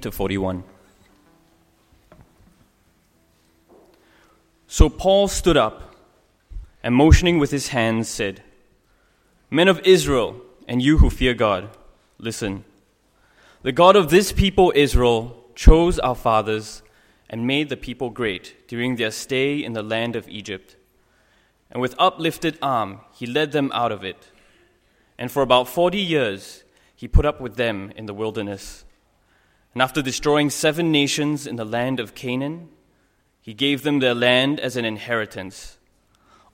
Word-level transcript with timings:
to 0.00 0.10
41. 0.10 0.64
So 4.66 4.88
Paul 4.88 5.28
stood 5.28 5.56
up 5.56 5.94
and, 6.82 6.94
motioning 6.94 7.38
with 7.38 7.50
his 7.50 7.68
hands, 7.68 8.08
said, 8.08 8.42
Men 9.50 9.68
of 9.68 9.80
Israel, 9.80 10.42
and 10.66 10.82
you 10.82 10.98
who 10.98 11.08
fear 11.08 11.32
God, 11.32 11.70
listen. 12.18 12.64
The 13.62 13.72
God 13.72 13.96
of 13.96 14.10
this 14.10 14.30
people, 14.30 14.72
Israel, 14.76 15.44
chose 15.54 15.98
our 15.98 16.14
fathers 16.14 16.82
and 17.30 17.46
made 17.46 17.68
the 17.68 17.76
people 17.76 18.10
great 18.10 18.68
during 18.68 18.96
their 18.96 19.10
stay 19.10 19.62
in 19.62 19.72
the 19.72 19.82
land 19.82 20.16
of 20.16 20.28
Egypt. 20.28 20.76
And 21.70 21.80
with 21.80 21.94
uplifted 21.98 22.58
arm, 22.62 23.00
he 23.12 23.26
led 23.26 23.52
them 23.52 23.70
out 23.74 23.92
of 23.92 24.04
it. 24.04 24.30
And 25.18 25.30
for 25.30 25.42
about 25.42 25.68
forty 25.68 25.98
years, 25.98 26.62
he 26.94 27.08
put 27.08 27.26
up 27.26 27.40
with 27.40 27.56
them 27.56 27.92
in 27.96 28.06
the 28.06 28.14
wilderness. 28.14 28.84
And 29.78 29.82
after 29.84 30.02
destroying 30.02 30.50
seven 30.50 30.90
nations 30.90 31.46
in 31.46 31.54
the 31.54 31.64
land 31.64 32.00
of 32.00 32.16
Canaan, 32.16 32.68
he 33.40 33.54
gave 33.54 33.84
them 33.84 34.00
their 34.00 34.12
land 34.12 34.58
as 34.58 34.76
an 34.76 34.84
inheritance. 34.84 35.78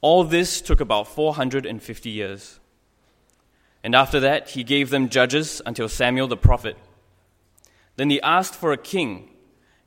All 0.02 0.24
this 0.24 0.60
took 0.60 0.78
about 0.78 1.08
450 1.08 2.10
years. 2.10 2.60
And 3.82 3.94
after 3.94 4.20
that, 4.20 4.50
he 4.50 4.62
gave 4.62 4.90
them 4.90 5.08
judges 5.08 5.62
until 5.64 5.88
Samuel 5.88 6.28
the 6.28 6.36
prophet. 6.36 6.76
Then 7.96 8.10
he 8.10 8.20
asked 8.20 8.54
for 8.54 8.72
a 8.72 8.76
king, 8.76 9.30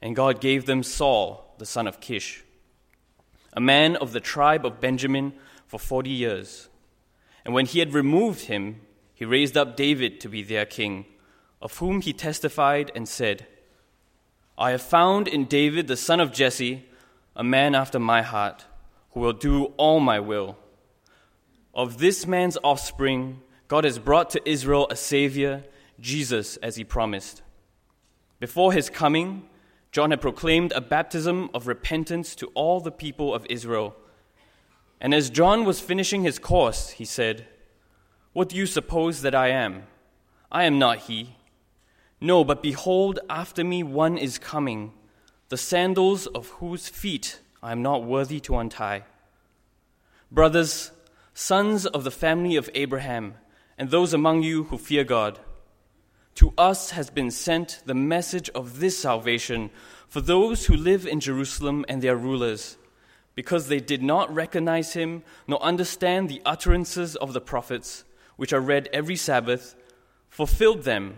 and 0.02 0.16
God 0.16 0.42
gave 0.42 0.66
them 0.66 0.82
Saul, 0.82 1.54
the 1.60 1.66
son 1.68 1.86
of 1.86 2.00
Kish, 2.00 2.44
a 3.54 3.62
man 3.62 3.98
of 3.98 4.14
the 4.14 4.20
tribe 4.20 4.66
of 4.66 4.82
Benjamin, 4.82 5.34
for 5.68 5.80
40 5.80 6.10
years. 6.10 6.70
And 7.46 7.54
when 7.54 7.68
he 7.68 7.78
had 7.78 7.94
removed 7.94 8.46
him, 8.46 8.82
he 9.14 9.26
raised 9.26 9.56
up 9.56 9.78
David 9.78 10.20
to 10.22 10.28
be 10.28 10.42
their 10.42 10.66
king 10.66 11.06
of 11.62 11.78
whom 11.78 12.02
he 12.02 12.14
testified 12.14 12.92
and 12.96 13.08
said, 13.08 13.48
I 14.58 14.72
have 14.72 14.82
found 14.82 15.28
in 15.28 15.46
David 15.46 15.88
the 15.88 15.98
son 15.98 16.20
of 16.20 16.34
Jesse 16.34 16.86
a 17.36 17.44
man 17.44 17.76
after 17.76 18.00
my 18.00 18.22
heart, 18.24 18.66
who 19.12 19.20
will 19.20 19.34
do 19.34 19.66
all 19.78 20.00
my 20.00 20.20
will. 20.20 20.58
Of 21.74 22.00
this 22.00 22.26
man's 22.26 22.58
offspring, 22.64 23.42
God 23.68 23.84
has 23.84 24.00
brought 24.00 24.32
to 24.32 24.50
Israel 24.50 24.88
a 24.90 24.96
Savior, 24.96 25.64
Jesus, 26.00 26.58
as 26.58 26.76
he 26.76 26.84
promised. 26.84 27.44
Before 28.40 28.74
his 28.74 28.90
coming, 28.90 29.48
John 29.92 30.10
had 30.12 30.22
proclaimed 30.22 30.72
a 30.74 30.82
baptism 30.82 31.50
of 31.54 31.68
repentance 31.68 32.36
to 32.36 32.48
all 32.56 32.80
the 32.80 32.92
people 32.92 33.34
of 33.34 33.46
Israel. 33.50 33.96
And 35.00 35.14
as 35.14 35.30
John 35.30 35.66
was 35.66 35.80
finishing 35.80 36.24
his 36.24 36.40
course, 36.40 36.90
he 36.90 37.06
said, 37.06 37.46
What 38.34 38.50
do 38.50 38.56
you 38.56 38.66
suppose 38.66 39.22
that 39.22 39.36
I 39.36 39.50
am? 39.50 39.84
I 40.52 40.64
am 40.64 40.80
not 40.80 41.00
he. 41.00 41.37
No, 42.20 42.44
but 42.44 42.64
behold, 42.64 43.20
after 43.30 43.64
me 43.64 43.84
one 43.84 44.18
is 44.18 44.40
coming, 44.40 44.94
the 45.50 45.58
sandals 45.58 46.26
of 46.28 46.48
whose 46.50 46.90
feet 46.90 47.40
I 47.62 47.72
am 47.72 47.82
not 47.82 48.04
worthy 48.04 48.40
to 48.42 48.58
untie. 48.58 49.04
Brothers, 50.32 50.92
sons 51.34 51.86
of 51.86 52.04
the 52.04 52.12
family 52.12 52.56
of 52.56 52.70
Abraham, 52.74 53.36
and 53.78 53.90
those 53.90 54.14
among 54.14 54.42
you 54.42 54.64
who 54.66 54.78
fear 54.78 55.04
God, 55.04 55.40
to 56.36 56.54
us 56.58 56.92
has 56.92 57.10
been 57.10 57.32
sent 57.32 57.82
the 57.86 57.96
message 57.96 58.50
of 58.50 58.80
this 58.80 58.98
salvation 58.98 59.70
for 60.08 60.22
those 60.22 60.66
who 60.66 60.76
live 60.76 61.06
in 61.06 61.20
Jerusalem 61.20 61.86
and 61.88 62.02
their 62.02 62.16
rulers, 62.16 62.78
because 63.36 63.68
they 63.68 63.80
did 63.80 64.02
not 64.02 64.34
recognize 64.34 64.94
him 64.94 65.24
nor 65.48 65.62
understand 65.62 66.30
the 66.30 66.42
utterances 66.46 67.16
of 67.16 67.34
the 67.34 67.42
prophets, 67.42 68.04
which 68.36 68.54
are 68.54 68.62
read 68.62 68.90
every 68.92 69.16
Sabbath, 69.16 69.76
fulfilled 70.30 70.84
them 70.84 71.18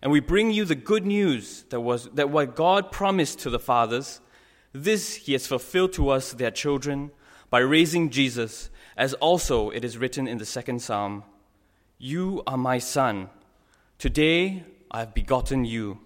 And 0.00 0.12
we 0.12 0.20
bring 0.20 0.52
you 0.52 0.64
the 0.64 0.74
good 0.74 1.04
news 1.04 1.64
that, 1.70 1.80
was, 1.80 2.08
that 2.10 2.30
what 2.30 2.54
God 2.54 2.92
promised 2.92 3.40
to 3.40 3.50
the 3.50 3.58
fathers, 3.58 4.20
this 4.72 5.16
he 5.16 5.32
has 5.32 5.46
fulfilled 5.46 5.92
to 5.94 6.10
us, 6.10 6.32
their 6.32 6.50
children, 6.50 7.10
by 7.50 7.58
raising 7.58 8.10
Jesus, 8.10 8.70
as 8.96 9.14
also 9.14 9.70
it 9.70 9.84
is 9.84 9.98
written 9.98 10.28
in 10.28 10.38
the 10.38 10.46
second 10.46 10.82
psalm 10.82 11.24
You 11.98 12.42
are 12.46 12.56
my 12.56 12.78
son. 12.78 13.30
Today 13.98 14.64
I 14.90 15.00
have 15.00 15.14
begotten 15.14 15.64
you. 15.64 15.98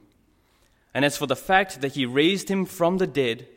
And 0.94 1.04
as 1.04 1.16
for 1.16 1.26
the 1.26 1.36
fact 1.36 1.80
that 1.80 1.92
he 1.92 2.06
raised 2.06 2.48
him 2.48 2.64
from 2.64 2.98
the 2.98 3.06
dead, 3.06 3.48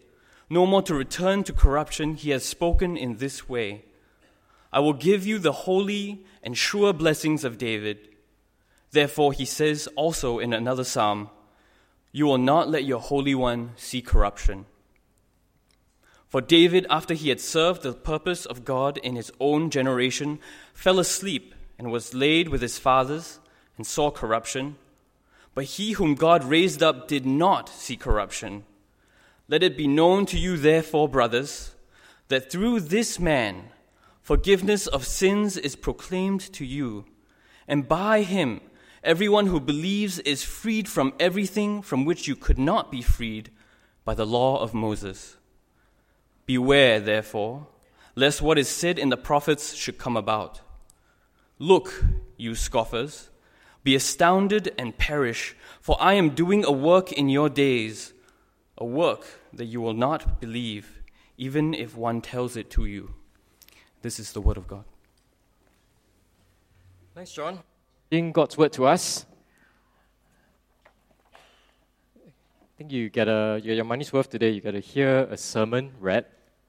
no 0.49 0.65
more 0.65 0.81
to 0.83 0.95
return 0.95 1.43
to 1.43 1.53
corruption, 1.53 2.15
he 2.15 2.31
has 2.31 2.43
spoken 2.43 2.97
in 2.97 3.17
this 3.17 3.47
way 3.47 3.85
I 4.73 4.79
will 4.79 4.93
give 4.93 5.25
you 5.25 5.39
the 5.39 5.53
holy 5.53 6.25
and 6.43 6.57
sure 6.57 6.91
blessings 6.91 7.45
of 7.45 7.57
David. 7.57 8.09
Therefore, 8.95 9.33
he 9.33 9.43
says 9.43 9.89
also 9.97 10.39
in 10.39 10.53
another 10.53 10.85
psalm, 10.85 11.29
You 12.13 12.27
will 12.27 12.37
not 12.37 12.69
let 12.69 12.85
your 12.85 13.01
Holy 13.01 13.35
One 13.35 13.71
see 13.75 14.01
corruption. 14.01 14.67
For 16.29 16.39
David, 16.39 16.87
after 16.89 17.13
he 17.13 17.27
had 17.27 17.41
served 17.41 17.83
the 17.83 17.91
purpose 17.91 18.45
of 18.45 18.63
God 18.63 18.97
in 18.99 19.17
his 19.17 19.33
own 19.37 19.69
generation, 19.69 20.39
fell 20.73 20.97
asleep 20.97 21.53
and 21.77 21.91
was 21.91 22.13
laid 22.13 22.47
with 22.47 22.61
his 22.61 22.79
fathers 22.79 23.41
and 23.75 23.85
saw 23.85 24.11
corruption. 24.11 24.77
But 25.53 25.65
he 25.75 25.91
whom 25.91 26.15
God 26.15 26.45
raised 26.45 26.81
up 26.81 27.09
did 27.09 27.25
not 27.25 27.67
see 27.67 27.97
corruption. 27.97 28.63
Let 29.49 29.61
it 29.61 29.75
be 29.75 29.87
known 29.87 30.25
to 30.27 30.37
you, 30.37 30.55
therefore, 30.55 31.09
brothers, 31.09 31.75
that 32.29 32.49
through 32.49 32.79
this 32.79 33.19
man 33.19 33.71
forgiveness 34.21 34.87
of 34.87 35.05
sins 35.05 35.57
is 35.57 35.75
proclaimed 35.75 36.39
to 36.53 36.63
you, 36.63 37.03
and 37.67 37.89
by 37.89 38.21
him 38.21 38.61
Everyone 39.05 39.45
who 39.45 39.59
believes 39.59 40.17
is 40.17 40.43
freed 40.43 40.89
from 40.89 41.13
everything 41.19 41.83
from 41.83 42.05
which 42.05 42.27
you 42.27 42.35
could 42.35 42.57
not 42.57 42.91
be 42.91 43.03
freed 43.03 43.51
by 44.03 44.15
the 44.15 44.25
law 44.25 44.57
of 44.57 44.73
Moses. 44.73 45.37
Beware, 46.47 46.99
therefore, 46.99 47.67
lest 48.15 48.41
what 48.41 48.57
is 48.57 48.67
said 48.67 48.97
in 48.97 49.09
the 49.09 49.15
prophets 49.15 49.75
should 49.75 49.99
come 49.99 50.17
about. 50.17 50.61
Look, 51.59 52.03
you 52.35 52.55
scoffers, 52.55 53.29
be 53.83 53.93
astounded 53.93 54.73
and 54.75 54.97
perish, 54.97 55.55
for 55.79 55.97
I 55.99 56.13
am 56.13 56.31
doing 56.31 56.65
a 56.65 56.71
work 56.71 57.11
in 57.11 57.29
your 57.29 57.47
days, 57.47 58.11
a 58.75 58.85
work 58.85 59.23
that 59.53 59.65
you 59.65 59.81
will 59.81 59.93
not 59.93 60.41
believe, 60.41 61.03
even 61.37 61.75
if 61.75 61.95
one 61.95 62.21
tells 62.21 62.57
it 62.57 62.71
to 62.71 62.85
you. 62.85 63.13
This 64.01 64.17
is 64.19 64.33
the 64.33 64.41
word 64.41 64.57
of 64.57 64.67
God. 64.67 64.85
Thanks, 67.13 67.31
John 67.31 67.59
in 68.15 68.31
God's 68.31 68.57
word 68.57 68.71
to 68.73 68.85
us. 68.85 69.25
I 71.35 72.77
think 72.77 72.91
you 72.91 73.09
get, 73.09 73.27
a, 73.27 73.59
you 73.61 73.69
get 73.69 73.75
your 73.75 73.85
money's 73.85 74.11
worth 74.11 74.29
today. 74.29 74.49
You 74.51 74.61
get 74.61 74.71
to 74.71 74.79
hear 74.79 75.27
a 75.29 75.37
sermon 75.37 75.91
read, 75.99 76.25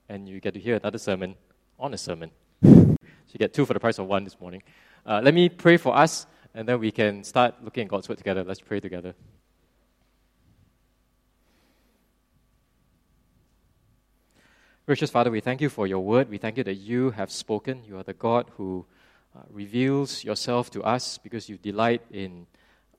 and 0.09 0.29
you 0.29 0.41
get 0.41 0.55
to 0.55 0.61
hear 0.61 0.77
another 0.77 0.99
sermon 0.99 1.37
on 1.79 1.95
a 1.95 1.99
sermon. 1.99 2.31
so 2.63 2.97
you 3.33 3.39
get 3.39 3.55
two 3.55 3.65
for 3.65 3.75
the 3.75 3.81
price 3.81 3.99
of 3.99 4.07
one 4.07 4.25
this 4.25 4.41
morning. 4.41 4.63
Uh, 5.05 5.21
let 5.23 5.35
me 5.35 5.49
pray 5.49 5.77
for 5.77 5.97
us, 5.97 6.27
and 6.55 6.69
then 6.69 6.81
we 6.81 6.91
can 6.91 7.23
start 7.23 7.55
looking 7.63 7.85
at 7.85 7.89
God's 7.89 8.09
word 8.09 8.19
together. 8.19 8.43
Let's 8.43 8.61
pray 8.61 8.81
together. 8.81 9.15
Gracious 14.87 15.11
Father, 15.11 15.31
we 15.33 15.41
thank 15.41 15.61
you 15.61 15.69
for 15.69 15.87
your 15.87 16.01
word. 16.01 16.29
We 16.29 16.39
thank 16.39 16.57
you 16.57 16.65
that 16.65 16.75
you 16.75 17.11
have 17.11 17.31
spoken. 17.31 17.83
You 17.85 17.99
are 17.99 18.05
the 18.05 18.15
God 18.15 18.51
who 18.57 18.87
uh, 19.37 19.43
reveals 19.51 20.25
yourself 20.25 20.71
to 20.71 20.83
us 20.83 21.19
because 21.19 21.49
you 21.49 21.59
delight 21.59 22.03
in 22.11 22.47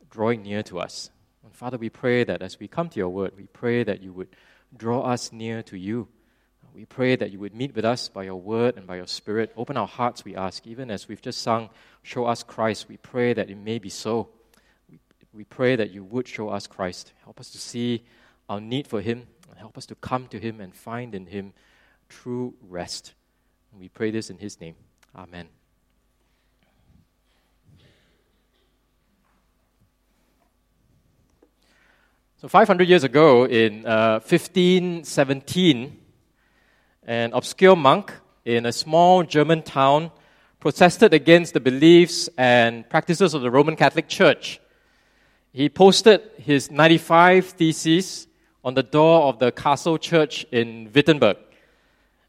drawing 0.09 0.43
near 0.43 0.61
to 0.63 0.79
us. 0.79 1.09
And 1.43 1.53
Father, 1.55 1.77
we 1.77 1.89
pray 1.89 2.23
that 2.23 2.41
as 2.41 2.59
we 2.59 2.67
come 2.67 2.89
to 2.89 2.99
your 2.99 3.09
word, 3.09 3.31
we 3.35 3.47
pray 3.47 3.83
that 3.83 4.03
you 4.03 4.13
would 4.13 4.29
draw 4.75 5.01
us 5.01 5.31
near 5.31 5.63
to 5.63 5.77
you. 5.77 6.07
We 6.75 6.85
pray 6.85 7.15
that 7.15 7.31
you 7.31 7.39
would 7.39 7.55
meet 7.55 7.75
with 7.75 7.85
us 7.85 8.07
by 8.07 8.23
your 8.23 8.35
word 8.35 8.77
and 8.77 8.85
by 8.85 8.97
your 8.97 9.07
spirit. 9.07 9.51
Open 9.57 9.77
our 9.77 9.87
hearts, 9.87 10.23
we 10.23 10.35
ask, 10.35 10.67
even 10.67 10.91
as 10.91 11.07
we've 11.07 11.21
just 11.21 11.41
sung, 11.41 11.69
Show 12.07 12.23
us 12.23 12.41
Christ. 12.41 12.87
We 12.87 12.95
pray 12.95 13.33
that 13.33 13.49
it 13.49 13.57
may 13.57 13.79
be 13.79 13.89
so. 13.89 14.29
We, 15.33 15.43
pray 15.43 15.75
that 15.75 15.91
you 15.91 16.05
would 16.05 16.25
show 16.25 16.47
us 16.47 16.67
Christ. 16.67 17.11
Help 17.25 17.41
us 17.41 17.49
to 17.49 17.57
see 17.57 18.05
our 18.47 18.61
need 18.61 18.87
for 18.87 19.01
Him, 19.01 19.27
and 19.49 19.59
help 19.59 19.77
us 19.77 19.85
to 19.87 19.95
come 19.95 20.27
to 20.27 20.39
Him 20.39 20.61
and 20.61 20.73
find 20.73 21.13
in 21.13 21.25
Him 21.25 21.51
true 22.07 22.53
rest. 22.61 23.13
We 23.77 23.89
pray 23.89 24.11
this 24.11 24.29
in 24.29 24.37
His 24.37 24.61
name. 24.61 24.75
Amen. 25.13 25.56
So, 32.39 32.47
500 32.47 32.87
years 32.87 33.03
ago, 33.03 33.45
in 33.45 33.83
uh, 33.83 34.19
1517, 34.19 35.97
an 37.07 37.33
obscure 37.33 37.75
monk 37.75 38.13
in 38.45 38.67
a 38.67 38.71
small 38.71 39.23
German 39.23 39.63
town 39.63 40.11
protested 40.59 41.15
against 41.15 41.55
the 41.55 41.59
beliefs 41.59 42.29
and 42.37 42.87
practices 42.87 43.33
of 43.33 43.41
the 43.41 43.49
Roman 43.49 43.75
Catholic 43.75 44.07
Church. 44.07 44.61
He 45.51 45.67
posted 45.67 46.21
his 46.37 46.69
95 46.69 47.43
theses 47.47 48.27
on 48.63 48.75
the 48.75 48.83
door 48.83 49.23
of 49.23 49.39
the 49.39 49.51
castle 49.51 49.97
church 49.97 50.45
in 50.51 50.91
Wittenberg. 50.93 51.37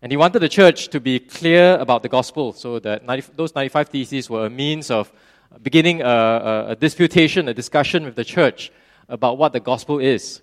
And 0.01 0.11
he 0.11 0.17
wanted 0.17 0.39
the 0.39 0.49
church 0.49 0.89
to 0.89 1.01
be 1.01 1.19
clear 1.21 1.77
about 1.77 2.03
the 2.03 2.09
gospel, 2.09 2.55
so 2.55 2.79
that 2.79 3.05
90, 3.05 3.33
those 3.37 3.55
95 3.55 3.91
theses 3.91 4.31
were 4.31 4.47
a 4.47 4.51
means 4.51 4.91
of 4.91 5.13
beginning 5.61 6.01
a, 6.01 6.07
a, 6.07 6.67
a 6.71 6.77
disputation, 6.77 7.47
a 7.47 7.53
discussion 7.53 8.07
with 8.07 8.17
the 8.17 8.25
church 8.25 8.73
about 9.09 9.39
what 9.39 9.53
the 9.53 9.61
gospel 9.61 9.99
is. 9.99 10.43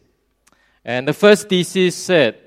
And 0.84 1.08
the 1.08 1.14
first 1.14 1.50
thesis 1.50 1.96
said, 1.96 2.38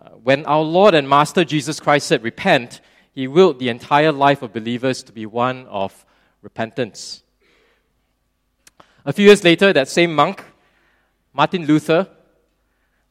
uh, 0.00 0.10
when 0.10 0.46
our 0.46 0.62
Lord 0.62 0.94
and 0.94 1.08
Master 1.08 1.44
Jesus 1.44 1.80
Christ 1.80 2.06
said, 2.06 2.22
repent, 2.22 2.80
he 3.12 3.26
willed 3.26 3.58
the 3.58 3.68
entire 3.68 4.12
life 4.12 4.42
of 4.42 4.52
believers 4.52 5.02
to 5.04 5.12
be 5.12 5.26
one 5.26 5.66
of 5.66 6.06
repentance. 6.42 7.22
A 9.04 9.12
few 9.12 9.26
years 9.26 9.42
later, 9.42 9.72
that 9.72 9.88
same 9.88 10.14
monk, 10.14 10.44
Martin 11.32 11.66
Luther, 11.66 12.08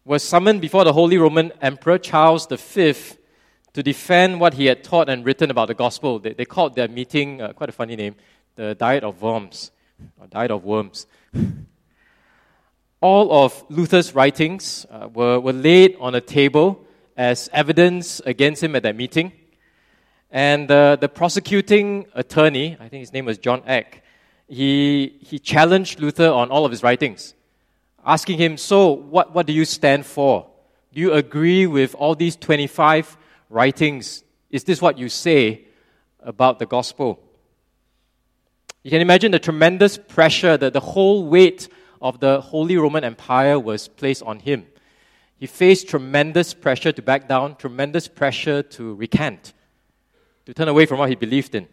was 0.06 0.24
summoned 0.24 0.62
before 0.62 0.86
the 0.86 0.94
Holy 0.94 1.18
Roman 1.18 1.52
Emperor 1.62 1.98
Charles 1.98 2.48
V 2.48 2.94
to 3.74 3.84
defend 3.84 4.40
what 4.40 4.54
he 4.54 4.68
had 4.68 4.84
taught 4.84 5.10
and 5.10 5.26
written 5.26 5.52
about 5.52 5.68
the 5.68 5.74
gospel. 5.74 6.20
They, 6.20 6.34
they 6.34 6.46
called 6.46 6.76
their 6.76 6.88
meeting, 6.88 7.42
uh, 7.42 7.52
quite 7.52 7.70
a 7.70 7.74
funny 7.74 7.96
name, 7.96 8.16
the 8.56 8.76
Diet 8.76 9.04
of 9.04 9.22
Worms, 9.22 9.72
or 10.20 10.28
Diet 10.28 10.52
of 10.52 10.64
Worms 10.64 11.08
all 13.02 13.46
of 13.46 13.64
Luther's 13.70 14.16
writings 14.16 14.86
uh, 14.90 15.08
were, 15.14 15.40
were 15.40 15.54
laid 15.54 15.96
on 16.00 16.16
a 16.16 16.22
table 16.22 16.86
as 17.16 17.50
evidence 17.54 18.20
against 18.26 18.64
him 18.64 18.76
at 18.76 18.84
that 18.84 18.96
meeting. 18.96 19.32
And 20.32 20.70
uh, 20.70 20.96
the 20.96 21.08
prosecuting 21.08 22.08
attorney, 22.14 22.76
I 22.80 22.90
think 22.90 23.02
his 23.02 23.14
name 23.14 23.26
was 23.26 23.38
John 23.38 23.62
Eck, 23.66 24.04
he, 24.48 25.18
he 25.22 25.40
challenged 25.40 26.00
Luther 26.00 26.30
on 26.30 26.50
all 26.50 26.66
of 26.66 26.72
his 26.72 26.84
writings, 26.84 27.34
asking 28.06 28.38
him, 28.38 28.58
So, 28.58 28.92
what, 28.92 29.34
what 29.34 29.46
do 29.46 29.54
you 29.54 29.66
stand 29.66 30.06
for? 30.06 30.48
Do 30.94 31.00
you 31.02 31.14
agree 31.14 31.68
with 31.68 31.94
all 31.96 32.16
these 32.16 32.36
25 32.36 33.18
writings? 33.50 34.24
Is 34.50 34.64
this 34.64 34.82
what 34.82 34.98
you 34.98 35.10
say 35.10 35.66
about 36.22 36.60
the 36.60 36.66
gospel? 36.66 37.20
You 38.84 38.92
can 38.92 39.02
imagine 39.02 39.32
the 39.32 39.40
tremendous 39.40 39.98
pressure 39.98 40.56
that 40.58 40.74
the 40.74 40.80
whole 40.80 41.28
weight 41.28 41.68
of 42.02 42.20
the 42.20 42.42
Holy 42.42 42.78
Roman 42.78 43.04
Empire 43.04 43.60
was 43.60 43.88
placed 43.88 44.24
on 44.24 44.40
him. 44.40 44.66
He 45.38 45.46
faced 45.46 45.88
tremendous 45.88 46.54
pressure 46.54 46.92
to 46.92 47.02
back 47.02 47.28
down, 47.28 47.56
tremendous 47.56 48.08
pressure 48.08 48.64
to 48.64 48.96
recant, 48.96 49.54
to 50.46 50.54
turn 50.54 50.68
away 50.68 50.86
from 50.86 51.00
what 51.00 51.10
he 51.10 51.16
believed 51.16 51.54
in. 51.54 51.68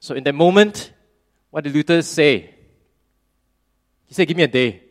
So, 0.00 0.14
in 0.14 0.24
that 0.24 0.34
moment, 0.34 0.92
what 1.50 1.64
did 1.64 1.74
Luther 1.74 2.02
say? 2.02 2.54
He 4.06 4.14
said, 4.14 4.26
Give 4.26 4.36
me 4.36 4.42
a 4.42 4.48
day. 4.48 4.82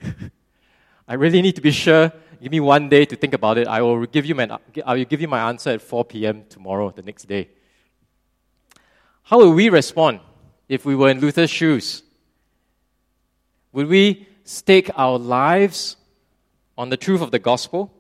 I 1.08 1.16
really 1.16 1.42
need 1.42 1.56
to 1.56 1.62
be 1.62 1.72
sure. 1.72 2.12
Give 2.42 2.52
me 2.52 2.60
one 2.60 2.90
day 2.90 3.06
to 3.06 3.16
think 3.16 3.34
about 3.34 3.58
it. 3.58 3.68
I 3.68 3.82
will 3.82 4.06
give 4.06 4.26
you 4.26 4.34
my, 4.34 4.58
I 4.86 4.96
will 4.96 5.06
give 5.06 5.22
you 5.22 5.28
my 5.28 5.50
answer 5.50 5.72
at 5.72 5.82
4 5.82 6.06
p.m. 6.06 6.46
tomorrow, 6.50 6.90
the 6.90 7.02
next 7.02 7.26
day. 7.26 7.50
How 9.24 9.38
will 9.38 9.54
we 9.54 9.70
respond 9.70 10.22
if 10.68 10.86
we 10.86 10.96
were 10.96 11.10
in 11.10 11.20
Luther's 11.20 11.50
shoes? 11.50 12.04
Would 13.74 13.88
we 13.88 14.28
stake 14.44 14.90
our 14.96 15.18
lives 15.18 15.96
on 16.78 16.90
the 16.90 16.98
truth 16.98 17.22
of 17.22 17.32
the 17.32 17.40
gospel? 17.40 17.94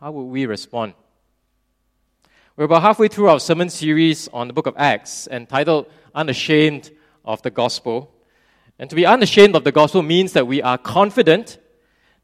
How 0.00 0.10
would 0.10 0.24
we 0.24 0.46
respond? 0.46 0.94
We're 2.56 2.64
about 2.64 2.82
halfway 2.82 3.08
through 3.08 3.28
our 3.28 3.38
sermon 3.38 3.68
series 3.68 4.28
on 4.32 4.48
the 4.48 4.52
book 4.52 4.66
of 4.66 4.74
Acts 4.76 5.28
entitled 5.28 5.86
Unashamed 6.14 6.90
of 7.24 7.42
the 7.42 7.50
Gospel. 7.50 8.12
And 8.78 8.90
to 8.90 8.96
be 8.96 9.06
unashamed 9.06 9.54
of 9.54 9.62
the 9.62 9.72
gospel 9.72 10.02
means 10.02 10.32
that 10.32 10.46
we 10.46 10.60
are 10.62 10.78
confident 10.78 11.58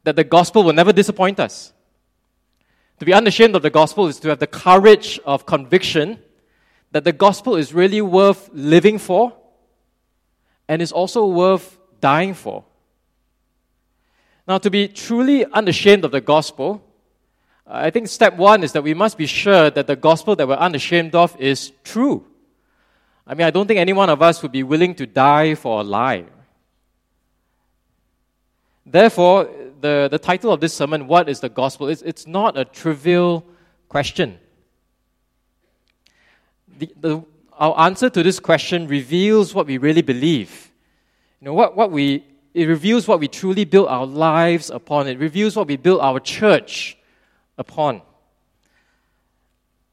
that 0.03 0.17
the 0.17 0.23
gospel 0.25 0.63
will 0.63 0.73
never 0.73 0.91
disappoint 0.91 1.39
us. 1.39 1.71
To 2.99 3.05
be 3.05 3.13
unashamed 3.13 3.55
of 3.55 3.61
the 3.61 3.69
gospel 3.69 4.07
is 4.07 4.19
to 4.19 4.29
have 4.29 4.39
the 4.39 4.47
courage 4.47 5.19
of 5.25 5.45
conviction 5.45 6.19
that 6.91 7.05
the 7.05 7.13
gospel 7.13 7.55
is 7.55 7.73
really 7.73 8.01
worth 8.01 8.49
living 8.53 8.97
for 8.97 9.33
and 10.67 10.81
is 10.81 10.91
also 10.91 11.25
worth 11.25 11.79
dying 12.03 12.33
for. 12.33 12.65
Now, 14.45 14.57
to 14.57 14.69
be 14.69 14.89
truly 14.89 15.45
unashamed 15.45 16.03
of 16.03 16.11
the 16.11 16.19
gospel, 16.19 16.83
I 17.65 17.91
think 17.91 18.09
step 18.09 18.35
one 18.35 18.61
is 18.61 18.73
that 18.73 18.83
we 18.83 18.93
must 18.93 19.17
be 19.17 19.25
sure 19.25 19.69
that 19.69 19.87
the 19.87 19.95
gospel 19.95 20.35
that 20.35 20.45
we're 20.45 20.55
unashamed 20.55 21.15
of 21.15 21.33
is 21.39 21.71
true. 21.85 22.25
I 23.25 23.35
mean, 23.35 23.47
I 23.47 23.51
don't 23.51 23.67
think 23.67 23.79
any 23.79 23.93
one 23.93 24.09
of 24.09 24.21
us 24.21 24.41
would 24.41 24.51
be 24.51 24.63
willing 24.63 24.95
to 24.95 25.05
die 25.05 25.55
for 25.55 25.79
a 25.79 25.83
lie. 25.83 26.25
Therefore, 28.85 29.49
the, 29.79 30.09
the 30.11 30.19
title 30.19 30.51
of 30.51 30.59
this 30.59 30.73
sermon, 30.73 31.07
What 31.07 31.29
is 31.29 31.39
the 31.39 31.47
Gospel? 31.47 31.87
It's, 31.87 32.01
it's 32.01 32.27
not 32.27 32.57
a 32.57 32.65
trivial 32.65 33.45
question. 33.87 34.39
The, 36.77 36.93
the, 36.99 37.23
our 37.53 37.79
answer 37.79 38.09
to 38.09 38.23
this 38.23 38.41
question 38.41 38.87
reveals 38.89 39.55
what 39.55 39.67
we 39.67 39.77
really 39.77 40.01
believe. 40.01 40.72
You 41.43 41.49
know, 41.49 41.55
what, 41.55 41.75
what 41.75 41.91
we, 41.91 42.23
it 42.53 42.67
reveals 42.69 43.05
what 43.05 43.19
we 43.19 43.27
truly 43.27 43.65
build 43.65 43.89
our 43.89 44.05
lives 44.05 44.69
upon. 44.69 45.09
It 45.09 45.19
reveals 45.19 45.57
what 45.57 45.67
we 45.67 45.75
build 45.75 45.99
our 45.99 46.21
church 46.21 46.97
upon. 47.57 48.01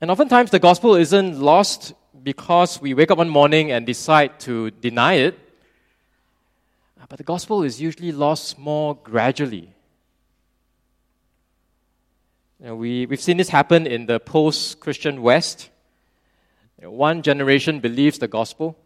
And 0.00 0.12
oftentimes 0.12 0.52
the 0.52 0.60
gospel 0.60 0.94
isn't 0.94 1.40
lost 1.40 1.92
because 2.22 2.80
we 2.80 2.94
wake 2.94 3.10
up 3.10 3.18
one 3.18 3.28
morning 3.28 3.72
and 3.72 3.84
decide 3.84 4.38
to 4.46 4.70
deny 4.70 5.14
it. 5.14 5.36
But 7.08 7.16
the 7.16 7.24
gospel 7.24 7.64
is 7.64 7.80
usually 7.80 8.12
lost 8.12 8.56
more 8.56 8.94
gradually. 8.94 9.74
You 12.60 12.66
know, 12.66 12.76
we, 12.76 13.06
we've 13.06 13.20
seen 13.20 13.38
this 13.38 13.48
happen 13.48 13.88
in 13.88 14.06
the 14.06 14.20
post 14.20 14.78
Christian 14.78 15.20
West. 15.20 15.68
You 16.78 16.84
know, 16.84 16.92
one 16.92 17.22
generation 17.22 17.80
believes 17.80 18.20
the 18.20 18.28
gospel, 18.28 18.78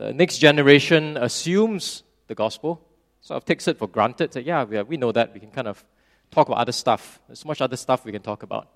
the 0.00 0.14
next 0.14 0.38
generation 0.38 1.18
assumes 1.18 2.04
the 2.26 2.34
gospel, 2.34 2.80
sort 3.20 3.36
of 3.36 3.44
takes 3.44 3.68
it 3.68 3.76
for 3.76 3.86
granted. 3.86 4.34
Yeah, 4.34 4.64
we, 4.64 4.80
we 4.82 4.96
know 4.96 5.12
that. 5.12 5.34
We 5.34 5.40
can 5.40 5.50
kind 5.50 5.68
of 5.68 5.84
talk 6.30 6.48
about 6.48 6.58
other 6.58 6.72
stuff. 6.72 7.20
There's 7.26 7.40
so 7.40 7.48
much 7.48 7.60
other 7.60 7.76
stuff 7.76 8.06
we 8.06 8.12
can 8.12 8.22
talk 8.22 8.42
about. 8.42 8.70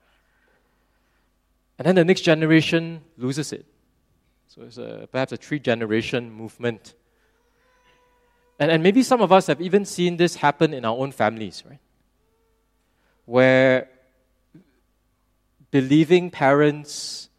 And 1.78 1.86
then 1.86 1.94
the 1.94 2.04
next 2.04 2.20
generation 2.20 3.00
loses 3.16 3.54
it. 3.54 3.64
So 4.48 4.62
it's 4.62 4.76
a, 4.76 5.08
perhaps 5.10 5.32
a 5.32 5.38
three 5.38 5.58
generation 5.58 6.30
movement. 6.30 6.92
And, 8.58 8.70
and 8.70 8.82
maybe 8.82 9.02
some 9.02 9.22
of 9.22 9.32
us 9.32 9.46
have 9.46 9.62
even 9.62 9.86
seen 9.86 10.18
this 10.18 10.36
happen 10.36 10.74
in 10.74 10.84
our 10.84 10.94
own 10.94 11.10
families, 11.10 11.62
right? 11.66 11.80
Where 13.24 13.88
believing 15.70 16.30
parents 16.30 17.30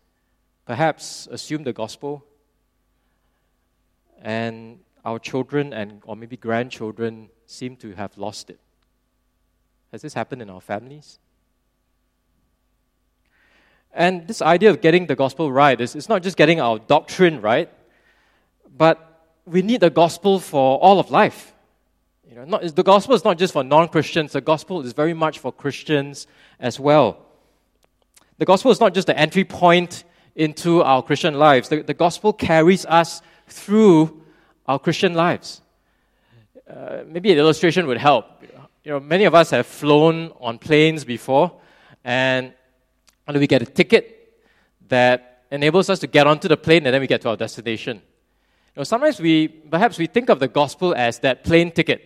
perhaps 0.66 1.28
assume 1.30 1.64
the 1.64 1.74
gospel 1.74 2.26
and 4.26 4.80
our 5.06 5.20
children 5.20 5.72
and 5.72 6.02
or 6.04 6.16
maybe 6.16 6.36
grandchildren 6.36 7.30
seem 7.46 7.78
to 7.78 7.94
have 7.94 8.18
lost 8.18 8.50
it. 8.50 8.60
Has 9.92 10.02
this 10.02 10.16
happened 10.16 10.42
in 10.42 10.50
our 10.50 10.60
families? 10.60 11.20
And 13.94 14.28
this 14.28 14.42
idea 14.42 14.72
of 14.72 14.82
getting 14.82 15.06
the 15.06 15.16
gospel 15.16 15.52
right 15.52 15.80
is 15.80 15.96
it's 15.96 16.10
not 16.10 16.24
just 16.24 16.36
getting 16.36 16.60
our 16.60 16.80
doctrine 16.80 17.40
right, 17.40 17.70
but 18.76 19.30
we 19.46 19.62
need 19.62 19.80
the 19.80 19.92
gospel 19.92 20.40
for 20.40 20.80
all 20.80 21.00
of 21.00 21.12
life. 21.12 21.54
You 22.28 22.38
know, 22.38 22.46
not, 22.46 22.76
the 22.76 22.84
gospel 22.84 23.14
is 23.14 23.24
not 23.24 23.38
just 23.38 23.54
for 23.54 23.64
non 23.64 23.88
Christians, 23.88 24.32
the 24.32 24.42
gospel 24.42 24.82
is 24.82 24.92
very 24.92 25.14
much 25.14 25.38
for 25.38 25.54
Christians 25.54 26.26
as 26.60 26.80
well. 26.80 27.20
The 28.40 28.46
gospel 28.46 28.72
is 28.72 28.80
not 28.80 28.96
just 28.96 29.06
the 29.06 29.18
entry 29.18 29.46
point 29.46 30.04
into 30.36 30.82
our 30.82 31.02
Christian 31.04 31.36
lives, 31.36 31.70
the, 31.70 31.84
the 31.84 31.94
gospel 31.94 32.34
carries 32.34 32.86
us 32.88 33.22
through 33.48 34.24
our 34.66 34.80
Christian 34.80 35.14
lives. 35.14 35.62
Uh, 36.70 37.04
maybe 37.08 37.32
an 37.32 37.38
illustration 37.38 37.86
would 37.88 37.98
help. 37.98 38.26
You 38.84 38.92
know, 38.92 39.00
many 39.00 39.26
of 39.26 39.36
us 39.36 39.52
have 39.52 39.66
flown 39.66 40.32
on 40.40 40.58
planes 40.58 41.04
before, 41.04 41.52
and 42.04 42.54
we 43.28 43.48
get 43.48 43.62
a 43.62 43.66
ticket 43.66 44.34
that 44.88 45.44
enables 45.52 45.90
us 45.90 46.00
to 46.00 46.08
get 46.08 46.28
onto 46.28 46.48
the 46.48 46.58
plane, 46.58 46.86
and 46.86 46.94
then 46.94 47.02
we 47.02 47.08
get 47.08 47.22
to 47.22 47.30
our 47.30 47.38
destination. 47.38 47.98
You 47.98 48.82
know, 48.82 48.84
sometimes 48.84 49.20
we 49.20 49.48
perhaps 49.48 49.98
we 49.98 50.08
think 50.08 50.30
of 50.30 50.40
the 50.40 50.48
gospel 50.48 50.94
as 50.96 51.20
that 51.20 51.44
plane 51.44 51.72
ticket. 51.72 52.02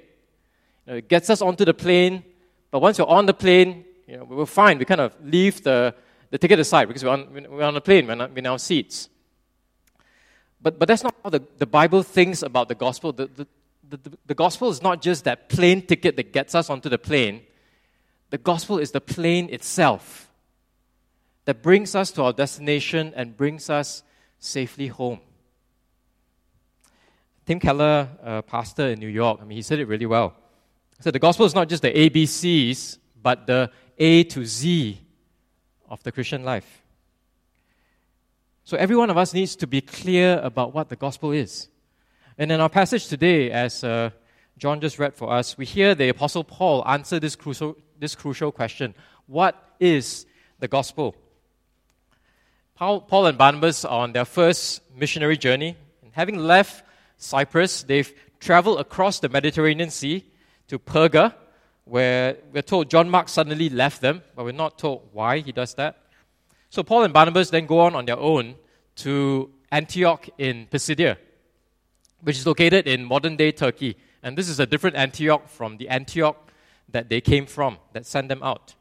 You 0.85 0.93
know, 0.93 0.97
it 0.97 1.09
gets 1.09 1.29
us 1.29 1.41
onto 1.41 1.65
the 1.65 1.73
plane, 1.73 2.23
but 2.71 2.79
once 2.79 2.97
you're 2.97 3.09
on 3.09 3.25
the 3.25 3.33
plane, 3.33 3.85
you 4.07 4.17
know, 4.17 4.23
we're 4.23 4.45
fine. 4.45 4.77
We 4.77 4.85
kind 4.85 5.01
of 5.01 5.15
leave 5.23 5.63
the, 5.63 5.93
the 6.31 6.37
ticket 6.37 6.59
aside 6.59 6.87
because 6.87 7.03
we're 7.03 7.11
on, 7.11 7.27
we're 7.49 7.63
on 7.63 7.73
the 7.73 7.81
plane, 7.81 8.07
we're, 8.07 8.15
not, 8.15 8.31
we're 8.31 8.39
in 8.39 8.47
our 8.47 8.59
seats. 8.59 9.09
But, 10.61 10.77
but 10.79 10.87
that's 10.87 11.03
not 11.03 11.15
how 11.23 11.29
the, 11.29 11.41
the 11.57 11.65
Bible 11.65 12.03
thinks 12.03 12.41
about 12.43 12.67
the 12.67 12.75
gospel. 12.75 13.13
The, 13.13 13.27
the, 13.27 13.47
the, 13.89 14.17
the, 14.27 14.35
gospel 14.35 14.69
is 14.69 14.81
not 14.81 15.01
just 15.01 15.23
that 15.23 15.49
plane 15.49 15.85
ticket 15.85 16.15
that 16.17 16.33
gets 16.33 16.53
us 16.53 16.69
onto 16.69 16.89
the 16.89 16.97
plane, 16.97 17.41
the 18.29 18.37
gospel 18.37 18.77
is 18.77 18.91
the 18.91 19.01
plane 19.01 19.49
itself 19.49 20.29
that 21.45 21.63
brings 21.63 21.95
us 21.95 22.11
to 22.11 22.23
our 22.23 22.33
destination 22.33 23.13
and 23.15 23.35
brings 23.35 23.69
us 23.69 24.03
safely 24.37 24.87
home. 24.87 25.19
Tim 27.45 27.59
Keller, 27.59 28.09
a 28.21 28.43
pastor 28.43 28.89
in 28.89 28.99
New 28.99 29.07
York, 29.07 29.39
I 29.41 29.45
mean, 29.45 29.55
he 29.55 29.63
said 29.63 29.79
it 29.79 29.87
really 29.87 30.05
well. 30.05 30.35
He 30.97 31.03
said 31.03 31.13
the 31.13 31.19
gospel 31.19 31.45
is 31.45 31.55
not 31.55 31.67
just 31.67 31.81
the 31.81 31.91
ABCs, 31.91 32.99
but 33.21 33.47
the 33.47 33.71
A 33.97 34.23
to 34.25 34.45
Z 34.45 35.01
of 35.89 36.03
the 36.03 36.11
Christian 36.11 36.43
life. 36.43 36.78
So 38.69 38.77
every 38.77 38.95
one 38.95 39.09
of 39.09 39.17
us 39.17 39.33
needs 39.33 39.55
to 39.55 39.65
be 39.65 39.81
clear 39.81 40.39
about 40.43 40.75
what 40.75 40.89
the 40.89 40.95
gospel 40.95 41.31
is. 41.31 41.69
And 42.37 42.51
in 42.51 42.61
our 42.61 42.69
passage 42.69 43.07
today, 43.07 43.49
as 43.49 43.83
uh, 43.83 44.11
John 44.59 44.79
just 44.79 44.99
read 44.99 45.15
for 45.15 45.33
us, 45.33 45.57
we 45.57 45.65
hear 45.65 45.95
the 45.95 46.09
Apostle 46.09 46.43
Paul 46.43 46.87
answer 46.87 47.19
this 47.19 47.35
crucial, 47.35 47.75
this 47.97 48.13
crucial 48.13 48.51
question 48.51 48.93
What 49.25 49.55
is 49.79 50.27
the 50.59 50.67
gospel? 50.67 51.15
Paul, 52.75 53.01
Paul 53.01 53.25
and 53.25 53.39
Barnabas 53.39 53.85
are 53.85 54.03
on 54.03 54.13
their 54.13 54.23
first 54.23 54.83
missionary 54.95 55.35
journey. 55.35 55.75
And 56.03 56.13
having 56.13 56.37
left 56.37 56.85
Cyprus, 57.17 57.81
they've 57.81 58.13
traveled 58.39 58.79
across 58.79 59.19
the 59.19 59.29
Mediterranean 59.29 59.89
Sea 59.89 60.23
to 60.67 60.77
Perga, 60.77 61.33
where 61.85 62.37
we're 62.53 62.61
told 62.61 62.91
John 62.91 63.09
Mark 63.09 63.29
suddenly 63.29 63.69
left 63.69 63.99
them, 63.99 64.21
but 64.35 64.45
we're 64.45 64.51
not 64.51 64.77
told 64.77 65.09
why 65.11 65.39
he 65.39 65.51
does 65.51 65.73
that. 65.73 66.03
So 66.69 66.83
Paul 66.83 67.03
and 67.03 67.13
Barnabas 67.13 67.49
then 67.49 67.65
go 67.65 67.79
on 67.79 67.95
on 67.95 68.05
their 68.05 68.19
own 68.19 68.55
to 68.97 69.49
Antioch 69.71 70.29
in 70.37 70.67
Pisidia, 70.67 71.17
which 72.21 72.37
is 72.37 72.45
located 72.45 72.87
in 72.87 73.05
modern 73.05 73.35
day 73.35 73.51
Turkey. 73.51 73.97
And 74.21 74.37
this 74.37 74.49
is 74.49 74.59
a 74.59 74.65
different 74.65 74.95
Antioch 74.95 75.47
from 75.47 75.77
the 75.77 75.89
Antioch 75.89 76.37
that 76.89 77.09
they 77.09 77.21
came 77.21 77.45
from, 77.45 77.77
that 77.93 78.05
sent 78.05 78.29
them 78.29 78.43
out. 78.43 78.75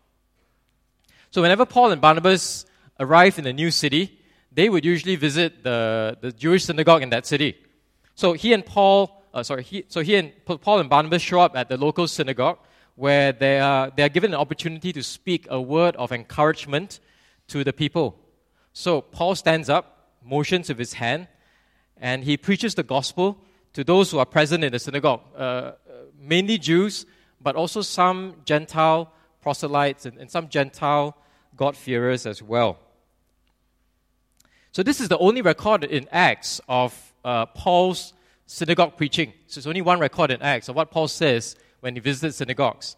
So 1.30 1.42
whenever 1.42 1.66
Paul 1.66 1.92
and 1.92 2.00
Barnabas 2.00 2.66
arrive 2.99 3.38
in 3.38 3.47
a 3.47 3.52
new 3.52 3.71
city, 3.71 4.18
they 4.50 4.68
would 4.68 4.85
usually 4.85 5.16
visit 5.16 5.62
the, 5.62 6.16
the 6.21 6.33
Jewish 6.33 6.64
synagogue 6.64 7.02
in 7.02 7.11
that 7.11 7.26
city. 7.26 7.57
So 8.14 8.33
he 8.33 8.52
and 8.52 8.64
Paul, 8.64 9.23
uh, 9.33 9.42
sorry, 9.42 9.62
he, 9.62 9.85
so 9.88 10.00
he 10.00 10.16
and 10.16 10.33
Paul 10.45 10.80
and 10.80 10.90
Barnabas 10.90 11.23
show 11.23 11.40
up 11.40 11.54
at 11.54 11.68
the 11.68 11.76
local 11.76 12.09
synagogue 12.09 12.59
where 12.97 13.33
they 13.33 13.61
are, 13.61 13.92
they 13.95 14.02
are 14.02 14.09
given 14.09 14.33
an 14.33 14.40
opportunity 14.40 14.92
to 14.92 15.02
speak 15.02 15.47
a 15.50 15.61
word 15.61 15.95
of 15.97 16.11
encouragement 16.11 16.99
to 17.49 17.64
the 17.64 17.73
people. 17.73 18.19
So 18.73 19.00
Paul 19.00 19.35
stands 19.35 19.69
up, 19.69 20.14
motions 20.25 20.69
with 20.69 20.78
his 20.78 20.95
hand, 20.95 21.28
and 21.97 22.25
he 22.25 22.37
preaches 22.37 22.75
the 22.75 22.83
gospel 22.83 23.38
to 23.73 23.85
those 23.85 24.11
who 24.11 24.19
are 24.19 24.26
present 24.26 24.64
in 24.64 24.73
the 24.73 24.78
synagogue, 24.78 25.21
uh, 25.35 25.38
uh 25.38 25.75
mainly 26.19 26.59
Jews, 26.59 27.07
but 27.40 27.57
also 27.57 27.83
some 27.83 28.37
Gentile 28.45 29.12
proselytes 29.40 30.07
and, 30.07 30.19
and 30.19 30.31
some 30.31 30.49
Gentile 30.49 31.17
God-fearers 31.57 32.26
as 32.26 32.43
well. 32.43 32.78
So 34.73 34.83
this 34.83 35.00
is 35.00 35.09
the 35.09 35.19
only 35.19 35.43
record 35.43 35.85
in 35.85 36.07
Acts 36.12 36.61
of 36.69 37.12
uh, 37.25 37.47
Paul's 37.47 38.12
synagogue 38.47 38.97
preaching. 38.97 39.33
So 39.47 39.59
it's 39.59 39.67
only 39.67 39.83
one 39.83 39.99
record 39.99 40.31
in 40.31 40.40
Acts 40.43 40.69
of 40.69 40.76
what 40.76 40.90
Paul 40.90 41.09
says 41.09 41.57
when 41.81 41.95
he 41.95 42.00
visits 42.00 42.37
synagogues. 42.37 42.97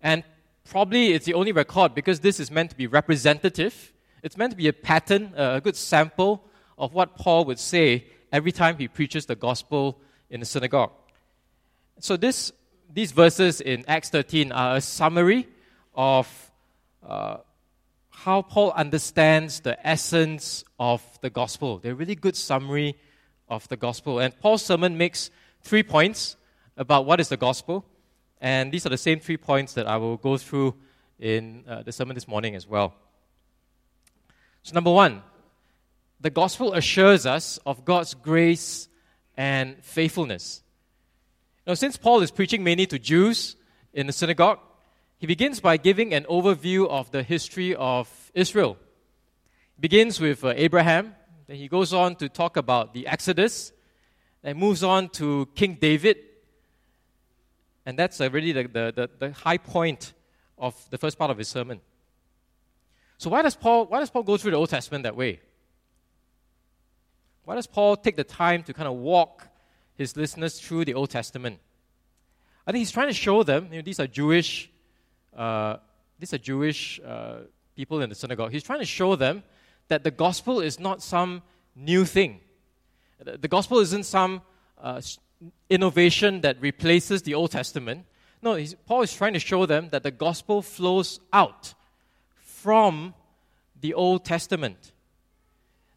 And 0.00 0.24
probably 0.64 1.12
it's 1.12 1.26
the 1.26 1.34
only 1.34 1.52
record 1.52 1.94
because 1.94 2.20
this 2.20 2.40
is 2.40 2.50
meant 2.50 2.70
to 2.70 2.76
be 2.76 2.86
representative. 2.86 3.92
It's 4.22 4.36
meant 4.36 4.52
to 4.52 4.56
be 4.56 4.68
a 4.68 4.72
pattern, 4.72 5.32
a 5.36 5.60
good 5.60 5.76
sample 5.76 6.44
of 6.78 6.94
what 6.94 7.16
Paul 7.16 7.44
would 7.46 7.58
say 7.58 8.06
every 8.32 8.52
time 8.52 8.78
he 8.78 8.88
preaches 8.88 9.26
the 9.26 9.36
gospel 9.36 10.00
in 10.30 10.40
the 10.40 10.46
synagogue. 10.46 10.92
So 11.98 12.16
this, 12.16 12.52
these 12.92 13.12
verses 13.12 13.60
in 13.60 13.84
Acts 13.86 14.10
13 14.10 14.50
are 14.52 14.76
a 14.76 14.80
summary 14.80 15.46
of 15.94 16.50
uh, 17.06 17.38
how 18.10 18.42
Paul 18.42 18.72
understands 18.72 19.60
the 19.60 19.84
essence 19.86 20.64
of 20.78 21.02
the 21.20 21.30
gospel. 21.30 21.78
They're 21.78 21.92
a 21.92 21.94
really 21.94 22.14
good 22.14 22.36
summary 22.36 22.96
of 23.48 23.68
the 23.68 23.76
gospel. 23.76 24.18
And 24.18 24.38
Paul's 24.38 24.64
sermon 24.64 24.96
makes 24.96 25.30
three 25.62 25.82
points 25.82 26.36
about 26.76 27.04
what 27.04 27.20
is 27.20 27.28
the 27.28 27.36
gospel. 27.36 27.84
And 28.42 28.72
these 28.72 28.84
are 28.84 28.88
the 28.88 28.98
same 28.98 29.20
three 29.20 29.36
points 29.36 29.74
that 29.74 29.86
I 29.86 29.96
will 29.98 30.16
go 30.16 30.36
through 30.36 30.74
in 31.20 31.62
uh, 31.68 31.84
the 31.84 31.92
sermon 31.92 32.16
this 32.16 32.26
morning 32.26 32.56
as 32.56 32.66
well. 32.66 32.92
So, 34.64 34.74
number 34.74 34.90
one, 34.90 35.22
the 36.20 36.28
gospel 36.28 36.74
assures 36.74 37.24
us 37.24 37.60
of 37.64 37.84
God's 37.84 38.14
grace 38.14 38.88
and 39.36 39.76
faithfulness. 39.84 40.64
Now, 41.68 41.74
since 41.74 41.96
Paul 41.96 42.20
is 42.20 42.32
preaching 42.32 42.64
mainly 42.64 42.84
to 42.86 42.98
Jews 42.98 43.54
in 43.92 44.08
the 44.08 44.12
synagogue, 44.12 44.58
he 45.18 45.28
begins 45.28 45.60
by 45.60 45.76
giving 45.76 46.12
an 46.12 46.24
overview 46.24 46.88
of 46.88 47.12
the 47.12 47.22
history 47.22 47.76
of 47.76 48.08
Israel. 48.34 48.76
He 49.76 49.82
begins 49.82 50.20
with 50.20 50.44
uh, 50.44 50.52
Abraham, 50.56 51.14
then 51.46 51.58
he 51.58 51.68
goes 51.68 51.94
on 51.94 52.16
to 52.16 52.28
talk 52.28 52.56
about 52.56 52.92
the 52.92 53.06
Exodus, 53.06 53.72
then 54.42 54.56
moves 54.56 54.82
on 54.82 55.10
to 55.10 55.48
King 55.54 55.78
David, 55.80 56.18
and 57.84 57.98
that's 57.98 58.20
uh, 58.20 58.30
really 58.30 58.52
the, 58.52 58.62
the, 58.64 58.92
the, 58.94 59.10
the 59.18 59.32
high 59.32 59.58
point 59.58 60.12
of 60.58 60.74
the 60.90 60.98
first 60.98 61.18
part 61.18 61.30
of 61.30 61.38
his 61.38 61.48
sermon. 61.48 61.80
So 63.18 63.30
why 63.30 63.42
does 63.42 63.56
Paul 63.56 63.86
why 63.86 64.00
does 64.00 64.10
Paul 64.10 64.22
go 64.22 64.36
through 64.36 64.52
the 64.52 64.56
Old 64.56 64.70
Testament 64.70 65.04
that 65.04 65.16
way? 65.16 65.40
Why 67.44 67.54
does 67.54 67.66
Paul 67.66 67.96
take 67.96 68.16
the 68.16 68.24
time 68.24 68.62
to 68.64 68.72
kind 68.72 68.88
of 68.88 68.94
walk 68.94 69.48
his 69.94 70.16
listeners 70.16 70.60
through 70.60 70.84
the 70.84 70.94
Old 70.94 71.10
Testament? 71.10 71.58
I 72.66 72.72
think 72.72 72.80
he's 72.80 72.92
trying 72.92 73.08
to 73.08 73.14
show 73.14 73.42
them, 73.42 73.68
you 73.70 73.78
know, 73.78 73.82
these 73.82 73.98
are 73.98 74.06
Jewish 74.06 74.70
uh, 75.36 75.76
these 76.18 76.32
are 76.32 76.38
Jewish 76.38 77.00
uh, 77.00 77.40
people 77.74 78.00
in 78.00 78.08
the 78.08 78.14
synagogue. 78.14 78.52
He's 78.52 78.62
trying 78.62 78.78
to 78.78 78.86
show 78.86 79.16
them 79.16 79.42
that 79.88 80.04
the 80.04 80.10
gospel 80.10 80.60
is 80.60 80.78
not 80.78 81.02
some 81.02 81.42
new 81.74 82.04
thing. 82.04 82.40
The, 83.18 83.48
gospel 83.48 83.78
isn't 83.80 84.04
some 84.04 84.42
uh, 84.80 85.00
innovation 85.68 86.40
that 86.42 86.60
replaces 86.60 87.22
the 87.22 87.34
Old 87.34 87.50
Testament. 87.50 88.06
No, 88.42 88.58
Paul 88.86 89.02
is 89.02 89.14
trying 89.14 89.34
to 89.34 89.38
show 89.38 89.66
them 89.66 89.88
that 89.90 90.02
the 90.02 90.10
gospel 90.10 90.62
flows 90.62 91.20
out 91.32 91.74
from 92.36 93.14
the 93.80 93.94
Old 93.94 94.24
Testament. 94.24 94.92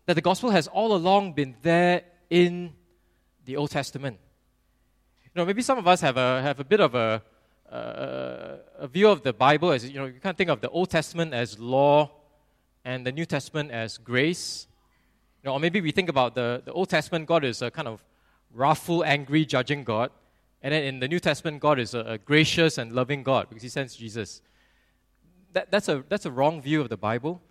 That 0.05 0.13
the 0.13 0.21
gospel 0.21 0.51
has 0.51 0.67
all 0.67 0.93
along 0.95 1.33
been 1.33 1.55
there 1.61 2.03
in 2.29 2.73
the 3.45 3.57
Old 3.57 3.71
Testament. 3.71 4.17
You 5.23 5.31
know, 5.35 5.45
maybe 5.45 5.61
some 5.61 5.77
of 5.77 5.87
us 5.87 6.01
have 6.01 6.17
a, 6.17 6.41
have 6.41 6.59
a 6.59 6.63
bit 6.63 6.79
of 6.79 6.95
a, 6.95 7.21
uh, 7.71 8.57
a 8.79 8.87
view 8.87 9.09
of 9.09 9.23
the 9.23 9.33
Bible 9.33 9.71
as 9.71 9.87
you 9.87 9.99
know, 9.99 10.05
you 10.05 10.19
can't 10.21 10.37
think 10.37 10.49
of 10.49 10.61
the 10.61 10.69
Old 10.69 10.89
Testament 10.89 11.33
as 11.33 11.59
law 11.59 12.11
and 12.83 13.05
the 13.05 13.11
New 13.11 13.25
Testament 13.25 13.71
as 13.71 13.97
grace. 13.97 14.67
You 15.43 15.49
know, 15.49 15.53
or 15.53 15.59
maybe 15.59 15.81
we 15.81 15.91
think 15.91 16.09
about 16.09 16.35
the, 16.35 16.61
the 16.63 16.71
Old 16.71 16.89
Testament, 16.89 17.25
God 17.25 17.43
is 17.43 17.61
a 17.61 17.71
kind 17.71 17.87
of 17.87 18.03
wrathful, 18.55 19.03
angry, 19.03 19.45
judging 19.45 19.83
God. 19.83 20.09
And 20.63 20.73
then 20.73 20.83
in 20.83 20.99
the 20.99 21.07
New 21.07 21.19
Testament, 21.19 21.59
God 21.59 21.77
is 21.77 21.93
a, 21.93 21.99
a 21.99 22.17
gracious 22.17 22.77
and 22.77 22.91
loving 22.93 23.21
God 23.21 23.49
because 23.49 23.61
He 23.61 23.69
sends 23.69 23.95
Jesus. 23.95 24.41
That, 25.53 25.69
that's, 25.69 25.89
a, 25.89 26.03
that's 26.09 26.25
a 26.25 26.31
wrong 26.31 26.61
view 26.61 26.81
of 26.81 26.89
the 26.89 26.97
Bible. 26.97 27.41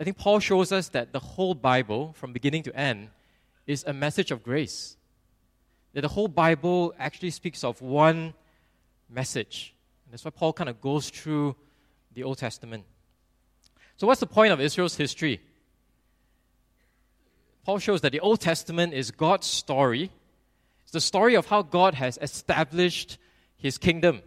I 0.00 0.04
think 0.04 0.18
Paul 0.18 0.40
shows 0.40 0.72
us 0.72 0.88
that 0.90 1.12
the 1.12 1.20
whole 1.20 1.54
Bible, 1.54 2.14
from 2.14 2.32
beginning 2.32 2.62
to 2.64 2.76
end, 2.76 3.10
is 3.66 3.84
a 3.86 3.92
message 3.92 4.30
of 4.30 4.42
grace. 4.42 4.96
That 5.92 6.02
the 6.02 6.08
whole 6.08 6.28
Bible 6.28 6.94
actually 6.98 7.30
speaks 7.30 7.64
of 7.64 7.80
one 7.80 8.34
message. 9.08 9.74
And 10.04 10.12
that's 10.12 10.24
why 10.24 10.30
Paul 10.30 10.52
kind 10.52 10.68
of 10.68 10.80
goes 10.80 11.08
through 11.08 11.56
the 12.12 12.24
Old 12.24 12.38
Testament. 12.38 12.84
So, 13.96 14.06
what's 14.06 14.20
the 14.20 14.26
point 14.26 14.52
of 14.52 14.60
Israel's 14.60 14.96
history? 14.96 15.40
Paul 17.66 17.80
shows 17.80 18.00
that 18.02 18.12
the 18.12 18.20
Old 18.20 18.40
Testament 18.40 18.94
is 18.94 19.10
God's 19.10 19.48
story. 19.48 20.12
It's 20.84 20.92
the 20.92 21.00
story 21.00 21.34
of 21.34 21.46
how 21.46 21.62
God 21.62 21.94
has 21.94 22.16
established 22.22 23.18
his 23.56 23.76
kingdom 23.76 24.22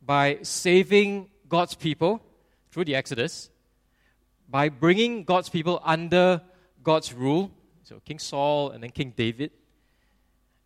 by 0.00 0.38
saving 0.40 1.28
God's 1.46 1.74
people 1.74 2.22
through 2.70 2.86
the 2.86 2.94
Exodus, 2.94 3.50
by 4.48 4.70
bringing 4.70 5.24
God's 5.24 5.50
people 5.50 5.82
under 5.84 6.40
God's 6.82 7.12
rule, 7.12 7.50
so 7.82 8.00
King 8.02 8.18
Saul 8.18 8.70
and 8.70 8.82
then 8.82 8.92
King 8.92 9.12
David, 9.14 9.50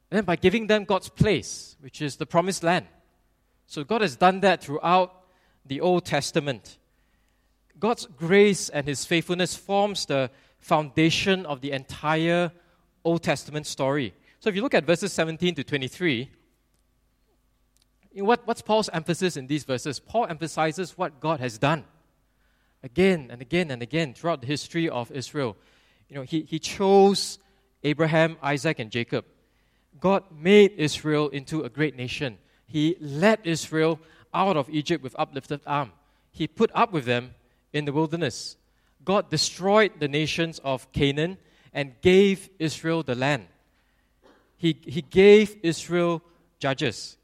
and 0.08 0.18
then 0.18 0.24
by 0.24 0.36
giving 0.36 0.68
them 0.68 0.84
God's 0.84 1.08
place, 1.08 1.76
which 1.80 2.00
is 2.00 2.14
the 2.14 2.26
promised 2.26 2.62
land. 2.62 2.86
So 3.66 3.82
God 3.82 4.02
has 4.02 4.14
done 4.14 4.38
that 4.42 4.62
throughout 4.62 5.24
the 5.66 5.80
Old 5.80 6.04
Testament. 6.04 6.78
God's 7.76 8.06
grace 8.06 8.68
and 8.68 8.86
his 8.86 9.04
faithfulness 9.04 9.56
forms 9.56 10.06
the 10.06 10.30
foundation 10.64 11.44
of 11.44 11.60
the 11.60 11.72
entire 11.72 12.50
Old 13.04 13.22
Testament 13.22 13.66
story. 13.66 14.14
So 14.40 14.48
if 14.48 14.56
you 14.56 14.62
look 14.62 14.72
at 14.72 14.86
verses 14.86 15.12
17 15.12 15.56
to 15.56 15.64
23, 15.64 16.30
what, 18.14 18.46
what's 18.46 18.62
Paul's 18.62 18.88
emphasis 18.90 19.36
in 19.36 19.46
these 19.46 19.64
verses? 19.64 20.00
Paul 20.00 20.26
emphasizes 20.26 20.96
what 20.96 21.20
God 21.20 21.38
has 21.40 21.58
done 21.58 21.84
again 22.82 23.28
and 23.30 23.42
again 23.42 23.70
and 23.70 23.82
again 23.82 24.14
throughout 24.14 24.40
the 24.40 24.46
history 24.46 24.88
of 24.88 25.12
Israel. 25.12 25.54
You 26.08 26.16
know, 26.16 26.22
he, 26.22 26.42
he 26.42 26.58
chose 26.58 27.38
Abraham, 27.82 28.38
Isaac, 28.42 28.78
and 28.78 28.90
Jacob. 28.90 29.26
God 30.00 30.24
made 30.34 30.72
Israel 30.78 31.28
into 31.28 31.62
a 31.62 31.68
great 31.68 31.94
nation. 31.94 32.38
He 32.66 32.96
led 33.00 33.40
Israel 33.44 34.00
out 34.32 34.56
of 34.56 34.70
Egypt 34.70 35.04
with 35.04 35.14
uplifted 35.18 35.60
arm. 35.66 35.92
He 36.30 36.48
put 36.48 36.70
up 36.74 36.90
with 36.90 37.04
them 37.04 37.34
in 37.74 37.84
the 37.84 37.92
wilderness. 37.92 38.56
God 39.04 39.30
destroyed 39.30 39.92
the 39.98 40.08
nations 40.08 40.60
of 40.64 40.90
Canaan 40.92 41.38
and 41.72 42.00
gave 42.00 42.48
Israel 42.58 43.02
the 43.02 43.14
land. 43.14 43.46
He, 44.56 44.78
he 44.86 45.02
gave 45.02 45.56
Israel 45.62 46.22
judges. 46.58 47.16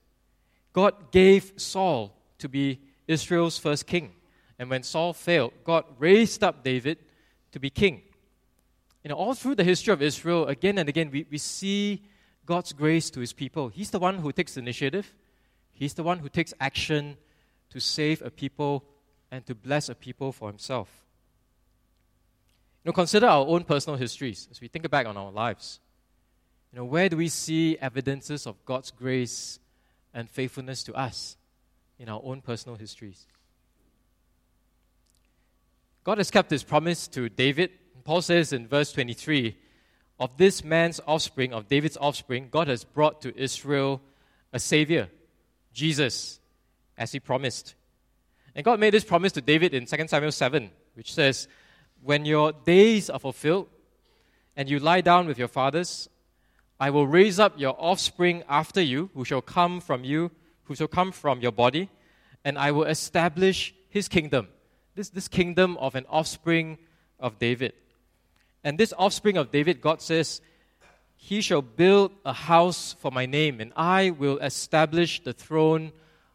God 0.73 1.11
gave 1.11 1.53
Saul 1.57 2.15
to 2.39 2.49
be 2.49 2.81
Israel's 3.09 3.59
first 3.59 3.87
king. 3.87 4.13
And 4.59 4.69
when 4.69 4.83
Saul 4.83 5.13
failed, 5.13 5.53
God 5.65 5.85
raised 5.99 6.45
up 6.45 6.63
David 6.63 6.99
to 7.53 7.59
be 7.59 7.71
king. 7.71 8.03
You 9.03 9.09
know, 9.09 9.17
all 9.17 9.35
through 9.35 9.55
the 9.55 9.65
history 9.65 9.93
of 9.93 10.03
Israel, 10.03 10.47
again 10.47 10.77
and 10.77 10.89
again, 10.89 11.11
we, 11.11 11.27
we 11.31 11.39
see 11.39 12.03
God's 12.45 12.73
grace 12.73 13.09
to 13.11 13.21
his 13.21 13.33
people. 13.33 13.69
He's 13.69 13.91
the 13.91 13.99
one 13.99 14.19
who 14.19 14.33
takes 14.33 14.57
initiative, 14.57 15.15
he's 15.73 15.95
the 15.95 16.03
one 16.03 16.19
who 16.19 16.29
takes 16.29 16.53
action 16.61 17.17
to 17.71 17.81
save 17.81 18.21
a 18.23 18.31
people 18.31 18.85
and 19.31 19.47
to 19.47 19.55
bless 19.55 19.89
a 19.89 19.95
people 19.95 20.33
for 20.33 20.49
himself. 20.49 21.07
You 22.85 22.89
know, 22.89 22.93
consider 22.93 23.27
our 23.27 23.47
own 23.47 23.65
personal 23.65 23.99
histories 23.99 24.49
as 24.51 24.61
we 24.61 24.69
think 24.69 24.89
back 24.91 25.07
on 25.07 25.17
our 25.17 25.31
lives. 25.31 25.81
You 26.73 26.79
know, 26.79 26.85
where 26.85 27.09
do 27.09 27.17
we 27.17 27.29
see 27.29 27.77
evidences 27.79 28.47
of 28.47 28.65
God's 28.65 28.91
grace 28.91 29.59
and 30.15 30.31
faithfulness 30.31 30.83
to 30.85 30.95
us 30.95 31.37
in 31.99 32.09
our 32.09 32.21
own 32.25 32.41
personal 32.41 32.77
histories? 32.77 33.27
God 36.05 36.19
has 36.19 36.31
kept 36.31 36.51
his 36.51 36.63
promise 36.63 37.07
to 37.09 37.29
David. 37.29 37.71
Paul 38.05 38.23
says 38.23 38.53
in 38.53 38.67
verse 38.67 38.93
23 38.93 39.57
of 40.19 40.37
this 40.37 40.65
man's 40.65 41.01
offspring, 41.07 41.53
of 41.53 41.69
David's 41.69 41.99
offspring, 41.99 42.49
God 42.51 42.69
has 42.69 42.85
brought 42.85 43.23
to 43.23 43.39
Israel 43.39 44.01
a 44.53 44.59
Savior, 44.59 45.09
Jesus, 45.73 46.41
as 46.97 47.13
he 47.13 47.21
promised. 47.21 47.75
And 48.55 48.65
God 48.65 48.81
made 48.81 48.95
this 48.95 49.05
promise 49.05 49.33
to 49.33 49.41
David 49.41 49.75
in 49.75 49.87
2 49.87 50.09
Samuel 50.09 50.33
7, 50.33 50.71
which 50.95 51.13
says, 51.15 51.49
When 52.03 52.25
your 52.25 52.53
days 52.53 53.11
are 53.11 53.19
fulfilled 53.19 53.69
and 54.57 54.69
you 54.69 54.79
lie 54.79 55.01
down 55.01 55.27
with 55.27 55.39
your 55.39 55.49
fathers, 55.49 56.09
I 56.79 56.91
will 56.91 57.07
raise 57.07 57.39
up 57.39 57.61
your 57.61 57.77
offspring 57.79 58.43
after 58.49 58.81
you, 58.81 59.11
who 59.15 59.25
shall 59.25 59.43
come 59.43 59.81
from 59.81 60.03
you, 60.03 60.31
who 60.65 60.75
shall 60.75 60.89
come 60.89 61.13
from 61.13 61.41
your 61.41 61.53
body, 61.53 61.91
and 62.45 62.59
I 62.59 62.71
will 62.71 62.85
establish 62.85 63.75
his 63.89 64.09
kingdom. 64.09 64.49
This, 64.95 65.11
this 65.11 65.29
kingdom 65.29 65.77
of 65.77 65.95
an 65.95 66.07
offspring 66.09 66.79
of 67.19 67.39
David. 67.39 67.75
And 68.65 68.79
this 68.79 68.95
offspring 68.97 69.37
of 69.37 69.51
David, 69.51 69.81
God 69.81 70.01
says, 70.01 70.41
He 71.17 71.41
shall 71.41 71.63
build 71.63 72.13
a 72.25 72.33
house 72.33 72.95
for 72.99 73.11
my 73.11 73.27
name, 73.27 73.61
and 73.61 73.73
I 73.77 74.11
will 74.11 74.39
establish 74.39 75.23
the 75.23 75.33
throne 75.33 75.93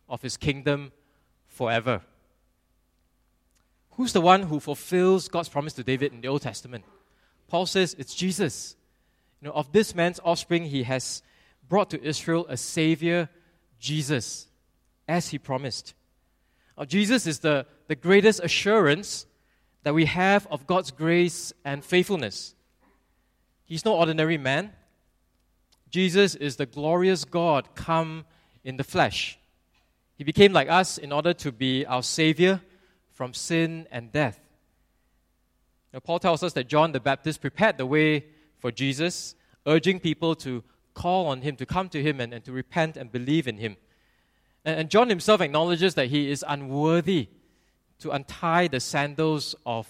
of 0.08 0.22
his 0.22 0.38
kingdom 0.38 0.92
forever. 1.48 2.02
Who's 3.98 4.14
the 4.14 4.22
one 4.22 4.44
who 4.44 4.60
fulfills 4.60 5.28
God's 5.28 5.50
promise 5.50 5.74
to 5.74 5.84
David 5.84 6.12
in 6.12 6.22
the 6.22 6.28
Old 6.28 6.42
Testament? 6.42 6.84
Paul 7.48 7.66
says 7.66 7.96
it's 7.98 8.14
Jesus. 8.14 8.76
You 9.42 9.48
know, 9.48 9.54
of 9.54 9.72
this 9.72 9.96
man's 9.96 10.20
offspring, 10.24 10.66
he 10.66 10.84
has 10.84 11.22
brought 11.68 11.90
to 11.92 12.04
Israel 12.04 12.46
a 12.50 12.58
savior, 12.58 13.30
Jesus, 13.80 14.48
as 15.08 15.30
he 15.30 15.38
promised. 15.38 15.94
Now, 16.78 16.86
Jesus 16.86 17.26
is 17.26 17.40
the, 17.40 17.66
the 17.88 17.96
greatest 17.96 18.42
assurance 18.44 19.26
that 19.84 19.94
we 19.94 20.06
have 20.06 20.46
of 20.48 20.68
God's 20.68 20.92
grace 20.92 21.54
and 21.64 21.84
faithfulness. 21.84 22.54
He's 23.66 23.86
no 23.86 23.96
ordinary 23.96 24.38
man. 24.38 24.72
Jesus 25.90 26.36
is 26.36 26.58
the 26.58 26.66
glorious 26.66 27.24
God 27.24 27.76
come 27.76 28.26
in 28.64 28.78
the 28.78 28.84
flesh. 28.84 29.40
He 30.18 30.24
became 30.24 30.52
like 30.52 30.70
us 30.70 30.98
in 30.98 31.12
order 31.12 31.34
to 31.36 31.52
be 31.52 31.86
our 31.86 32.04
Savior 32.04 32.62
from 33.16 33.34
sin 33.34 33.88
and 33.90 34.12
death. 34.12 34.40
Now, 35.94 36.00
Paul 36.02 36.20
tells 36.20 36.44
us 36.44 36.54
that 36.54 36.68
John 36.68 36.92
the 36.92 37.00
Baptist 37.00 37.40
prepared 37.40 37.78
the 37.78 37.86
way 37.86 38.26
for 38.60 38.72
Jesus, 38.72 39.36
urging 39.66 40.00
people 40.00 40.36
to 40.36 40.64
call 40.94 41.28
on 41.28 41.42
him, 41.42 41.56
to 41.56 41.66
come 41.66 41.88
to 41.90 42.04
him, 42.04 42.20
and, 42.20 42.34
and 42.34 42.44
to 42.44 42.52
repent 42.52 42.98
and 42.98 43.12
believe 43.12 43.48
in 43.48 43.58
him. 43.58 43.78
And, 44.66 44.82
and 44.82 44.90
John 44.90 45.08
himself 45.08 45.40
acknowledges 45.40 45.96
that 45.96 46.08
he 46.08 46.30
is 46.30 46.44
unworthy 46.46 47.30
to 48.00 48.12
untie 48.12 48.68
the 48.68 48.82
sandals 48.82 49.56
of 49.66 49.88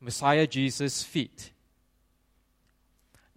Messiah 0.00 0.48
Jesus' 0.48 1.04
feet. 1.04 1.52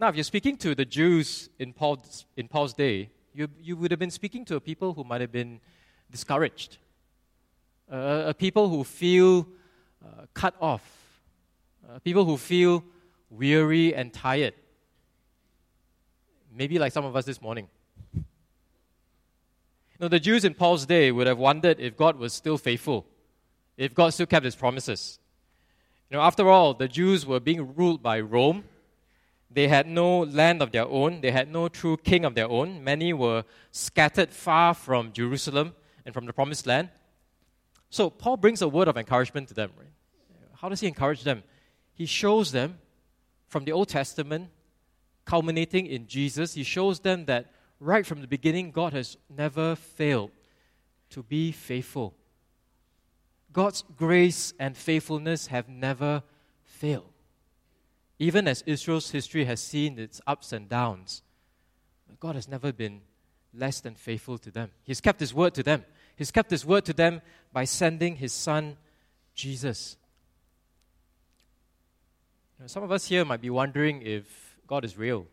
Now, 0.00 0.08
if 0.08 0.16
you're 0.16 0.24
speaking 0.24 0.56
to 0.58 0.74
the 0.74 0.84
Jews 0.84 1.48
in 1.60 1.72
Paul's, 1.72 2.26
in 2.36 2.48
Paul's 2.48 2.74
day, 2.74 3.10
you, 3.32 3.48
you 3.62 3.76
would 3.76 3.92
have 3.92 4.00
been 4.00 4.10
speaking 4.10 4.44
to 4.46 4.56
a 4.56 4.60
people 4.60 4.94
who 4.94 5.04
might 5.04 5.20
have 5.20 5.32
been 5.32 5.60
discouraged, 6.10 6.78
a 7.90 8.34
people 8.36 8.68
who 8.68 8.84
feel 8.84 9.46
uh, 10.04 10.26
cut 10.34 10.54
off, 10.60 10.82
uh, 11.88 11.98
people 12.00 12.24
who 12.24 12.36
feel 12.36 12.84
weary 13.30 13.94
and 13.94 14.12
tired. 14.12 14.54
Maybe 16.54 16.78
like 16.78 16.92
some 16.92 17.04
of 17.04 17.14
us 17.16 17.24
this 17.24 17.40
morning. 17.40 17.68
Now, 19.98 20.08
the 20.08 20.20
Jews 20.20 20.44
in 20.44 20.54
Paul's 20.54 20.84
day 20.84 21.10
would 21.10 21.26
have 21.26 21.38
wondered 21.38 21.80
if 21.80 21.96
God 21.96 22.16
was 22.16 22.32
still 22.34 22.58
faithful, 22.58 23.06
if 23.76 23.94
God 23.94 24.12
still 24.12 24.26
kept 24.26 24.44
his 24.44 24.54
promises. 24.54 25.18
You 26.10 26.16
know, 26.16 26.22
after 26.22 26.48
all, 26.48 26.74
the 26.74 26.88
Jews 26.88 27.26
were 27.26 27.40
being 27.40 27.74
ruled 27.74 28.02
by 28.02 28.20
Rome. 28.20 28.64
They 29.50 29.68
had 29.68 29.86
no 29.86 30.20
land 30.20 30.60
of 30.60 30.70
their 30.70 30.86
own. 30.86 31.22
They 31.22 31.30
had 31.30 31.50
no 31.50 31.68
true 31.68 31.96
king 31.96 32.24
of 32.24 32.34
their 32.34 32.48
own. 32.48 32.84
Many 32.84 33.12
were 33.12 33.44
scattered 33.70 34.30
far 34.30 34.74
from 34.74 35.12
Jerusalem 35.12 35.74
and 36.04 36.12
from 36.12 36.26
the 36.26 36.32
promised 36.32 36.66
land. 36.66 36.90
So 37.90 38.10
Paul 38.10 38.36
brings 38.36 38.62
a 38.62 38.68
word 38.68 38.88
of 38.88 38.96
encouragement 38.96 39.48
to 39.48 39.54
them. 39.54 39.70
Right? 39.76 39.88
How 40.56 40.68
does 40.68 40.80
he 40.80 40.86
encourage 40.86 41.22
them? 41.22 41.42
He 41.94 42.06
shows 42.06 42.52
them 42.52 42.78
from 43.46 43.64
the 43.64 43.72
Old 43.72 43.88
Testament, 43.88 44.50
culminating 45.24 45.86
in 45.86 46.06
Jesus, 46.06 46.54
he 46.54 46.62
shows 46.62 47.00
them 47.00 47.24
that 47.26 47.52
right 47.80 48.04
from 48.04 48.20
the 48.20 48.26
beginning, 48.26 48.70
God 48.70 48.92
has 48.92 49.16
never 49.28 49.76
failed 49.76 50.30
to 51.10 51.22
be 51.22 51.52
faithful. 51.52 52.14
God's 53.52 53.84
grace 53.96 54.52
and 54.58 54.76
faithfulness 54.76 55.46
have 55.46 55.68
never 55.68 56.22
failed. 56.64 57.12
Even 58.18 58.48
as 58.48 58.62
Israel's 58.66 59.10
history 59.10 59.44
has 59.44 59.60
seen 59.60 59.98
its 59.98 60.20
ups 60.26 60.52
and 60.52 60.68
downs, 60.68 61.22
God 62.18 62.34
has 62.34 62.48
never 62.48 62.72
been 62.72 63.02
less 63.54 63.80
than 63.80 63.94
faithful 63.94 64.38
to 64.38 64.50
them. 64.50 64.70
He's 64.82 65.00
kept 65.00 65.20
his 65.20 65.32
word 65.32 65.54
to 65.54 65.62
them. 65.62 65.84
He's 66.16 66.30
kept 66.30 66.50
his 66.50 66.64
word 66.64 66.84
to 66.86 66.92
them 66.92 67.20
by 67.52 67.64
sending 67.64 68.16
his 68.16 68.32
son, 68.32 68.78
Jesus. 69.34 69.96
Know, 72.58 72.66
some 72.66 72.82
of 72.82 72.90
us 72.90 73.06
here 73.06 73.24
might 73.24 73.42
be 73.42 73.50
wondering 73.50 74.02
if 74.02 74.56
God 74.66 74.84
is 74.84 74.96
real. 74.96 75.26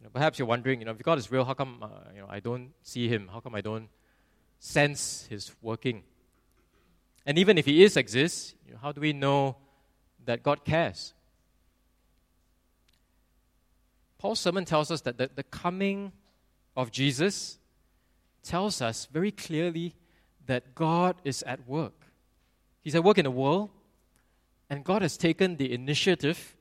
You 0.00 0.04
know, 0.04 0.10
perhaps 0.12 0.38
you're 0.38 0.48
wondering, 0.48 0.80
you 0.80 0.86
know, 0.86 0.92
if 0.92 1.02
God 1.02 1.18
is 1.18 1.30
real, 1.30 1.44
how 1.44 1.54
come 1.54 1.82
uh, 1.82 1.88
you 2.14 2.20
know, 2.20 2.26
I 2.28 2.40
don't 2.40 2.72
see 2.82 3.08
him? 3.08 3.28
How 3.32 3.40
come 3.40 3.54
I 3.54 3.60
don't 3.60 3.88
sense 4.58 5.26
his 5.30 5.52
working? 5.62 6.02
And 7.24 7.38
even 7.38 7.56
if 7.56 7.64
he 7.64 7.84
is 7.84 7.96
exists, 7.96 8.54
you 8.66 8.72
know, 8.72 8.78
how 8.82 8.92
do 8.92 9.00
we 9.00 9.12
know 9.12 9.56
that 10.26 10.42
God 10.42 10.64
cares? 10.64 11.14
Paul's 14.18 14.40
sermon 14.40 14.64
tells 14.64 14.90
us 14.90 15.00
that 15.02 15.16
the, 15.16 15.30
the 15.34 15.42
coming 15.44 16.12
of 16.76 16.90
Jesus 16.90 17.58
tells 18.44 18.80
us 18.80 19.08
very 19.10 19.30
clearly 19.30 19.94
that 20.46 20.74
God 20.74 21.16
is 21.24 21.42
at 21.44 21.66
work. 21.66 22.06
He's 22.82 22.94
at 22.94 23.02
work 23.02 23.18
in 23.18 23.24
the 23.24 23.30
world, 23.30 23.70
and 24.68 24.84
God 24.84 25.02
has 25.02 25.16
taken 25.16 25.56
the 25.56 25.72
initiative 25.72 26.54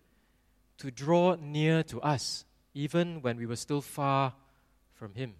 to 0.78 0.90
draw 0.90 1.36
near 1.36 1.84
to 1.84 2.02
us, 2.02 2.46
even 2.74 3.22
when 3.22 3.38
we 3.38 3.46
were 3.46 3.56
still 3.56 3.82
far 3.82 4.34
from 4.94 5.14
Him. 5.14 5.34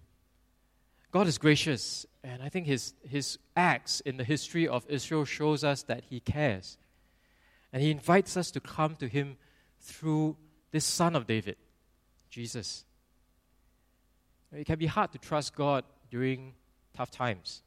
God 1.10 1.26
is 1.26 1.38
gracious, 1.38 2.06
and 2.22 2.42
I 2.42 2.48
think 2.48 2.66
His, 2.66 2.94
his 3.08 3.38
acts 3.56 4.00
in 4.00 4.16
the 4.16 4.24
history 4.24 4.68
of 4.68 4.84
Israel 4.88 5.24
shows 5.24 5.64
us 5.64 5.82
that 5.84 6.04
He 6.10 6.20
cares. 6.20 6.76
And 7.72 7.82
He 7.82 7.90
invites 7.90 8.36
us 8.36 8.50
to 8.52 8.60
come 8.60 8.96
to 8.96 9.08
Him 9.08 9.36
through 9.80 10.36
this 10.70 10.84
Son 10.84 11.16
of 11.16 11.26
David, 11.26 11.56
Jesus. 12.30 12.84
It 14.52 14.66
can 14.66 14.78
be 14.78 14.86
hard 14.86 15.12
to 15.12 15.18
trust 15.18 15.54
God 15.54 15.84
during 16.14 16.54
tough 16.96 17.10
times, 17.10 17.62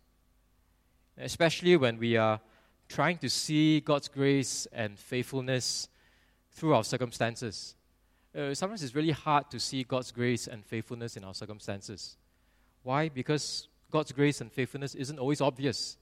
especially 1.18 1.76
when 1.76 1.96
we 2.00 2.12
are 2.16 2.40
trying 2.88 3.18
to 3.18 3.30
see 3.30 3.82
God's 3.82 4.08
grace 4.08 4.68
and 4.72 4.98
faithfulness 4.98 5.90
through 6.56 6.74
our 6.74 6.86
circumstances. 6.86 7.76
Uh, 8.34 8.54
sometimes 8.54 8.82
it's 8.84 8.96
really 8.96 9.12
hard 9.12 9.52
to 9.52 9.60
see 9.60 9.84
God's 9.84 10.12
grace 10.12 10.48
and 10.48 10.64
faithfulness 10.66 11.18
in 11.18 11.24
our 11.26 11.34
circumstances. 11.34 12.16
Why? 12.84 13.10
Because 13.10 13.68
God's 13.92 14.14
grace 14.14 14.40
and 14.40 14.50
faithfulness 14.50 14.96
isn't 14.96 15.20
always 15.20 15.42
obvious 15.42 15.98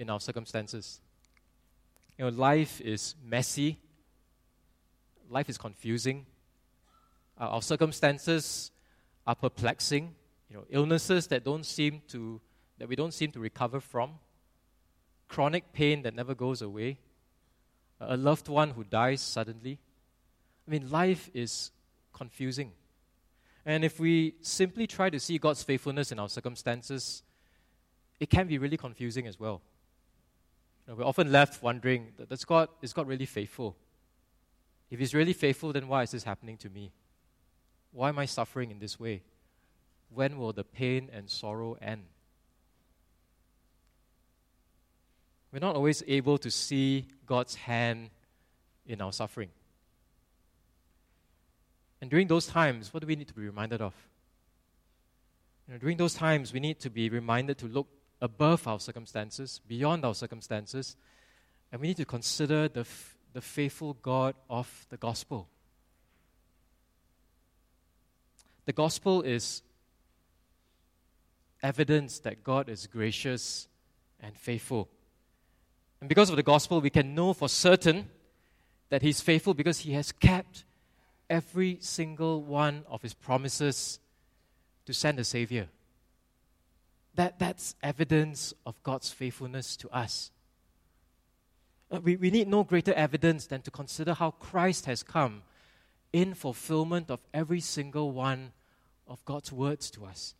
in 0.00 0.10
our 0.10 0.18
circumstances. 0.18 1.00
You 2.18 2.24
know, 2.24 2.32
life 2.36 2.80
is 2.80 3.14
messy, 3.24 3.78
life 5.30 5.48
is 5.48 5.58
confusing, 5.58 6.26
Uh, 7.38 7.48
our 7.54 7.62
circumstances 7.62 8.72
are 9.26 9.36
perplexing. 9.36 10.14
You 10.50 10.56
know, 10.56 10.64
illnesses 10.70 11.26
that 11.28 11.44
don't 11.44 11.64
seem 11.64 12.02
to 12.08 12.40
that 12.78 12.88
we 12.88 12.96
don't 12.96 13.14
seem 13.14 13.30
to 13.32 13.40
recover 13.40 13.80
from, 13.80 14.12
chronic 15.28 15.72
pain 15.72 16.02
that 16.02 16.14
never 16.14 16.34
goes 16.34 16.62
away, 16.62 16.98
a 18.00 18.16
loved 18.16 18.48
one 18.48 18.70
who 18.70 18.84
dies 18.84 19.20
suddenly. 19.20 19.78
I 20.66 20.70
mean, 20.70 20.90
life 20.90 21.30
is 21.32 21.70
confusing. 22.12 22.72
And 23.64 23.84
if 23.84 23.98
we 23.98 24.34
simply 24.42 24.86
try 24.86 25.10
to 25.10 25.18
see 25.18 25.38
God's 25.38 25.62
faithfulness 25.62 26.12
in 26.12 26.18
our 26.18 26.28
circumstances, 26.28 27.22
it 28.20 28.30
can 28.30 28.46
be 28.46 28.58
really 28.58 28.76
confusing 28.76 29.26
as 29.26 29.40
well. 29.40 29.62
You 30.86 30.92
know, 30.92 30.98
we're 30.98 31.06
often 31.06 31.32
left 31.32 31.62
wondering, 31.62 32.12
does 32.28 32.44
God, 32.44 32.68
is 32.82 32.92
God 32.92 33.08
really 33.08 33.26
faithful? 33.26 33.76
If 34.90 35.00
He's 35.00 35.14
really 35.14 35.32
faithful, 35.32 35.72
then 35.72 35.88
why 35.88 36.02
is 36.02 36.12
this 36.12 36.24
happening 36.24 36.56
to 36.58 36.70
me? 36.70 36.92
Why 37.90 38.10
am 38.10 38.18
I 38.18 38.26
suffering 38.26 38.70
in 38.70 38.78
this 38.78 39.00
way? 39.00 39.22
When 40.10 40.38
will 40.38 40.52
the 40.52 40.64
pain 40.64 41.10
and 41.12 41.28
sorrow 41.28 41.76
end? 41.80 42.04
We're 45.52 45.60
not 45.60 45.76
always 45.76 46.02
able 46.06 46.38
to 46.38 46.50
see 46.50 47.06
God's 47.26 47.54
hand 47.54 48.10
in 48.86 49.00
our 49.00 49.12
suffering. 49.12 49.48
And 52.00 52.10
during 52.10 52.26
those 52.26 52.46
times, 52.46 52.92
what 52.92 53.00
do 53.00 53.06
we 53.06 53.16
need 53.16 53.28
to 53.28 53.34
be 53.34 53.42
reminded 53.42 53.80
of? 53.80 53.94
You 55.66 55.74
know, 55.74 55.78
during 55.78 55.96
those 55.96 56.14
times, 56.14 56.52
we 56.52 56.60
need 56.60 56.78
to 56.80 56.90
be 56.90 57.08
reminded 57.08 57.58
to 57.58 57.66
look 57.66 57.88
above 58.20 58.66
our 58.68 58.78
circumstances, 58.78 59.60
beyond 59.66 60.04
our 60.04 60.14
circumstances, 60.14 60.96
and 61.72 61.80
we 61.80 61.88
need 61.88 61.96
to 61.96 62.04
consider 62.04 62.68
the, 62.68 62.80
f- 62.80 63.16
the 63.32 63.40
faithful 63.40 63.94
God 63.94 64.34
of 64.48 64.86
the 64.90 64.96
gospel. 64.96 65.48
The 68.66 68.72
gospel 68.72 69.22
is 69.22 69.62
evidence 71.66 72.20
that 72.20 72.44
God 72.44 72.68
is 72.68 72.86
gracious 72.86 73.66
and 74.20 74.36
faithful. 74.36 74.88
And 76.00 76.08
because 76.08 76.30
of 76.30 76.36
the 76.36 76.44
gospel, 76.44 76.80
we 76.80 76.90
can 76.90 77.12
know 77.12 77.32
for 77.32 77.48
certain 77.48 78.08
that 78.88 79.02
He's 79.02 79.20
faithful 79.20 79.52
because 79.52 79.80
He 79.80 79.92
has 79.94 80.12
kept 80.12 80.64
every 81.28 81.78
single 81.80 82.40
one 82.40 82.84
of 82.88 83.02
His 83.02 83.14
promises 83.14 83.98
to 84.84 84.94
send 84.94 85.18
a 85.18 85.24
Savior. 85.24 85.66
That, 87.16 87.40
that's 87.40 87.74
evidence 87.82 88.54
of 88.64 88.80
God's 88.84 89.10
faithfulness 89.10 89.76
to 89.78 89.88
us. 89.88 90.30
Uh, 91.90 92.00
we, 92.00 92.14
we 92.14 92.30
need 92.30 92.46
no 92.46 92.62
greater 92.62 92.94
evidence 92.94 93.46
than 93.46 93.62
to 93.62 93.72
consider 93.72 94.14
how 94.14 94.30
Christ 94.30 94.86
has 94.86 95.02
come 95.02 95.42
in 96.12 96.34
fulfillment 96.34 97.10
of 97.10 97.20
every 97.34 97.60
single 97.60 98.12
one 98.12 98.52
of 99.08 99.24
God's 99.24 99.50
words 99.50 99.90
to 99.92 100.04
us. 100.04 100.36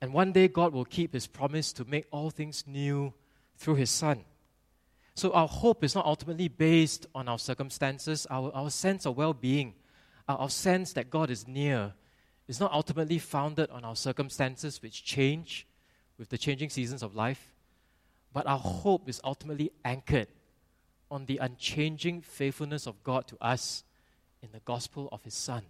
And 0.00 0.12
one 0.12 0.32
day, 0.32 0.48
God 0.48 0.72
will 0.72 0.84
keep 0.84 1.12
His 1.12 1.26
promise 1.26 1.72
to 1.74 1.84
make 1.84 2.06
all 2.10 2.30
things 2.30 2.64
new 2.66 3.12
through 3.56 3.76
His 3.76 3.90
Son. 3.90 4.24
So, 5.14 5.32
our 5.32 5.48
hope 5.48 5.82
is 5.82 5.94
not 5.94 6.06
ultimately 6.06 6.48
based 6.48 7.06
on 7.14 7.28
our 7.28 7.38
circumstances, 7.38 8.26
our, 8.30 8.52
our 8.54 8.70
sense 8.70 9.06
of 9.06 9.16
well 9.16 9.34
being, 9.34 9.74
our, 10.28 10.36
uh, 10.36 10.42
our 10.42 10.50
sense 10.50 10.92
that 10.92 11.10
God 11.10 11.30
is 11.30 11.48
near 11.48 11.94
is 12.46 12.60
not 12.60 12.72
ultimately 12.72 13.18
founded 13.18 13.70
on 13.70 13.84
our 13.84 13.96
circumstances, 13.96 14.80
which 14.80 15.04
change 15.04 15.66
with 16.18 16.30
the 16.30 16.38
changing 16.38 16.70
seasons 16.70 17.02
of 17.02 17.14
life, 17.14 17.52
but 18.32 18.46
our 18.46 18.58
hope 18.58 19.08
is 19.08 19.20
ultimately 19.24 19.70
anchored 19.84 20.28
on 21.10 21.26
the 21.26 21.38
unchanging 21.38 22.22
faithfulness 22.22 22.86
of 22.86 23.02
God 23.02 23.26
to 23.28 23.36
us 23.40 23.84
in 24.42 24.50
the 24.52 24.60
gospel 24.60 25.08
of 25.12 25.24
His 25.24 25.34
Son. 25.34 25.62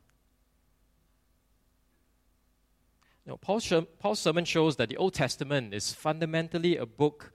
Now, 3.29 3.37
Paul's, 3.37 3.71
Paul's 3.99 4.19
sermon 4.19 4.47
shows 4.47 4.77
that 4.77 4.88
the 4.88 4.97
Old 4.97 5.12
Testament 5.12 5.75
is 5.75 5.93
fundamentally 5.93 6.79
a 6.79 6.87
book 6.87 7.31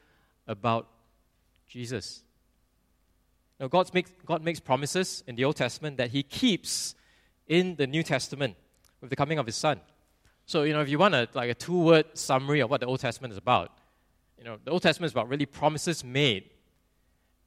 about 0.48 0.90
Jesus. 1.68 2.24
Now, 3.60 3.68
God's 3.68 3.94
makes, 3.94 4.12
God 4.26 4.44
makes 4.44 4.60
promises 4.60 5.24
in 5.28 5.36
the 5.36 5.46
Old 5.46 5.56
Testament 5.56 5.98
that 5.98 6.10
He 6.10 6.24
keeps 6.24 6.96
in 7.46 7.76
the 7.76 7.86
New 7.86 8.02
Testament 8.02 8.56
with 9.02 9.12
the 9.12 9.16
coming 9.16 9.38
of 9.38 9.46
His 9.46 9.56
Son. 9.56 9.80
So, 10.48 10.64
you 10.64 10.74
know, 10.74 10.82
if 10.82 10.90
you 10.90 10.98
want 10.98 11.14
a, 11.14 11.30
like 11.36 11.52
a 11.52 11.54
two 11.54 11.78
word 11.78 12.06
summary 12.16 12.62
of 12.62 12.72
what 12.72 12.80
the 12.80 12.88
Old 12.88 13.00
Testament 13.00 13.32
is 13.32 13.38
about, 13.38 13.78
you 14.40 14.44
know, 14.44 14.58
the 14.66 14.72
Old 14.72 14.82
Testament 14.82 15.10
is 15.10 15.14
about 15.14 15.30
really 15.30 15.46
promises 15.46 16.04
made, 16.04 16.50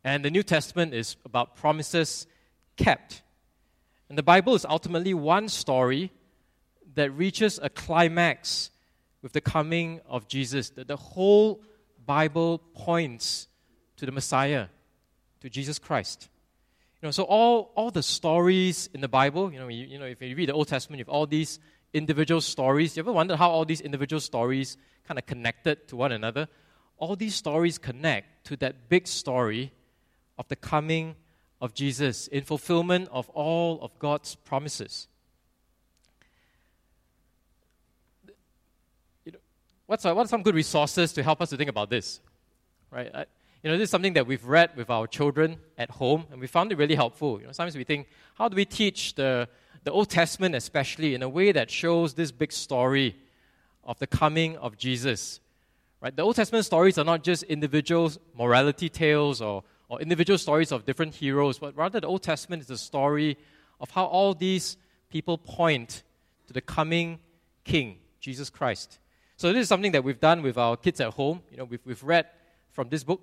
and 0.04 0.24
the 0.24 0.30
New 0.30 0.44
Testament 0.44 0.94
is 0.94 1.16
about 1.24 1.56
promises 1.56 2.28
kept. 2.76 3.22
And 4.08 4.16
the 4.16 4.22
Bible 4.22 4.54
is 4.54 4.64
ultimately 4.64 5.14
one 5.14 5.48
story 5.48 6.12
that 6.96 7.10
reaches 7.12 7.58
a 7.62 7.70
climax 7.70 8.70
with 9.22 9.32
the 9.32 9.40
coming 9.40 10.00
of 10.08 10.28
Jesus. 10.28 10.70
That 10.70 10.88
the 10.88 10.96
whole 10.96 11.62
Bible 12.04 12.58
points 12.74 13.48
to 13.96 14.06
the 14.06 14.12
Messiah, 14.12 14.66
to 15.40 15.48
Jesus 15.48 15.78
Christ. 15.78 16.28
You 17.00 17.06
know, 17.06 17.10
so 17.10 17.24
all, 17.24 17.72
all 17.74 17.90
the 17.90 18.02
stories 18.02 18.88
in 18.92 19.00
the 19.00 19.08
Bible, 19.08 19.52
you 19.52 19.58
know, 19.58 19.68
you, 19.68 19.86
you 19.86 19.98
know, 19.98 20.06
if 20.06 20.20
you 20.20 20.34
read 20.34 20.48
the 20.48 20.54
Old 20.54 20.68
Testament, 20.68 20.98
you 20.98 21.04
have 21.04 21.08
all 21.08 21.26
these 21.26 21.58
individual 21.92 22.40
stories. 22.40 22.96
You 22.96 23.02
ever 23.02 23.12
wondered 23.12 23.36
how 23.36 23.50
all 23.50 23.64
these 23.64 23.80
individual 23.80 24.20
stories 24.20 24.76
kind 25.06 25.18
of 25.18 25.26
connected 25.26 25.88
to 25.88 25.96
one 25.96 26.12
another? 26.12 26.48
All 26.98 27.16
these 27.16 27.34
stories 27.34 27.78
connect 27.78 28.46
to 28.46 28.56
that 28.56 28.88
big 28.88 29.06
story 29.06 29.72
of 30.38 30.48
the 30.48 30.56
coming 30.56 31.16
of 31.60 31.74
Jesus 31.74 32.26
in 32.28 32.44
fulfillment 32.44 33.08
of 33.12 33.28
all 33.30 33.80
of 33.82 33.98
God's 33.98 34.34
promises. 34.34 35.08
What's, 39.86 40.04
what 40.04 40.16
are 40.16 40.26
some 40.26 40.42
good 40.42 40.54
resources 40.54 41.12
to 41.14 41.22
help 41.22 41.40
us 41.40 41.50
to 41.50 41.56
think 41.56 41.70
about 41.70 41.90
this? 41.90 42.20
Right? 42.90 43.10
I, 43.14 43.26
you 43.62 43.70
know, 43.70 43.78
this 43.78 43.84
is 43.86 43.90
something 43.90 44.12
that 44.12 44.26
we've 44.26 44.44
read 44.44 44.76
with 44.76 44.90
our 44.90 45.06
children 45.06 45.58
at 45.76 45.90
home, 45.90 46.26
and 46.30 46.40
we 46.40 46.46
found 46.46 46.70
it 46.70 46.78
really 46.78 46.94
helpful. 46.94 47.40
You 47.40 47.46
know, 47.46 47.52
sometimes 47.52 47.76
we 47.76 47.84
think, 47.84 48.08
how 48.34 48.48
do 48.48 48.54
we 48.54 48.64
teach 48.64 49.14
the, 49.14 49.48
the 49.84 49.90
Old 49.90 50.08
Testament, 50.08 50.54
especially, 50.54 51.14
in 51.14 51.22
a 51.22 51.28
way 51.28 51.52
that 51.52 51.70
shows 51.70 52.14
this 52.14 52.30
big 52.30 52.52
story 52.52 53.16
of 53.82 53.98
the 53.98 54.06
coming 54.06 54.56
of 54.58 54.76
Jesus? 54.76 55.40
Right? 56.00 56.14
The 56.14 56.22
Old 56.22 56.36
Testament 56.36 56.64
stories 56.64 56.98
are 56.98 57.04
not 57.04 57.24
just 57.24 57.42
individual 57.44 58.12
morality 58.36 58.88
tales 58.88 59.40
or, 59.40 59.64
or 59.88 60.00
individual 60.00 60.38
stories 60.38 60.70
of 60.70 60.84
different 60.84 61.14
heroes, 61.14 61.58
but 61.58 61.76
rather 61.76 61.98
the 61.98 62.06
Old 62.06 62.22
Testament 62.22 62.62
is 62.62 62.70
a 62.70 62.78
story 62.78 63.36
of 63.80 63.90
how 63.90 64.04
all 64.04 64.34
these 64.34 64.76
people 65.10 65.38
point 65.38 66.02
to 66.46 66.52
the 66.52 66.60
coming 66.60 67.18
King, 67.64 67.98
Jesus 68.20 68.48
Christ. 68.48 69.00
So 69.38 69.52
this 69.52 69.62
is 69.62 69.68
something 69.68 69.92
that 69.92 70.02
we've 70.02 70.18
done 70.18 70.40
with 70.40 70.56
our 70.56 70.78
kids 70.78 70.98
at 70.98 71.12
home. 71.12 71.42
You 71.50 71.58
know, 71.58 71.64
we've, 71.64 71.80
we've 71.84 72.02
read 72.02 72.26
from 72.72 72.88
this 72.88 73.04
book. 73.04 73.20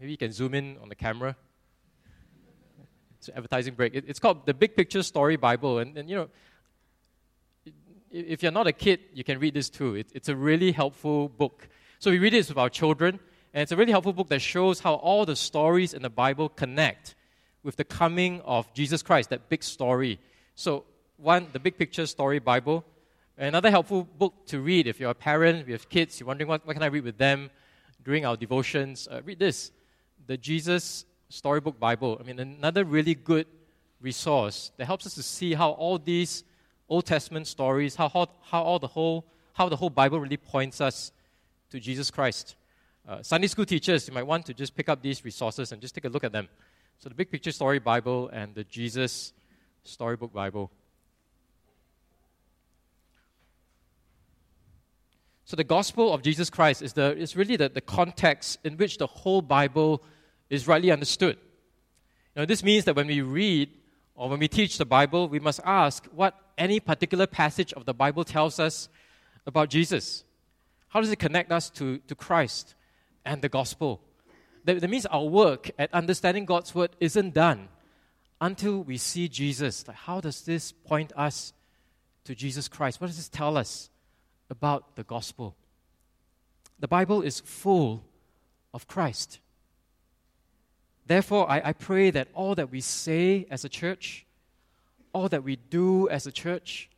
Maybe 0.00 0.10
you 0.10 0.18
can 0.18 0.32
zoom 0.32 0.54
in 0.54 0.78
on 0.82 0.88
the 0.88 0.96
camera. 0.96 1.36
It's 3.18 3.28
an 3.28 3.34
advertising 3.36 3.74
break. 3.74 3.94
It, 3.94 4.04
it's 4.08 4.18
called 4.18 4.46
the 4.46 4.54
Big 4.54 4.74
Picture 4.74 5.04
Story 5.04 5.36
Bible. 5.36 5.78
And, 5.78 5.96
and 5.96 6.10
you 6.10 6.16
know, 6.16 6.28
if 8.10 8.42
you're 8.42 8.50
not 8.50 8.66
a 8.66 8.72
kid, 8.72 8.98
you 9.14 9.22
can 9.22 9.38
read 9.38 9.54
this 9.54 9.70
too. 9.70 9.94
It, 9.94 10.08
it's 10.12 10.28
a 10.28 10.34
really 10.34 10.72
helpful 10.72 11.28
book. 11.28 11.68
So 12.00 12.10
we 12.10 12.18
read 12.18 12.32
this 12.32 12.48
with 12.48 12.58
our 12.58 12.68
children, 12.68 13.20
and 13.54 13.62
it's 13.62 13.70
a 13.70 13.76
really 13.76 13.92
helpful 13.92 14.12
book 14.12 14.28
that 14.30 14.40
shows 14.40 14.80
how 14.80 14.94
all 14.94 15.24
the 15.24 15.36
stories 15.36 15.94
in 15.94 16.02
the 16.02 16.10
Bible 16.10 16.48
connect 16.48 17.14
with 17.62 17.76
the 17.76 17.84
coming 17.84 18.40
of 18.40 18.72
Jesus 18.74 19.02
Christ, 19.02 19.30
that 19.30 19.48
big 19.48 19.62
story. 19.62 20.18
So, 20.56 20.84
one, 21.16 21.46
the 21.52 21.60
Big 21.60 21.78
Picture 21.78 22.06
Story 22.06 22.40
Bible. 22.40 22.84
Another 23.40 23.70
helpful 23.70 24.04
book 24.04 24.34
to 24.48 24.60
read 24.60 24.86
if 24.86 25.00
you're 25.00 25.12
a 25.12 25.14
parent, 25.14 25.66
you 25.66 25.72
have 25.72 25.88
kids, 25.88 26.20
you're 26.20 26.26
wondering 26.26 26.46
what, 26.46 26.66
what 26.66 26.74
can 26.74 26.82
I 26.82 26.88
read 26.88 27.04
with 27.04 27.16
them 27.16 27.48
during 28.04 28.26
our 28.26 28.36
devotions, 28.36 29.08
uh, 29.10 29.22
read 29.24 29.38
this 29.38 29.72
the 30.26 30.36
Jesus 30.36 31.06
Storybook 31.30 31.80
Bible. 31.80 32.18
I 32.20 32.24
mean, 32.24 32.38
another 32.38 32.84
really 32.84 33.14
good 33.14 33.46
resource 33.98 34.72
that 34.76 34.84
helps 34.84 35.06
us 35.06 35.14
to 35.14 35.22
see 35.22 35.54
how 35.54 35.70
all 35.70 35.96
these 35.96 36.44
Old 36.86 37.06
Testament 37.06 37.46
stories, 37.46 37.96
how, 37.96 38.10
how, 38.10 38.26
how, 38.42 38.62
all 38.62 38.78
the 38.78 38.88
whole, 38.88 39.24
how 39.54 39.70
the 39.70 39.76
whole 39.76 39.88
Bible 39.88 40.20
really 40.20 40.36
points 40.36 40.82
us 40.82 41.10
to 41.70 41.80
Jesus 41.80 42.10
Christ. 42.10 42.56
Uh, 43.08 43.22
Sunday 43.22 43.46
school 43.46 43.64
teachers, 43.64 44.06
you 44.06 44.12
might 44.12 44.26
want 44.26 44.44
to 44.46 44.52
just 44.52 44.76
pick 44.76 44.90
up 44.90 45.00
these 45.00 45.24
resources 45.24 45.72
and 45.72 45.80
just 45.80 45.94
take 45.94 46.04
a 46.04 46.10
look 46.10 46.24
at 46.24 46.32
them. 46.32 46.46
So, 46.98 47.08
the 47.08 47.14
Big 47.14 47.30
Picture 47.30 47.52
Story 47.52 47.78
Bible 47.78 48.28
and 48.34 48.54
the 48.54 48.64
Jesus 48.64 49.32
Storybook 49.84 50.30
Bible. 50.30 50.70
So 55.50 55.56
the 55.56 55.64
gospel 55.64 56.14
of 56.14 56.22
Jesus 56.22 56.48
Christ 56.48 56.80
is, 56.80 56.92
the, 56.92 57.16
is 57.16 57.34
really 57.34 57.56
the, 57.56 57.68
the 57.68 57.80
context 57.80 58.60
in 58.62 58.76
which 58.76 58.98
the 58.98 59.08
whole 59.08 59.42
Bible 59.42 60.00
is 60.48 60.68
rightly 60.68 60.92
understood. 60.92 61.38
Know, 62.36 62.46
this 62.46 62.62
means 62.62 62.84
that 62.84 62.94
when 62.94 63.08
we 63.08 63.20
read 63.20 63.68
or 64.14 64.28
when 64.28 64.38
we 64.38 64.46
teach 64.46 64.78
the 64.78 64.84
Bible, 64.84 65.28
we 65.28 65.40
must 65.40 65.58
ask 65.64 66.06
what 66.14 66.36
any 66.56 66.78
particular 66.78 67.26
passage 67.26 67.72
of 67.72 67.84
the 67.84 67.92
Bible 67.92 68.22
tells 68.22 68.60
us 68.60 68.88
about 69.44 69.70
Jesus. 69.70 70.22
How 70.86 71.00
does 71.00 71.10
it 71.10 71.18
connect 71.18 71.50
us 71.50 71.68
to, 71.70 71.98
to 71.98 72.14
Christ 72.14 72.76
and 73.24 73.42
the 73.42 73.48
gospel? 73.48 74.00
That, 74.66 74.80
that 74.80 74.88
means 74.88 75.04
our 75.06 75.24
work 75.24 75.68
at 75.80 75.92
understanding 75.92 76.44
God's 76.44 76.76
word 76.76 76.90
isn't 77.00 77.34
done 77.34 77.70
until 78.40 78.84
we 78.84 78.98
see 78.98 79.26
Jesus. 79.26 79.88
Like, 79.88 79.96
how 79.96 80.20
does 80.20 80.42
this 80.42 80.70
point 80.70 81.12
us 81.16 81.52
to 82.22 82.36
Jesus 82.36 82.68
Christ? 82.68 83.00
What 83.00 83.08
does 83.08 83.16
this 83.16 83.28
tell 83.28 83.56
us 83.56 83.90
about 84.50 84.96
the 84.96 85.04
gospel? 85.04 85.56
The 86.78 86.88
Bible 86.88 87.22
is 87.22 87.40
full 87.40 88.02
of 88.72 88.86
Christ. 88.86 89.38
Therefore, 91.06 91.50
I, 91.50 91.60
I 91.64 91.72
pray 91.72 92.10
that 92.10 92.28
all 92.34 92.54
that 92.54 92.70
we 92.70 92.80
say 92.80 93.46
as 93.50 93.64
a 93.64 93.68
church, 93.68 94.26
all 95.12 95.28
that 95.28 95.42
we 95.42 95.56
do 95.56 96.08
as 96.08 96.26
a 96.26 96.32
church, 96.32 96.88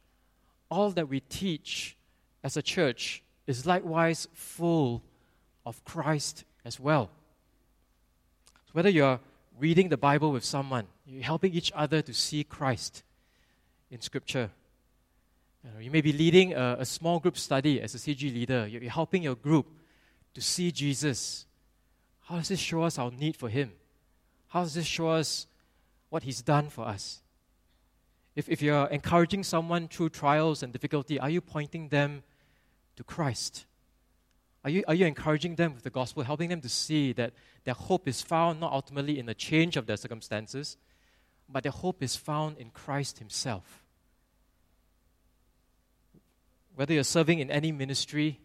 all 0.70 0.90
that 0.90 1.08
we 1.08 1.20
teach 1.20 1.96
as 2.44 2.56
a 2.56 2.62
church 2.62 3.22
is 3.46 3.66
likewise 3.66 4.28
full 4.32 5.02
of 5.64 5.84
Christ 5.84 6.44
as 6.64 6.78
well. 6.78 7.10
So 8.66 8.70
whether 8.72 8.90
you're 8.90 9.20
reading 9.58 9.88
the 9.88 9.96
Bible 9.96 10.32
with 10.32 10.44
someone, 10.44 10.86
you're 11.06 11.22
helping 11.22 11.52
each 11.52 11.72
other 11.74 12.02
to 12.02 12.14
see 12.14 12.44
Christ 12.44 13.02
in 13.90 14.00
Scripture. 14.00 14.50
You 15.80 15.90
may 15.90 16.00
be 16.00 16.12
leading 16.12 16.54
a, 16.54 16.76
a 16.80 16.84
small 16.84 17.20
group 17.20 17.38
study 17.38 17.80
as 17.80 17.94
a 17.94 17.98
CG 17.98 18.22
leader. 18.22 18.66
You're 18.66 18.90
helping 18.90 19.22
your 19.22 19.36
group 19.36 19.66
to 20.34 20.40
see 20.40 20.72
Jesus. 20.72 21.46
How 22.22 22.36
does 22.36 22.48
this 22.48 22.58
show 22.58 22.82
us 22.82 22.98
our 22.98 23.10
need 23.10 23.36
for 23.36 23.48
Him? 23.48 23.72
How 24.48 24.62
does 24.62 24.74
this 24.74 24.86
show 24.86 25.10
us 25.10 25.46
what 26.08 26.24
He's 26.24 26.42
done 26.42 26.68
for 26.68 26.86
us? 26.86 27.22
If, 28.34 28.48
if 28.48 28.62
you're 28.62 28.86
encouraging 28.86 29.44
someone 29.44 29.88
through 29.88 30.08
trials 30.10 30.62
and 30.62 30.72
difficulty, 30.72 31.20
are 31.20 31.30
you 31.30 31.40
pointing 31.40 31.88
them 31.88 32.22
to 32.96 33.04
Christ? 33.04 33.66
Are 34.64 34.70
you, 34.70 34.84
are 34.88 34.94
you 34.94 35.06
encouraging 35.06 35.56
them 35.56 35.74
with 35.74 35.82
the 35.82 35.90
gospel, 35.90 36.22
helping 36.22 36.48
them 36.48 36.60
to 36.60 36.68
see 36.68 37.12
that 37.12 37.34
their 37.64 37.74
hope 37.74 38.08
is 38.08 38.22
found 38.22 38.60
not 38.60 38.72
ultimately 38.72 39.18
in 39.18 39.26
the 39.26 39.34
change 39.34 39.76
of 39.76 39.86
their 39.86 39.96
circumstances, 39.96 40.76
but 41.48 41.62
their 41.62 41.72
hope 41.72 42.02
is 42.02 42.16
found 42.16 42.58
in 42.58 42.70
Christ 42.70 43.18
Himself? 43.18 43.81
Whether 46.74 46.94
you're 46.94 47.04
serving 47.04 47.38
in 47.38 47.50
any 47.50 47.72
ministry 47.72 48.40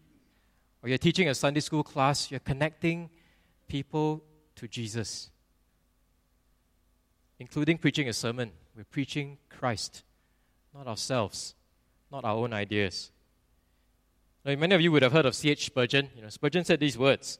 or 0.82 0.90
you're 0.90 0.98
teaching 0.98 1.30
a 1.30 1.36
Sunday 1.36 1.60
school 1.60 1.84
class, 1.84 2.30
you're 2.30 2.40
connecting 2.40 3.10
people 3.68 4.24
to 4.56 4.68
Jesus, 4.68 5.30
including 7.40 7.78
preaching 7.78 8.10
a 8.10 8.14
sermon. 8.14 8.52
We're 8.76 8.84
preaching 8.84 9.38
Christ, 9.50 10.04
not 10.74 10.88
ourselves, 10.88 11.56
not 12.12 12.26
our 12.26 12.36
own 12.36 12.54
ideas. 12.54 13.12
Now, 14.46 14.56
many 14.56 14.76
of 14.76 14.82
you 14.82 14.92
would 14.92 15.04
have 15.04 15.12
heard 15.12 15.26
of 15.26 15.36
C.H. 15.36 15.66
Spurgeon. 15.66 16.10
You 16.16 16.22
know, 16.22 16.30
Spurgeon 16.30 16.64
said 16.64 16.80
these 16.80 16.98
words 16.98 17.40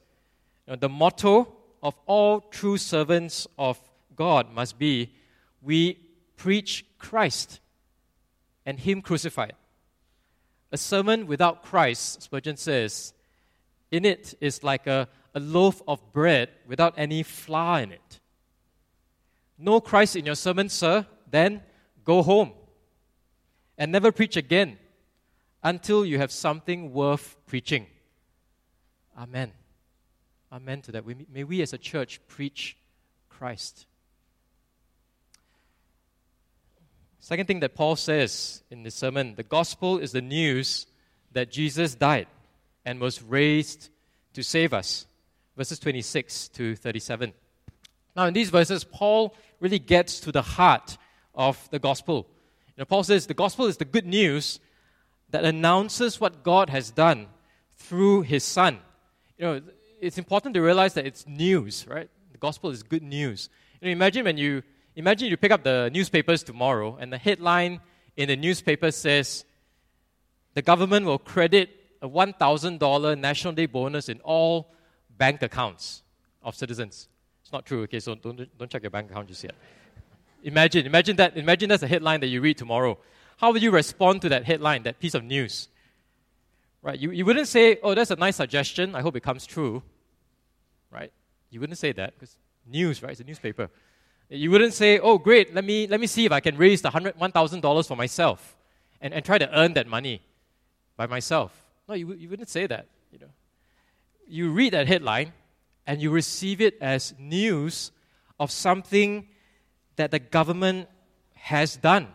you 0.66 0.72
know, 0.72 0.76
The 0.76 0.88
motto 0.88 1.54
of 1.82 1.94
all 2.06 2.40
true 2.40 2.76
servants 2.76 3.46
of 3.58 3.78
God 4.14 4.52
must 4.52 4.78
be 4.78 5.14
we 5.62 5.94
preach 6.36 6.84
Christ 6.98 7.60
and 8.66 8.78
Him 8.78 9.00
crucified. 9.00 9.54
A 10.70 10.76
sermon 10.76 11.26
without 11.26 11.62
Christ, 11.62 12.22
Spurgeon 12.22 12.56
says, 12.56 13.12
in 13.90 14.04
it 14.04 14.34
is 14.40 14.62
like 14.62 14.86
a, 14.86 15.08
a 15.34 15.40
loaf 15.40 15.82
of 15.88 16.12
bread 16.12 16.50
without 16.66 16.94
any 16.96 17.22
flour 17.22 17.80
in 17.80 17.92
it. 17.92 18.20
No 19.58 19.80
Christ 19.80 20.14
in 20.16 20.26
your 20.26 20.34
sermon, 20.34 20.68
sir, 20.68 21.06
then 21.30 21.62
go 22.04 22.22
home 22.22 22.52
and 23.76 23.90
never 23.90 24.12
preach 24.12 24.36
again 24.36 24.78
until 25.62 26.04
you 26.04 26.18
have 26.18 26.30
something 26.30 26.92
worth 26.92 27.36
preaching. 27.46 27.86
Amen. 29.16 29.52
Amen 30.52 30.80
to 30.82 30.92
that. 30.92 31.04
May 31.30 31.44
we 31.44 31.62
as 31.62 31.72
a 31.72 31.78
church 31.78 32.20
preach 32.28 32.76
Christ. 33.28 33.86
Second 37.28 37.44
thing 37.44 37.60
that 37.60 37.74
Paul 37.74 37.94
says 37.94 38.62
in 38.70 38.84
this 38.84 38.94
sermon 38.94 39.34
the 39.34 39.42
gospel 39.42 39.98
is 39.98 40.12
the 40.12 40.22
news 40.22 40.86
that 41.32 41.50
Jesus 41.50 41.94
died 41.94 42.26
and 42.86 42.98
was 42.98 43.22
raised 43.22 43.90
to 44.32 44.42
save 44.42 44.72
us. 44.72 45.06
Verses 45.54 45.78
26 45.78 46.48
to 46.48 46.74
37. 46.74 47.34
Now, 48.16 48.24
in 48.24 48.32
these 48.32 48.48
verses, 48.48 48.82
Paul 48.82 49.36
really 49.60 49.78
gets 49.78 50.20
to 50.20 50.32
the 50.32 50.40
heart 50.40 50.96
of 51.34 51.68
the 51.70 51.78
gospel. 51.78 52.26
You 52.68 52.80
know, 52.80 52.84
Paul 52.86 53.04
says 53.04 53.26
the 53.26 53.34
gospel 53.34 53.66
is 53.66 53.76
the 53.76 53.84
good 53.84 54.06
news 54.06 54.58
that 55.28 55.44
announces 55.44 56.18
what 56.18 56.42
God 56.42 56.70
has 56.70 56.90
done 56.90 57.26
through 57.76 58.22
his 58.22 58.42
Son. 58.42 58.78
You 59.36 59.44
know, 59.44 59.60
it's 60.00 60.16
important 60.16 60.54
to 60.54 60.62
realize 60.62 60.94
that 60.94 61.04
it's 61.04 61.26
news, 61.26 61.86
right? 61.86 62.08
The 62.32 62.38
gospel 62.38 62.70
is 62.70 62.82
good 62.82 63.02
news. 63.02 63.50
You 63.82 63.88
know, 63.88 63.92
imagine 63.92 64.24
when 64.24 64.38
you 64.38 64.62
imagine 64.98 65.28
you 65.28 65.36
pick 65.36 65.52
up 65.52 65.62
the 65.62 65.90
newspapers 65.92 66.42
tomorrow 66.42 66.96
and 67.00 67.12
the 67.12 67.18
headline 67.18 67.80
in 68.16 68.28
the 68.28 68.36
newspaper 68.36 68.90
says 68.90 69.44
the 70.54 70.62
government 70.62 71.06
will 71.06 71.18
credit 71.18 71.70
a 72.02 72.08
$1,000 72.08 73.18
National 73.18 73.52
Day 73.52 73.66
bonus 73.66 74.08
in 74.08 74.20
all 74.20 74.72
bank 75.16 75.42
accounts 75.42 76.02
of 76.42 76.54
citizens. 76.54 77.08
It's 77.42 77.52
not 77.52 77.64
true, 77.64 77.82
okay, 77.82 78.00
so 78.00 78.16
don't, 78.16 78.58
don't 78.58 78.70
check 78.70 78.82
your 78.82 78.90
bank 78.90 79.10
account 79.10 79.28
just 79.28 79.44
yet. 79.44 79.54
Imagine, 80.42 80.84
imagine 80.86 81.16
that, 81.16 81.36
imagine 81.36 81.68
that's 81.68 81.82
a 81.82 81.88
headline 81.88 82.20
that 82.20 82.28
you 82.28 82.40
read 82.40 82.58
tomorrow. 82.58 82.98
How 83.36 83.52
would 83.52 83.62
you 83.62 83.70
respond 83.70 84.22
to 84.22 84.28
that 84.30 84.44
headline, 84.44 84.82
that 84.82 84.98
piece 84.98 85.14
of 85.14 85.22
news? 85.24 85.68
Right? 86.82 86.98
You, 86.98 87.12
you 87.12 87.24
wouldn't 87.24 87.48
say, 87.48 87.78
oh, 87.82 87.94
that's 87.94 88.10
a 88.10 88.16
nice 88.16 88.36
suggestion, 88.36 88.94
I 88.94 89.00
hope 89.00 89.16
it 89.16 89.22
comes 89.22 89.46
true. 89.46 89.82
Right? 90.90 91.12
You 91.50 91.60
wouldn't 91.60 91.78
say 91.78 91.92
that, 91.92 92.14
because 92.14 92.36
news, 92.66 93.02
right? 93.02 93.12
It's 93.12 93.20
a 93.20 93.24
newspaper. 93.24 93.70
You 94.30 94.50
wouldn't 94.50 94.74
say, 94.74 94.98
oh, 94.98 95.16
great, 95.16 95.54
let 95.54 95.64
me, 95.64 95.86
let 95.86 96.00
me 96.00 96.06
see 96.06 96.26
if 96.26 96.32
I 96.32 96.40
can 96.40 96.56
raise 96.56 96.82
the 96.82 96.90
$1,000 96.90 97.88
for 97.88 97.96
myself 97.96 98.56
and, 99.00 99.14
and 99.14 99.24
try 99.24 99.38
to 99.38 99.58
earn 99.58 99.72
that 99.74 99.86
money 99.86 100.20
by 100.96 101.06
myself. 101.06 101.64
No, 101.88 101.94
you, 101.94 102.12
you 102.12 102.28
wouldn't 102.28 102.50
say 102.50 102.66
that. 102.66 102.88
You, 103.10 103.20
know. 103.20 103.30
you 104.26 104.50
read 104.50 104.74
that 104.74 104.86
headline 104.86 105.32
and 105.86 106.02
you 106.02 106.10
receive 106.10 106.60
it 106.60 106.76
as 106.82 107.14
news 107.18 107.90
of 108.38 108.50
something 108.50 109.26
that 109.96 110.10
the 110.10 110.18
government 110.18 110.88
has 111.34 111.76
done 111.76 112.08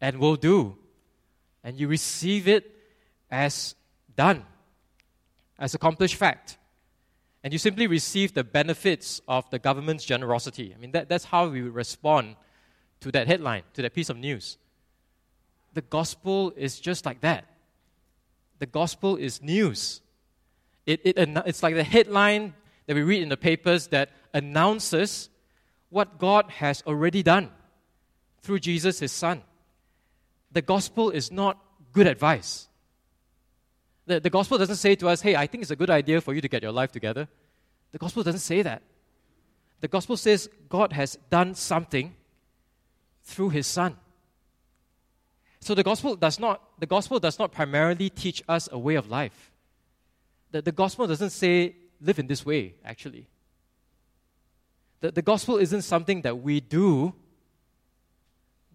and 0.00 0.18
will 0.18 0.36
do. 0.36 0.76
And 1.62 1.78
you 1.78 1.88
receive 1.88 2.48
it 2.48 2.70
as 3.30 3.74
done, 4.16 4.44
as 5.58 5.74
accomplished 5.74 6.14
fact. 6.14 6.56
And 7.46 7.52
you 7.52 7.60
simply 7.60 7.86
receive 7.86 8.34
the 8.34 8.42
benefits 8.42 9.20
of 9.28 9.48
the 9.50 9.60
government's 9.60 10.04
generosity. 10.04 10.74
I 10.74 10.80
mean, 10.80 10.90
that, 10.90 11.08
that's 11.08 11.26
how 11.26 11.46
we 11.46 11.60
respond 11.60 12.34
to 12.98 13.12
that 13.12 13.28
headline, 13.28 13.62
to 13.74 13.82
that 13.82 13.94
piece 13.94 14.10
of 14.10 14.16
news. 14.16 14.58
The 15.72 15.82
gospel 15.82 16.52
is 16.56 16.80
just 16.80 17.06
like 17.06 17.20
that 17.20 17.44
the 18.58 18.66
gospel 18.66 19.14
is 19.14 19.40
news. 19.42 20.00
It, 20.86 21.02
it, 21.04 21.16
it's 21.46 21.62
like 21.62 21.76
the 21.76 21.84
headline 21.84 22.52
that 22.86 22.96
we 22.96 23.02
read 23.02 23.22
in 23.22 23.28
the 23.28 23.36
papers 23.36 23.86
that 23.88 24.10
announces 24.34 25.28
what 25.88 26.18
God 26.18 26.50
has 26.50 26.82
already 26.84 27.22
done 27.22 27.50
through 28.42 28.58
Jesus, 28.58 28.98
his 28.98 29.12
son. 29.12 29.42
The 30.50 30.62
gospel 30.62 31.10
is 31.10 31.30
not 31.30 31.62
good 31.92 32.08
advice. 32.08 32.66
The, 34.06 34.20
the 34.20 34.30
gospel 34.30 34.58
doesn't 34.58 34.76
say 34.76 34.94
to 34.96 35.08
us, 35.08 35.20
hey, 35.20 35.34
I 35.34 35.46
think 35.46 35.62
it's 35.62 35.70
a 35.70 35.76
good 35.76 35.90
idea 35.90 36.20
for 36.20 36.32
you 36.32 36.40
to 36.40 36.48
get 36.48 36.62
your 36.62 36.72
life 36.72 36.92
together. 36.92 37.28
The 37.92 37.98
gospel 37.98 38.22
doesn't 38.22 38.40
say 38.40 38.62
that. 38.62 38.82
The 39.80 39.88
gospel 39.88 40.16
says 40.16 40.48
God 40.68 40.92
has 40.92 41.18
done 41.30 41.54
something 41.54 42.14
through 43.24 43.50
his 43.50 43.66
son. 43.66 43.96
So 45.60 45.74
the 45.74 45.82
gospel 45.82 46.14
does 46.14 46.38
not, 46.38 46.62
the 46.78 46.86
gospel 46.86 47.18
does 47.18 47.38
not 47.38 47.52
primarily 47.52 48.08
teach 48.08 48.42
us 48.48 48.68
a 48.70 48.78
way 48.78 48.94
of 48.94 49.10
life. 49.10 49.50
The, 50.52 50.62
the 50.62 50.72
gospel 50.72 51.06
doesn't 51.06 51.30
say 51.30 51.74
live 52.00 52.18
in 52.18 52.26
this 52.26 52.46
way, 52.46 52.74
actually. 52.84 53.26
The, 55.00 55.10
the 55.10 55.22
gospel 55.22 55.56
isn't 55.56 55.82
something 55.82 56.22
that 56.22 56.38
we 56.38 56.60
do, 56.60 57.14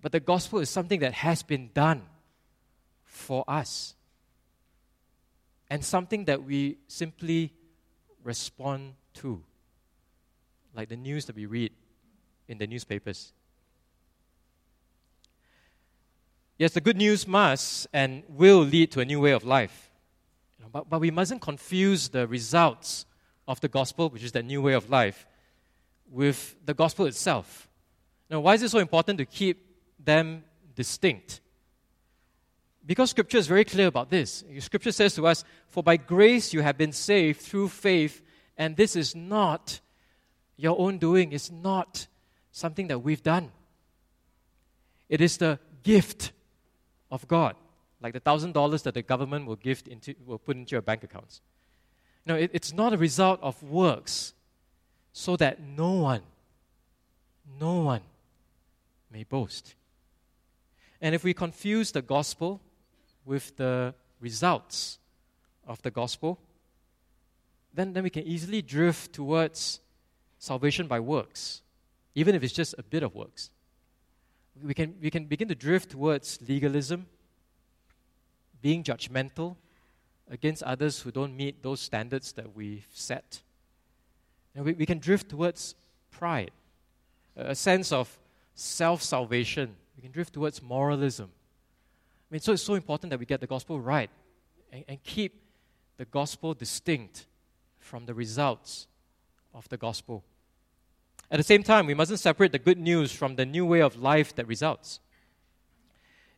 but 0.01 0.11
the 0.11 0.19
gospel 0.19 0.59
is 0.59 0.69
something 0.69 0.99
that 0.99 1.13
has 1.13 1.43
been 1.43 1.69
done 1.73 2.03
for 3.03 3.45
us. 3.47 3.95
And 5.71 5.85
something 5.85 6.25
that 6.25 6.43
we 6.43 6.79
simply 6.89 7.53
respond 8.25 8.95
to, 9.13 9.41
like 10.75 10.89
the 10.89 10.97
news 10.97 11.23
that 11.27 11.35
we 11.37 11.45
read 11.45 11.71
in 12.49 12.57
the 12.57 12.67
newspapers. 12.67 13.31
Yes, 16.57 16.73
the 16.73 16.81
good 16.81 16.97
news 16.97 17.25
must 17.25 17.87
and 17.93 18.23
will 18.27 18.59
lead 18.59 18.91
to 18.91 18.99
a 18.99 19.05
new 19.05 19.21
way 19.21 19.31
of 19.31 19.45
life. 19.45 19.89
But, 20.73 20.89
but 20.89 20.99
we 20.99 21.09
mustn't 21.09 21.41
confuse 21.41 22.09
the 22.09 22.27
results 22.27 23.05
of 23.47 23.61
the 23.61 23.69
gospel, 23.69 24.09
which 24.09 24.23
is 24.23 24.33
that 24.33 24.43
new 24.43 24.61
way 24.61 24.73
of 24.73 24.89
life, 24.89 25.25
with 26.09 26.57
the 26.65 26.73
gospel 26.73 27.05
itself. 27.05 27.69
Now, 28.29 28.41
why 28.41 28.55
is 28.55 28.63
it 28.63 28.71
so 28.71 28.79
important 28.79 29.19
to 29.19 29.25
keep 29.25 29.65
them 29.97 30.43
distinct? 30.75 31.39
Because 32.91 33.11
Scripture 33.11 33.37
is 33.37 33.47
very 33.47 33.63
clear 33.63 33.87
about 33.87 34.09
this. 34.09 34.43
Scripture 34.59 34.91
says 34.91 35.15
to 35.15 35.25
us, 35.25 35.45
For 35.69 35.81
by 35.81 35.95
grace 35.95 36.53
you 36.53 36.59
have 36.59 36.77
been 36.77 36.91
saved 36.91 37.39
through 37.39 37.69
faith, 37.69 38.21
and 38.57 38.75
this 38.75 38.97
is 38.97 39.15
not 39.15 39.79
your 40.57 40.77
own 40.77 40.97
doing 40.97 41.31
it's 41.31 41.49
not 41.49 42.07
something 42.51 42.89
that 42.89 42.99
we've 42.99 43.23
done. 43.23 43.49
It 45.07 45.21
is 45.21 45.37
the 45.37 45.57
gift 45.83 46.33
of 47.09 47.25
God, 47.29 47.55
like 48.01 48.11
the 48.11 48.19
thousand 48.19 48.51
dollars 48.51 48.81
that 48.81 48.93
the 48.93 49.03
government 49.03 49.45
will 49.45 49.55
give 49.55 49.83
into, 49.87 50.13
will 50.25 50.37
put 50.37 50.57
into 50.57 50.71
your 50.71 50.81
bank 50.81 51.01
accounts. 51.01 51.39
No, 52.25 52.35
it, 52.35 52.51
it's 52.53 52.73
not 52.73 52.91
a 52.91 52.97
result 52.97 53.39
of 53.41 53.63
works, 53.63 54.33
so 55.13 55.37
that 55.37 55.61
no 55.61 55.93
one, 55.93 56.23
no 57.57 57.83
one 57.83 58.01
may 59.09 59.23
boast. 59.23 59.75
And 60.99 61.15
if 61.15 61.23
we 61.23 61.33
confuse 61.33 61.93
the 61.93 62.01
gospel 62.01 62.59
with 63.25 63.55
the 63.57 63.93
results 64.19 64.99
of 65.67 65.81
the 65.81 65.91
gospel, 65.91 66.39
then, 67.73 67.93
then 67.93 68.03
we 68.03 68.09
can 68.09 68.23
easily 68.23 68.61
drift 68.61 69.13
towards 69.13 69.79
salvation 70.37 70.87
by 70.87 70.99
works, 70.99 71.61
even 72.15 72.35
if 72.35 72.43
it's 72.43 72.53
just 72.53 72.75
a 72.77 72.83
bit 72.83 73.03
of 73.03 73.15
works. 73.15 73.49
We 74.61 74.73
can, 74.73 74.95
we 75.01 75.09
can 75.09 75.25
begin 75.25 75.47
to 75.47 75.55
drift 75.55 75.91
towards 75.91 76.39
legalism, 76.47 77.05
being 78.61 78.83
judgmental 78.83 79.55
against 80.29 80.63
others 80.63 80.99
who 80.99 81.11
don't 81.11 81.35
meet 81.35 81.63
those 81.63 81.79
standards 81.79 82.33
that 82.33 82.55
we've 82.55 82.87
set. 82.93 83.41
And 84.55 84.65
we, 84.65 84.73
we 84.73 84.85
can 84.85 84.99
drift 84.99 85.29
towards 85.29 85.75
pride, 86.11 86.51
a 87.35 87.55
sense 87.55 87.91
of 87.91 88.19
self 88.53 89.01
salvation. 89.01 89.75
We 89.95 90.01
can 90.01 90.11
drift 90.11 90.33
towards 90.33 90.61
moralism. 90.61 91.31
I 92.31 92.35
mean, 92.35 92.39
so 92.39 92.53
it's 92.53 92.63
so 92.63 92.75
important 92.75 93.09
that 93.09 93.19
we 93.19 93.25
get 93.25 93.41
the 93.41 93.47
gospel 93.47 93.81
right 93.81 94.09
and, 94.71 94.85
and 94.87 95.03
keep 95.03 95.41
the 95.97 96.05
gospel 96.05 96.53
distinct 96.53 97.25
from 97.77 98.05
the 98.05 98.13
results 98.13 98.87
of 99.53 99.67
the 99.67 99.75
gospel. 99.75 100.23
At 101.29 101.37
the 101.37 101.43
same 101.43 101.61
time, 101.61 101.87
we 101.87 101.93
mustn't 101.93 102.21
separate 102.21 102.53
the 102.53 102.59
good 102.59 102.79
news 102.79 103.11
from 103.11 103.35
the 103.35 103.45
new 103.45 103.65
way 103.65 103.81
of 103.81 103.97
life 103.97 104.33
that 104.35 104.47
results. 104.47 105.01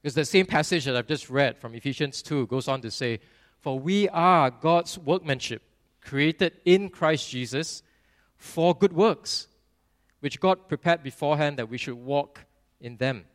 Because 0.01 0.15
the 0.15 0.25
same 0.25 0.47
passage 0.47 0.85
that 0.85 0.95
I've 0.95 1.07
just 1.07 1.29
read 1.29 1.59
from 1.59 1.75
Ephesians 1.75 2.23
2 2.23 2.47
goes 2.47 2.67
on 2.67 2.81
to 2.81 2.89
say, 2.89 3.19
For 3.59 3.77
we 3.77 4.09
are 4.09 4.49
God's 4.49 4.97
workmanship, 4.97 5.61
created 6.01 6.53
in 6.65 6.89
Christ 6.89 7.29
Jesus 7.29 7.83
for 8.35 8.73
good 8.73 8.93
works, 8.93 9.47
which 10.21 10.39
God 10.39 10.67
prepared 10.67 11.03
beforehand 11.03 11.57
that 11.57 11.69
we 11.69 11.77
should 11.77 11.93
walk 11.93 12.39
in 12.81 12.97
them. 12.97 13.25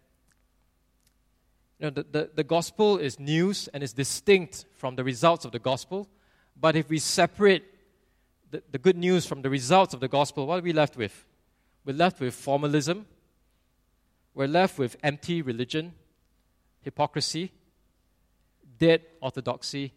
You 1.78 1.86
know, 1.86 1.90
the, 1.90 2.06
the, 2.10 2.30
the 2.34 2.44
gospel 2.44 2.98
is 2.98 3.20
news 3.20 3.68
and 3.68 3.82
is 3.82 3.92
distinct 3.92 4.66
from 4.74 4.96
the 4.96 5.04
results 5.04 5.44
of 5.44 5.52
the 5.52 5.58
gospel. 5.58 6.08
But 6.60 6.74
if 6.74 6.88
we 6.88 6.98
separate 6.98 7.64
the, 8.50 8.62
the 8.72 8.78
good 8.78 8.96
news 8.96 9.26
from 9.26 9.42
the 9.42 9.50
results 9.50 9.94
of 9.94 10.00
the 10.00 10.08
gospel, 10.08 10.46
what 10.46 10.58
are 10.58 10.62
we 10.62 10.72
left 10.72 10.96
with? 10.96 11.24
We're 11.84 11.96
left 11.96 12.20
with 12.20 12.34
formalism. 12.34 13.06
We're 14.34 14.48
left 14.48 14.78
with 14.78 14.96
empty 15.02 15.40
religion, 15.42 15.94
hypocrisy, 16.80 17.52
dead 18.78 19.02
orthodoxy, 19.20 19.92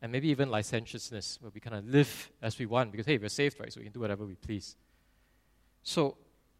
and 0.00 0.12
maybe 0.12 0.28
even 0.28 0.50
licentiousness, 0.50 1.38
where 1.40 1.50
we 1.54 1.60
kind 1.60 1.76
of 1.76 1.86
live 1.86 2.30
as 2.42 2.58
we 2.58 2.66
want 2.66 2.92
because, 2.92 3.06
hey, 3.06 3.18
we're 3.18 3.28
saved, 3.28 3.58
right? 3.60 3.72
So 3.72 3.80
we 3.80 3.84
can 3.84 3.92
do 3.92 4.00
whatever 4.00 4.24
we 4.24 4.34
please. 4.34 4.76
So, 5.82 6.16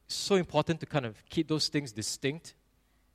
so 0.07 0.37
important 0.37 0.81
to 0.81 0.87
kind 0.87 1.05
of 1.07 1.23
keep 1.29 1.49
those 1.49 1.69
things 1.69 1.93
distinct 1.93 2.55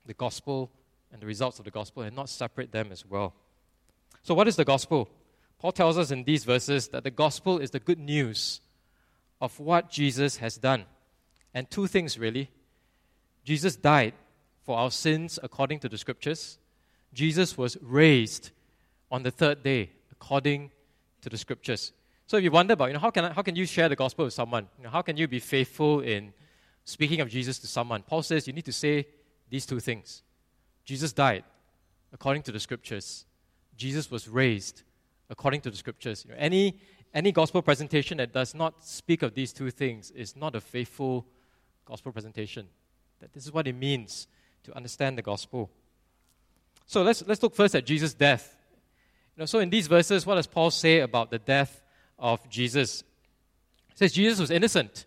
the 0.06 0.14
gospel 0.14 0.70
and 1.12 1.20
the 1.20 1.26
results 1.26 1.58
of 1.58 1.64
the 1.64 1.70
gospel 1.70 2.02
and 2.02 2.16
not 2.16 2.28
separate 2.28 2.72
them 2.72 2.90
as 2.90 3.04
well. 3.06 3.34
So, 4.22 4.34
what 4.34 4.48
is 4.48 4.56
the 4.56 4.64
gospel? 4.64 5.08
Paul 5.58 5.72
tells 5.72 5.96
us 5.96 6.10
in 6.10 6.24
these 6.24 6.44
verses 6.44 6.88
that 6.88 7.04
the 7.04 7.10
gospel 7.10 7.58
is 7.58 7.70
the 7.70 7.78
good 7.78 7.98
news 7.98 8.60
of 9.40 9.58
what 9.60 9.90
Jesus 9.90 10.38
has 10.38 10.56
done. 10.56 10.84
And 11.54 11.70
two 11.70 11.86
things 11.86 12.18
really 12.18 12.50
Jesus 13.44 13.76
died 13.76 14.14
for 14.62 14.78
our 14.78 14.90
sins 14.90 15.38
according 15.42 15.80
to 15.80 15.88
the 15.88 15.98
scriptures, 15.98 16.58
Jesus 17.12 17.58
was 17.58 17.76
raised 17.82 18.50
on 19.10 19.22
the 19.22 19.30
third 19.30 19.62
day 19.62 19.90
according 20.10 20.70
to 21.20 21.28
the 21.28 21.36
scriptures. 21.36 21.92
So 22.26 22.36
if 22.36 22.44
you 22.44 22.50
wonder 22.50 22.74
about, 22.74 22.86
you 22.86 22.94
know, 22.94 23.00
how 23.00 23.10
can, 23.10 23.24
I, 23.24 23.32
how 23.32 23.42
can 23.42 23.56
you 23.56 23.66
share 23.66 23.88
the 23.88 23.96
gospel 23.96 24.24
with 24.24 24.34
someone? 24.34 24.68
You 24.78 24.84
know, 24.84 24.90
how 24.90 25.02
can 25.02 25.16
you 25.16 25.26
be 25.28 25.40
faithful 25.40 26.00
in 26.00 26.32
speaking 26.84 27.20
of 27.20 27.28
Jesus 27.28 27.58
to 27.58 27.66
someone? 27.66 28.02
Paul 28.02 28.22
says 28.22 28.46
you 28.46 28.52
need 28.52 28.64
to 28.64 28.72
say 28.72 29.06
these 29.50 29.66
two 29.66 29.80
things. 29.80 30.22
Jesus 30.84 31.12
died 31.12 31.44
according 32.12 32.42
to 32.42 32.52
the 32.52 32.60
scriptures. 32.60 33.26
Jesus 33.76 34.10
was 34.10 34.28
raised 34.28 34.82
according 35.30 35.60
to 35.62 35.70
the 35.70 35.76
scriptures. 35.76 36.24
You 36.24 36.34
know, 36.34 36.40
any, 36.40 36.78
any 37.14 37.32
gospel 37.32 37.62
presentation 37.62 38.18
that 38.18 38.32
does 38.32 38.54
not 38.54 38.84
speak 38.84 39.22
of 39.22 39.34
these 39.34 39.52
two 39.52 39.70
things 39.70 40.10
is 40.10 40.36
not 40.36 40.54
a 40.54 40.60
faithful 40.60 41.26
gospel 41.84 42.12
presentation. 42.12 42.66
That 43.20 43.32
this 43.32 43.44
is 43.44 43.52
what 43.52 43.66
it 43.66 43.74
means 43.74 44.26
to 44.64 44.76
understand 44.76 45.18
the 45.18 45.22
gospel. 45.22 45.70
So 46.86 47.02
let's, 47.02 47.24
let's 47.26 47.42
look 47.42 47.54
first 47.54 47.74
at 47.74 47.86
Jesus' 47.86 48.14
death. 48.14 48.56
You 49.36 49.42
know, 49.42 49.46
so 49.46 49.60
in 49.60 49.70
these 49.70 49.86
verses, 49.86 50.26
what 50.26 50.34
does 50.34 50.46
Paul 50.46 50.70
say 50.70 51.00
about 51.00 51.30
the 51.30 51.38
death 51.38 51.82
of 52.18 52.48
Jesus? 52.50 53.02
He 53.88 53.96
says 53.96 54.12
Jesus 54.12 54.38
was 54.38 54.50
innocent. 54.50 55.06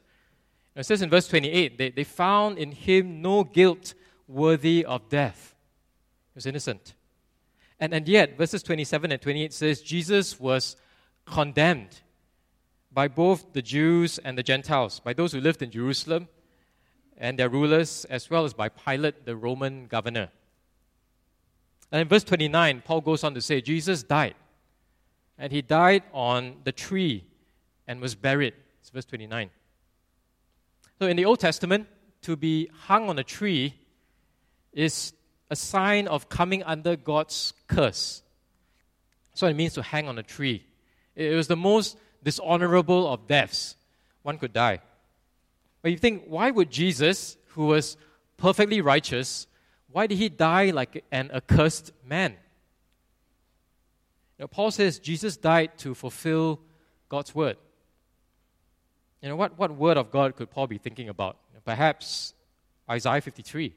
It 0.76 0.86
says 0.86 1.02
in 1.02 1.10
verse 1.10 1.28
28, 1.28 1.78
they, 1.78 1.90
they 1.90 2.04
found 2.04 2.58
in 2.58 2.72
him 2.72 3.22
no 3.22 3.44
guilt 3.44 3.94
worthy 4.28 4.84
of 4.84 5.08
death. 5.10 5.55
Was 6.36 6.45
innocent. 6.45 6.93
And, 7.80 7.93
and 7.93 8.08
yet, 8.08 8.38
verses 8.38 8.63
27 8.63 9.12
and 9.12 9.21
28 9.21 9.54
says 9.54 9.82
Jesus 9.82 10.39
was 10.39 10.76
condemned 11.26 12.02
by 12.91 13.08
both 13.08 13.54
the 13.54 13.62
Jews 13.62 14.17
and 14.19 14.38
the 14.38 14.43
Gentiles, 14.43 15.02
by 15.02 15.13
those 15.13 15.34
who 15.34 15.41
lived 15.41 15.62
in 15.62 15.71
Jerusalem 15.71 16.30
and 17.17 17.38
their 17.38 17.50
rulers, 17.50 18.06
as 18.10 18.30
well 18.30 18.45
as 18.45 18.54
by 18.54 18.69
Pilate, 18.69 19.26
the 19.26 19.36
Roman 19.36 19.88
governor. 19.88 20.30
And 21.91 22.02
in 22.02 22.08
verse 22.08 22.24
29, 22.24 22.84
Paul 22.86 23.02
goes 23.02 23.24
on 23.24 23.34
to 23.34 23.41
say, 23.41 23.62
Jesus 23.62 24.04
died. 24.04 24.36
And 25.38 25.52
he 25.52 25.62
died 25.62 26.04
on 26.13 26.58
the 26.63 26.71
tree 26.71 27.26
and 27.88 28.00
was 28.00 28.15
buried. 28.15 28.54
It's 28.80 28.89
verse 28.89 29.06
29. 29.06 29.50
So 31.00 31.08
in 31.08 31.17
the 31.17 31.26
Old 31.26 31.39
Testament, 31.39 31.88
to 32.21 32.36
be 32.36 32.69
hung 32.88 33.10
on 33.10 33.19
a 33.19 33.24
tree 33.24 33.76
is 34.71 35.13
a 35.49 35.55
sign 35.55 36.08
of 36.08 36.29
coming 36.29 36.63
under 36.63 36.95
God's 36.95 37.53
curse. 37.67 38.21
What 39.39 39.51
it 39.51 39.55
means 39.55 39.73
to 39.73 39.81
hang 39.81 40.08
on 40.08 40.17
a 40.17 40.23
tree. 40.23 40.65
It 41.15 41.36
was 41.36 41.47
the 41.47 41.58
most 41.58 41.97
dishonorable 42.23 43.12
of 43.12 43.27
deaths. 43.27 43.75
One 44.23 44.38
could 44.38 44.53
die. 44.53 44.79
But 45.81 45.91
you 45.91 45.97
think, 45.97 46.23
why 46.27 46.51
would 46.51 46.71
Jesus, 46.71 47.38
who 47.49 47.67
was 47.67 47.97
perfectly 48.38 48.81
righteous, 48.81 49.47
why 49.91 50.08
did 50.08 50.17
he 50.17 50.29
die 50.29 50.71
like 50.71 51.03
an 51.12 51.29
accursed 51.31 51.91
man? 52.05 52.31
You 54.38 54.43
know, 54.43 54.47
Paul 54.47 54.71
says 54.71 54.99
Jesus 54.99 55.38
died 55.38 55.77
to 55.79 55.93
fulfill 55.93 56.60
God's 57.08 57.36
word. 57.36 57.58
You 59.21 59.29
know, 59.29 59.36
what, 59.36 59.58
what 59.58 59.75
word 59.75 59.97
of 59.97 60.12
God 60.12 60.36
could 60.36 60.49
Paul 60.49 60.67
be 60.67 60.77
thinking 60.77 61.10
about? 61.10 61.38
Perhaps 61.65 62.34
Isaiah 62.89 63.21
53. 63.21 63.73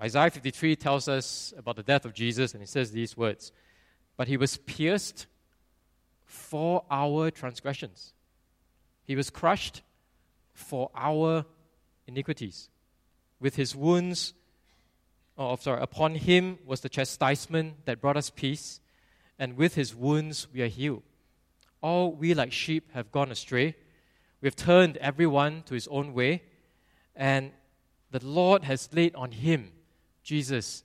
Isaiah 0.00 0.30
53 0.30 0.76
tells 0.76 1.08
us 1.08 1.52
about 1.56 1.76
the 1.76 1.82
death 1.82 2.04
of 2.04 2.14
Jesus, 2.14 2.52
and 2.52 2.62
he 2.62 2.66
says 2.66 2.90
these 2.90 3.16
words 3.16 3.52
But 4.16 4.28
he 4.28 4.36
was 4.36 4.56
pierced 4.56 5.26
for 6.26 6.84
our 6.90 7.30
transgressions, 7.30 8.12
he 9.04 9.16
was 9.16 9.30
crushed 9.30 9.82
for 10.54 10.90
our 10.94 11.44
iniquities. 12.06 12.68
With 13.40 13.56
his 13.56 13.74
wounds, 13.74 14.34
oh, 15.36 15.56
sorry, 15.56 15.82
upon 15.82 16.14
him 16.14 16.58
was 16.64 16.80
the 16.80 16.88
chastisement 16.88 17.86
that 17.86 18.00
brought 18.00 18.16
us 18.16 18.30
peace, 18.30 18.80
and 19.38 19.56
with 19.56 19.74
his 19.74 19.94
wounds 19.94 20.46
we 20.52 20.62
are 20.62 20.68
healed. 20.68 21.02
All 21.80 22.12
we 22.14 22.34
like 22.34 22.52
sheep 22.52 22.92
have 22.92 23.10
gone 23.10 23.32
astray. 23.32 23.74
We 24.40 24.46
have 24.46 24.54
turned 24.56 24.96
everyone 24.98 25.64
to 25.66 25.74
his 25.74 25.88
own 25.88 26.14
way, 26.14 26.42
and 27.16 27.50
the 28.12 28.24
Lord 28.24 28.64
has 28.64 28.88
laid 28.92 29.14
on 29.14 29.32
him, 29.32 29.72
Jesus, 30.22 30.84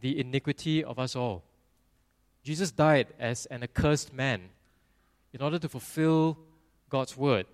the 0.00 0.18
iniquity 0.18 0.82
of 0.82 0.98
us 0.98 1.16
all. 1.16 1.42
Jesus 2.42 2.70
died 2.70 3.08
as 3.18 3.46
an 3.46 3.62
accursed 3.62 4.12
man 4.12 4.50
in 5.32 5.42
order 5.42 5.58
to 5.58 5.68
fulfill 5.68 6.38
God's 6.88 7.16
word. 7.16 7.46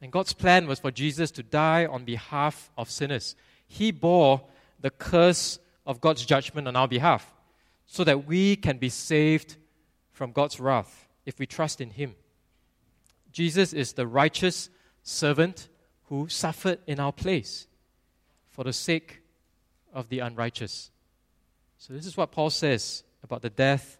And 0.00 0.12
God's 0.12 0.32
plan 0.32 0.66
was 0.66 0.78
for 0.78 0.90
Jesus 0.90 1.30
to 1.32 1.42
die 1.42 1.86
on 1.86 2.04
behalf 2.04 2.70
of 2.76 2.90
sinners. 2.90 3.34
He 3.66 3.90
bore 3.90 4.42
the 4.80 4.90
curse 4.90 5.58
of 5.86 6.00
God's 6.00 6.24
judgment 6.24 6.68
on 6.68 6.76
our 6.76 6.88
behalf 6.88 7.32
so 7.86 8.04
that 8.04 8.26
we 8.26 8.56
can 8.56 8.78
be 8.78 8.88
saved 8.88 9.56
from 10.12 10.32
God's 10.32 10.60
wrath 10.60 11.08
if 11.24 11.38
we 11.38 11.46
trust 11.46 11.80
in 11.80 11.90
Him. 11.90 12.14
Jesus 13.32 13.72
is 13.72 13.92
the 13.92 14.06
righteous 14.06 14.70
servant 15.02 15.68
who 16.04 16.28
suffered 16.28 16.78
in 16.86 17.00
our 17.00 17.12
place 17.12 17.66
for 18.50 18.64
the 18.64 18.72
sake 18.72 19.20
of 19.96 20.08
the 20.08 20.20
unrighteous. 20.20 20.92
So, 21.78 21.92
this 21.92 22.06
is 22.06 22.16
what 22.16 22.30
Paul 22.30 22.50
says 22.50 23.02
about 23.24 23.42
the 23.42 23.50
death 23.50 23.98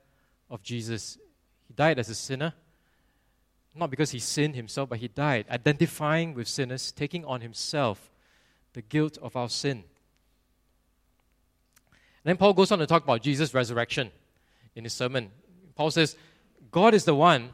of 0.49 0.62
Jesus. 0.62 1.18
He 1.66 1.74
died 1.74 1.99
as 1.99 2.09
a 2.09 2.14
sinner 2.14 2.53
not 3.78 3.90
because 3.90 4.11
he 4.11 4.18
sinned 4.18 4.57
himself, 4.57 4.88
but 4.88 4.99
he 4.99 5.09
died, 5.09 5.47
identifying 5.51 6.34
with 6.34 6.49
sinners, 6.49 6.92
taking 6.92 7.24
on 7.24 7.40
himself 7.40 8.11
the 8.72 8.82
guilt 8.82 9.18
of 9.22 9.36
our 9.36 9.49
sin. 9.49 9.84
And 12.24 12.30
then 12.30 12.36
Paul 12.36 12.55
goes 12.55 12.72
on 12.72 12.78
to 12.78 12.86
talk 12.86 13.05
about 13.05 13.22
Jesus' 13.22 13.55
resurrection 13.55 14.11
in 14.74 14.84
his 14.84 14.92
sermon. 14.92 15.30
Paul 15.74 15.90
says, 15.90 16.16
God 16.70 16.94
is 16.94 17.05
the 17.05 17.14
one 17.14 17.51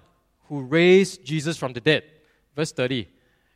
who 0.48 0.62
raised 0.62 1.24
Jesus 1.24 1.56
from 1.56 1.72
the 1.72 1.80
dead. 1.80 2.04
Verse 2.56 2.72
30. 2.72 3.08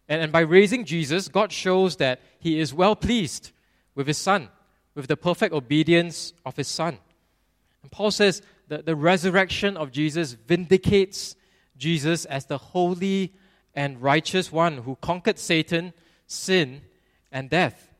And, 0.09 0.22
and 0.22 0.32
by 0.32 0.41
raising 0.41 0.84
Jesus, 0.84 1.28
God 1.28 1.53
shows 1.53 1.97
that 1.97 2.20
he 2.39 2.61
is 2.61 2.74
well 2.74 2.97
pleased 2.97 3.53
with 3.95 4.07
his 4.07 4.18
son, 4.18 4.49
with 4.97 5.07
the 5.07 5.16
perfect 5.16 5.55
obedience 5.55 6.32
of 6.44 6.57
his 6.57 6.66
son. 6.66 6.99
And 7.82 7.92
Paul 7.92 8.11
says 8.11 8.42
that 8.68 8.86
the 8.86 8.97
resurrection 8.97 9.76
of 9.76 9.92
Jesus 9.92 10.32
vindicates 10.32 11.36
Jesus 11.76 12.24
as 12.24 12.47
the 12.47 12.59
holy 12.59 13.32
and 13.74 14.03
righteous 14.03 14.51
one 14.51 14.78
who 14.78 14.97
conquered 14.97 15.38
Satan, 15.38 15.92
sin, 16.26 16.80
and 17.30 17.51
death. 17.51 17.92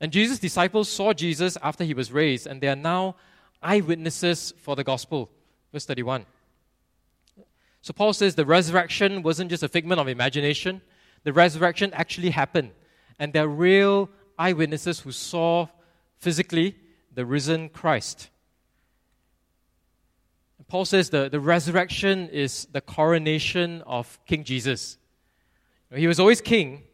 And 0.00 0.10
Jesus' 0.10 0.38
disciples 0.38 0.88
saw 0.88 1.12
Jesus 1.12 1.58
after 1.62 1.84
he 1.84 1.92
was 1.92 2.10
raised, 2.10 2.46
and 2.46 2.60
they 2.60 2.68
are 2.68 2.74
now 2.74 3.16
eyewitnesses 3.62 4.54
for 4.56 4.74
the 4.74 4.82
gospel. 4.82 5.30
Verse 5.70 5.84
31. 5.84 6.24
So 7.82 7.92
Paul 7.92 8.14
says 8.14 8.34
the 8.34 8.46
resurrection 8.46 9.22
wasn't 9.22 9.50
just 9.50 9.62
a 9.62 9.68
figment 9.68 10.00
of 10.00 10.08
imagination, 10.08 10.80
the 11.24 11.32
resurrection 11.32 11.92
actually 11.92 12.30
happened. 12.30 12.70
And 13.18 13.34
they're 13.34 13.48
real 13.48 14.08
eyewitnesses 14.38 15.00
who 15.00 15.12
saw 15.12 15.68
physically 16.20 16.76
the 17.12 17.24
risen 17.24 17.68
Christ. 17.68 18.30
Paul 20.68 20.84
says 20.84 21.10
the, 21.10 21.28
the 21.28 21.40
resurrection 21.40 22.28
is 22.28 22.68
the 22.70 22.80
coronation 22.80 23.82
of 23.82 24.20
King 24.24 24.44
Jesus. 24.44 24.98
He 25.92 26.06
was 26.06 26.20
always 26.20 26.40
king, 26.40 26.84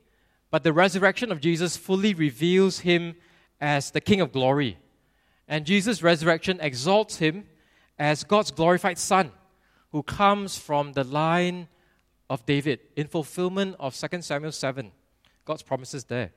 but 0.50 0.64
the 0.64 0.72
resurrection 0.72 1.30
of 1.30 1.40
Jesus 1.42 1.76
fully 1.76 2.14
reveals 2.14 2.78
him 2.78 3.16
as 3.60 3.90
the 3.90 4.00
King 4.00 4.22
of 4.22 4.32
glory. 4.32 4.78
And 5.46 5.66
Jesus' 5.66 6.02
resurrection 6.02 6.58
exalts 6.62 7.16
him 7.16 7.44
as 7.98 8.24
God's 8.24 8.50
glorified 8.50 8.96
Son, 8.96 9.30
who 9.92 10.02
comes 10.02 10.56
from 10.56 10.94
the 10.94 11.04
line 11.04 11.68
of 12.30 12.46
David 12.46 12.80
in 12.96 13.06
fulfillment 13.06 13.76
of 13.78 13.94
2 13.94 14.22
Samuel 14.22 14.52
7. 14.52 14.90
God's 15.44 15.62
promises 15.62 16.04
there. 16.04 16.32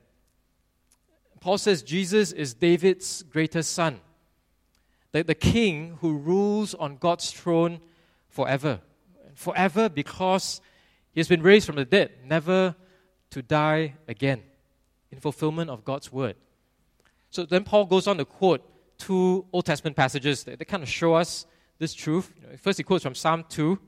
Paul 1.40 1.56
says 1.56 1.82
Jesus 1.82 2.32
is 2.32 2.52
David's 2.52 3.22
greatest 3.22 3.72
son, 3.72 4.00
the, 5.12 5.24
the 5.24 5.34
king 5.34 5.96
who 6.00 6.18
rules 6.18 6.74
on 6.74 6.96
God's 6.96 7.30
throne 7.30 7.80
forever. 8.28 8.80
Forever 9.34 9.88
because 9.88 10.60
he 11.12 11.20
has 11.20 11.28
been 11.28 11.42
raised 11.42 11.66
from 11.66 11.76
the 11.76 11.84
dead, 11.84 12.12
never 12.24 12.74
to 13.30 13.42
die 13.42 13.94
again, 14.06 14.42
in 15.10 15.18
fulfillment 15.18 15.70
of 15.70 15.84
God's 15.84 16.12
word. 16.12 16.36
So 17.30 17.46
then 17.46 17.64
Paul 17.64 17.86
goes 17.86 18.06
on 18.06 18.18
to 18.18 18.24
quote 18.24 18.62
two 18.98 19.46
Old 19.52 19.64
Testament 19.64 19.96
passages 19.96 20.44
that, 20.44 20.58
that 20.58 20.64
kind 20.66 20.82
of 20.82 20.88
show 20.88 21.14
us 21.14 21.46
this 21.78 21.94
truth. 21.94 22.32
First, 22.58 22.78
he 22.78 22.84
quotes 22.84 23.02
from 23.02 23.14
Psalm 23.14 23.44
2, 23.48 23.78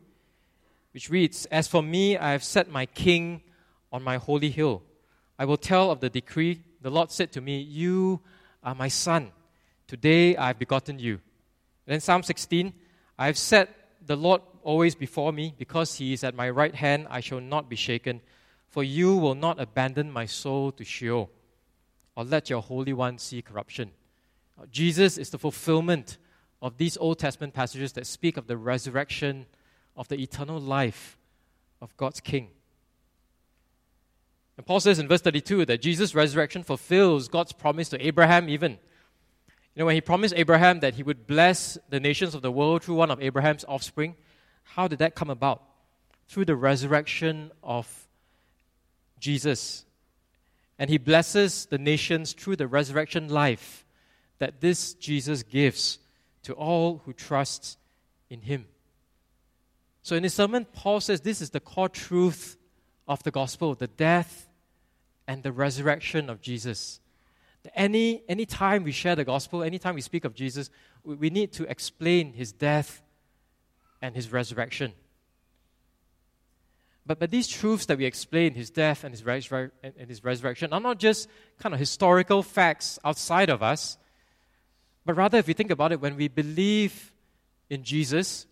which 0.93 1.11
reads 1.11 1.47
As 1.47 1.69
for 1.69 1.83
me, 1.83 2.17
I 2.17 2.33
have 2.33 2.43
set 2.43 2.71
my 2.71 2.87
king 2.87 3.43
on 3.93 4.03
my 4.03 4.17
holy 4.17 4.51
hill. 4.51 4.83
I 5.39 5.45
will 5.45 5.59
tell 5.59 5.91
of 5.91 6.01
the 6.01 6.09
decree. 6.09 6.63
The 6.83 6.91
Lord 6.91 7.11
said 7.11 7.33
to 7.33 7.41
me, 7.41 7.61
You 7.61 8.21
are 8.63 8.75
my 8.75 8.89
son. 8.89 9.33
Today 9.87 10.37
I 10.37 10.49
have 10.49 10.59
begotten 10.59 10.99
you. 10.99 11.21
Then 11.87 12.01
Psalm 12.01 12.23
16, 12.23 12.73
I 13.19 13.27
have 13.27 13.39
set 13.39 13.75
the 14.05 14.17
Lord 14.17 14.43
always 14.63 14.95
before 14.95 15.33
me, 15.33 15.55
because 15.57 15.97
he 15.97 16.13
is 16.13 16.23
at 16.23 16.35
my 16.35 16.49
right 16.51 16.75
hand, 16.75 17.07
I 17.11 17.21
shall 17.21 17.41
not 17.41 17.69
be 17.69 17.77
shaken 17.77 18.21
for 18.73 18.83
you 18.83 19.15
will 19.19 19.35
not 19.35 19.61
abandon 19.61 20.11
my 20.11 20.25
soul 20.25 20.73
to 20.73 20.83
Sheol, 20.83 21.31
or 22.17 22.25
let 22.25 22.49
your 22.49 22.63
Holy 22.63 22.95
One 22.95 23.19
see 23.19 23.43
corruption. 23.43 23.91
Jesus 24.71 25.19
is 25.19 25.29
the 25.29 25.39
fulfillment 25.39 26.17
of 26.63 26.79
these 26.79 26.97
Old 26.97 27.19
Testament 27.19 27.53
passages 27.53 27.93
that 27.93 28.07
speak 28.07 28.39
of 28.39 28.47
the 28.47 28.57
resurrection 28.57 29.45
of 29.95 30.09
the 30.09 30.17
eternal 30.17 30.59
life 30.59 31.19
of 31.83 31.95
God's 31.99 32.21
King. 32.21 32.49
And 34.57 34.67
Paul 34.67 34.81
says 34.81 34.99
in 34.99 35.09
verse 35.09 35.23
32 35.23 35.67
that 35.67 35.81
Jesus' 35.81 36.15
resurrection 36.15 36.63
fulfills 36.63 37.29
God's 37.29 37.53
promise 37.53 37.89
to 37.91 38.07
Abraham, 38.07 38.49
even. 38.49 38.73
You 38.73 39.81
know, 39.81 39.87
when 39.87 39.95
he 39.95 40.03
promised 40.03 40.35
Abraham 40.37 40.81
that 40.81 40.95
he 40.95 41.03
would 41.03 41.27
bless 41.27 41.79
the 41.89 42.01
nations 42.01 42.35
of 42.35 42.43
the 42.43 42.53
world 42.53 42.83
through 42.83 42.97
one 42.97 43.11
of 43.11 43.23
Abraham's 43.23 43.65
offspring, 43.67 44.17
how 44.63 44.89
did 44.89 44.99
that 44.99 45.15
come 45.15 45.31
about? 45.31 45.63
Through 46.29 46.45
the 46.45 46.57
resurrection 46.57 47.51
of 47.63 47.89
Jesus. 49.19 49.87
And 50.79 50.91
he 50.91 50.99
blesses 50.99 51.67
the 51.67 51.79
nations 51.79 52.33
through 52.33 52.57
the 52.57 52.67
resurrection 52.67 53.29
life 53.29 53.87
that 54.39 54.61
this 54.61 54.95
Jesus 54.95 55.43
gives 55.43 55.99
to 56.43 56.53
all 56.53 57.01
who 57.05 57.13
trust 57.13 57.79
in 58.29 58.41
him. 58.41 58.67
So 60.03 60.17
in 60.17 60.25
his 60.25 60.35
sermon, 60.35 60.67
Paul 60.73 61.01
says 61.01 61.21
this 61.21 61.41
is 61.41 61.51
the 61.51 61.61
core 61.61 61.89
truth 61.89 62.57
of 63.07 63.23
the 63.23 63.31
gospel 63.31 63.75
the 63.75 63.87
death 63.87 64.49
and 65.27 65.43
the 65.43 65.53
resurrection 65.53 66.29
of 66.31 66.41
Jesus. 66.41 67.01
Any, 67.75 68.23
any 68.29 68.45
time 68.45 68.83
we 68.83 68.93
share 68.93 69.15
the 69.15 69.25
gospel, 69.25 69.63
anytime 69.63 69.95
we 69.95 70.01
speak 70.01 70.25
of 70.25 70.35
Jesus, 70.35 70.71
we, 71.05 71.15
we 71.15 71.31
need 71.31 71.53
to 71.53 71.65
explain 71.71 72.33
his 72.33 72.53
death 72.53 73.03
and 74.01 74.17
his 74.17 74.33
resurrection. 74.33 74.93
But, 77.07 77.19
but 77.19 77.31
these 77.31 77.49
truths 77.49 77.87
that 77.87 77.99
we 77.99 78.05
explain, 78.05 78.55
his 78.55 78.71
death 78.71 79.05
and 79.05 79.13
his, 79.13 79.23
and 79.83 80.09
his 80.09 80.23
resurrection, 80.25 80.73
are 80.73 80.81
not 80.81 80.99
just 80.99 81.29
kind 81.59 81.73
of 81.73 81.79
historical 81.79 82.43
facts 82.43 82.99
outside 83.05 83.49
of 83.49 83.63
us, 83.63 83.99
but 85.05 85.17
rather, 85.17 85.39
if 85.39 85.49
you 85.49 85.55
think 85.55 85.73
about 85.73 85.91
it, 85.91 86.01
when 86.01 86.17
we 86.17 86.29
believe 86.29 87.13
in 87.69 87.83
Jesus, 87.83 88.47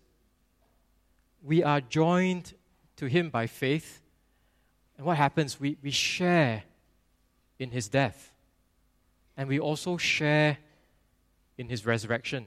we 1.41 1.63
are 1.63 1.79
joined 1.79 2.53
to 2.97 3.05
him 3.05 3.29
by 3.29 3.47
faith. 3.47 4.00
And 5.01 5.07
what 5.07 5.17
happens? 5.17 5.59
We, 5.59 5.77
we 5.81 5.89
share 5.89 6.61
in 7.57 7.71
his 7.71 7.87
death. 7.87 8.31
And 9.35 9.49
we 9.49 9.59
also 9.59 9.97
share 9.97 10.59
in 11.57 11.69
his 11.69 11.87
resurrection. 11.87 12.45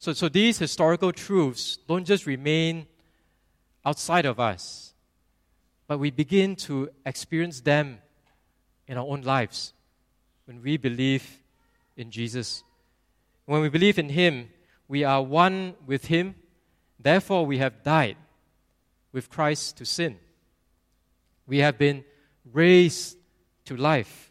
So, 0.00 0.12
so 0.12 0.28
these 0.28 0.58
historical 0.58 1.12
truths 1.12 1.78
don't 1.88 2.04
just 2.04 2.26
remain 2.26 2.84
outside 3.86 4.26
of 4.26 4.38
us, 4.38 4.92
but 5.86 5.96
we 5.96 6.10
begin 6.10 6.56
to 6.56 6.90
experience 7.06 7.62
them 7.62 8.00
in 8.86 8.98
our 8.98 9.06
own 9.06 9.22
lives 9.22 9.72
when 10.44 10.60
we 10.60 10.76
believe 10.76 11.38
in 11.96 12.10
Jesus. 12.10 12.64
When 13.46 13.62
we 13.62 13.70
believe 13.70 13.98
in 13.98 14.10
Him, 14.10 14.50
we 14.88 15.04
are 15.04 15.22
one 15.22 15.74
with 15.86 16.04
Him. 16.08 16.34
Therefore, 17.00 17.46
we 17.46 17.56
have 17.56 17.82
died 17.82 18.18
with 19.10 19.30
Christ 19.30 19.78
to 19.78 19.86
sin. 19.86 20.18
We 21.46 21.58
have 21.58 21.78
been 21.78 22.04
raised 22.52 23.18
to 23.66 23.76
life, 23.76 24.30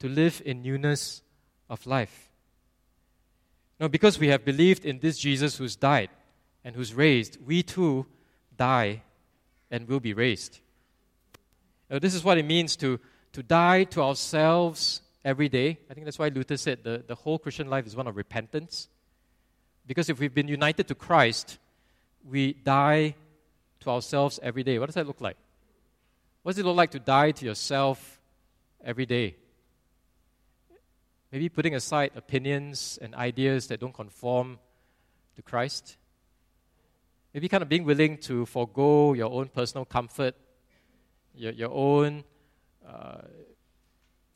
to 0.00 0.08
live 0.08 0.42
in 0.44 0.62
newness 0.62 1.22
of 1.68 1.86
life. 1.86 2.30
Now, 3.80 3.88
because 3.88 4.18
we 4.18 4.28
have 4.28 4.44
believed 4.44 4.84
in 4.84 5.00
this 5.00 5.18
Jesus 5.18 5.56
who's 5.56 5.76
died 5.76 6.10
and 6.64 6.76
who's 6.76 6.94
raised, 6.94 7.38
we 7.44 7.62
too 7.62 8.06
die 8.56 9.02
and 9.70 9.88
will 9.88 10.00
be 10.00 10.12
raised. 10.12 10.60
Now, 11.90 11.98
this 11.98 12.14
is 12.14 12.24
what 12.24 12.38
it 12.38 12.44
means 12.44 12.76
to, 12.76 13.00
to 13.32 13.42
die 13.42 13.84
to 13.84 14.02
ourselves 14.02 15.02
every 15.24 15.48
day. 15.48 15.78
I 15.90 15.94
think 15.94 16.04
that's 16.04 16.18
why 16.18 16.28
Luther 16.28 16.56
said 16.56 16.84
the, 16.84 17.04
the 17.06 17.14
whole 17.14 17.38
Christian 17.38 17.68
life 17.68 17.86
is 17.86 17.96
one 17.96 18.06
of 18.06 18.16
repentance. 18.16 18.88
Because 19.86 20.08
if 20.08 20.18
we've 20.18 20.34
been 20.34 20.48
united 20.48 20.88
to 20.88 20.94
Christ, 20.94 21.58
we 22.24 22.52
die 22.52 23.16
to 23.80 23.90
ourselves 23.90 24.40
every 24.42 24.62
day. 24.62 24.78
What 24.78 24.86
does 24.86 24.94
that 24.94 25.06
look 25.06 25.20
like? 25.20 25.36
What 26.44 26.52
does 26.52 26.58
it 26.60 26.66
look 26.66 26.76
like 26.76 26.92
to 26.92 27.00
die 27.00 27.32
to 27.32 27.44
yourself 27.44 28.20
every 28.84 29.06
day? 29.06 29.34
Maybe 31.32 31.48
putting 31.48 31.74
aside 31.74 32.12
opinions 32.14 32.98
and 33.02 33.14
ideas 33.14 33.66
that 33.68 33.80
don't 33.80 33.94
conform 33.94 34.60
to 35.34 35.42
Christ. 35.42 35.96
Maybe 37.32 37.48
kind 37.48 37.62
of 37.62 37.68
being 37.68 37.84
willing 37.84 38.18
to 38.18 38.46
forego 38.46 39.14
your 39.14 39.32
own 39.32 39.48
personal 39.48 39.84
comfort 39.84 40.36
your, 41.34 41.52
your 41.52 41.70
own 41.72 42.24
uh, 42.86 43.22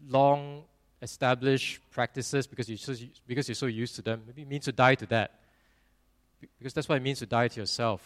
long 0.09 0.65
established 1.01 1.81
practices 1.91 2.47
because 2.47 2.69
you're, 2.69 2.79
so, 2.79 2.95
because 3.27 3.49
you're 3.49 3.55
so 3.55 3.67
used 3.67 3.95
to 3.97 4.03
them. 4.03 4.23
Maybe 4.27 4.43
it 4.43 4.49
means 4.49 4.65
to 4.65 4.73
die 4.73 4.95
to 4.97 5.07
that. 5.07 5.41
Because 6.59 6.73
that's 6.73 6.89
what 6.89 6.97
it 6.97 7.03
means 7.03 7.19
to 7.21 7.27
die 7.27 7.49
to 7.49 7.61
yourself. 7.61 8.03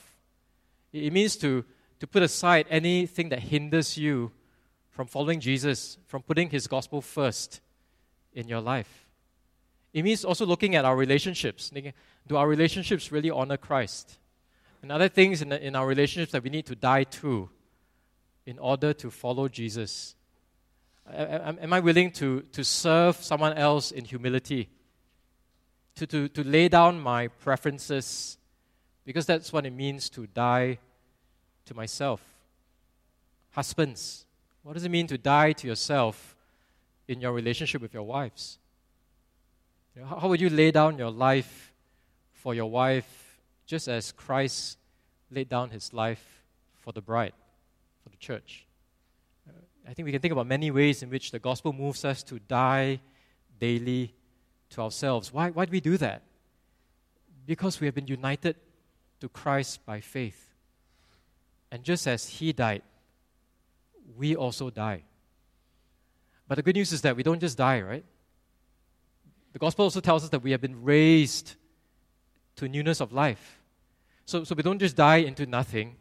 It, 0.92 1.04
it 1.04 1.12
means 1.12 1.36
to, 1.36 1.64
to 2.02 2.06
put 2.08 2.20
aside 2.20 2.66
anything 2.68 3.28
that 3.28 3.38
hinders 3.38 3.96
you 3.96 4.32
from 4.90 5.06
following 5.06 5.38
Jesus, 5.38 5.98
from 6.08 6.20
putting 6.20 6.50
his 6.50 6.66
gospel 6.66 7.00
first 7.00 7.60
in 8.32 8.48
your 8.48 8.60
life. 8.60 9.06
It 9.92 10.02
means 10.02 10.24
also 10.24 10.44
looking 10.44 10.74
at 10.74 10.84
our 10.84 10.96
relationships. 10.96 11.70
Do 12.26 12.36
our 12.36 12.48
relationships 12.48 13.12
really 13.12 13.30
honor 13.30 13.56
Christ? 13.56 14.18
and 14.82 14.90
other 14.90 15.08
things 15.08 15.42
in, 15.42 15.50
the, 15.50 15.64
in 15.64 15.76
our 15.76 15.86
relationships 15.86 16.32
that 16.32 16.42
we 16.42 16.50
need 16.50 16.66
to 16.66 16.74
die 16.74 17.04
to 17.04 17.48
in 18.46 18.58
order 18.58 18.92
to 18.94 19.08
follow 19.08 19.46
Jesus? 19.46 20.16
Am 21.08 21.72
I 21.72 21.78
willing 21.78 22.10
to, 22.14 22.40
to 22.40 22.64
serve 22.64 23.14
someone 23.14 23.52
else 23.56 23.92
in 23.92 24.06
humility? 24.06 24.70
To, 25.94 26.06
to, 26.08 26.26
to 26.30 26.42
lay 26.42 26.68
down 26.68 26.98
my 26.98 27.28
preferences? 27.28 28.38
Because 29.04 29.24
that's 29.24 29.52
what 29.52 29.66
it 29.66 29.72
means 29.72 30.10
to 30.10 30.26
die 30.26 30.80
to 31.66 31.74
myself. 31.74 32.20
Husbands, 33.52 34.24
what 34.62 34.74
does 34.74 34.84
it 34.84 34.90
mean 34.90 35.06
to 35.08 35.18
die 35.18 35.52
to 35.52 35.66
yourself 35.66 36.36
in 37.08 37.20
your 37.20 37.32
relationship 37.32 37.82
with 37.82 37.92
your 37.92 38.04
wives? 38.04 38.58
You 39.94 40.02
know, 40.02 40.08
how, 40.08 40.28
would 40.28 40.40
you 40.40 40.48
lay 40.48 40.70
down 40.70 40.96
your 40.98 41.10
life 41.10 41.72
for 42.32 42.54
your 42.54 42.70
wife 42.70 43.38
just 43.66 43.88
as 43.88 44.12
Christ 44.12 44.78
laid 45.30 45.48
down 45.48 45.70
his 45.70 45.92
life 45.92 46.44
for 46.80 46.92
the 46.92 47.02
bride, 47.02 47.34
for 48.02 48.08
the 48.08 48.16
church? 48.16 48.66
Uh, 49.48 49.52
I 49.88 49.92
think 49.92 50.06
we 50.06 50.12
can 50.12 50.20
think 50.20 50.32
about 50.32 50.46
many 50.46 50.70
ways 50.70 51.02
in 51.02 51.10
which 51.10 51.30
the 51.30 51.38
gospel 51.38 51.72
moves 51.72 52.04
us 52.04 52.22
to 52.24 52.38
die 52.38 53.00
daily 53.60 54.14
to 54.70 54.80
ourselves. 54.80 55.32
Why, 55.32 55.50
why 55.50 55.66
do 55.66 55.72
we 55.72 55.80
do 55.80 55.96
that? 55.98 56.22
Because 57.44 57.80
we 57.80 57.86
have 57.86 57.94
been 57.94 58.06
united 58.06 58.56
to 59.20 59.28
Christ 59.28 59.84
by 59.84 60.00
faith. 60.00 60.51
And 61.72 61.82
just 61.82 62.06
as 62.06 62.28
he 62.28 62.52
died, 62.52 62.82
we 64.14 64.36
also 64.36 64.68
die. 64.68 65.04
But 66.46 66.56
the 66.56 66.62
good 66.62 66.76
news 66.76 66.92
is 66.92 67.00
that 67.00 67.16
we 67.16 67.22
don't 67.22 67.40
just 67.40 67.56
die, 67.56 67.80
right? 67.80 68.04
The 69.54 69.58
gospel 69.58 69.84
also 69.84 70.00
tells 70.00 70.22
us 70.22 70.28
that 70.30 70.42
we 70.42 70.50
have 70.50 70.60
been 70.60 70.84
raised 70.84 71.54
to 72.56 72.68
newness 72.68 73.00
of 73.00 73.14
life. 73.14 73.62
So, 74.26 74.44
so 74.44 74.54
we 74.54 74.62
don't 74.62 74.78
just 74.78 74.96
die 74.96 75.16
into 75.16 75.46
nothing, 75.46 75.96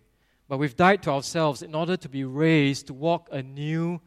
but 0.50 0.58
we've 0.58 0.76
died 0.76 1.04
to 1.04 1.12
ourselves 1.12 1.62
in 1.62 1.74
order 1.74 1.96
to 1.96 2.10
be 2.10 2.26
raised 2.26 2.88
to 2.88 2.94
walk 2.94 3.30
a 3.32 3.42
new 3.42 4.02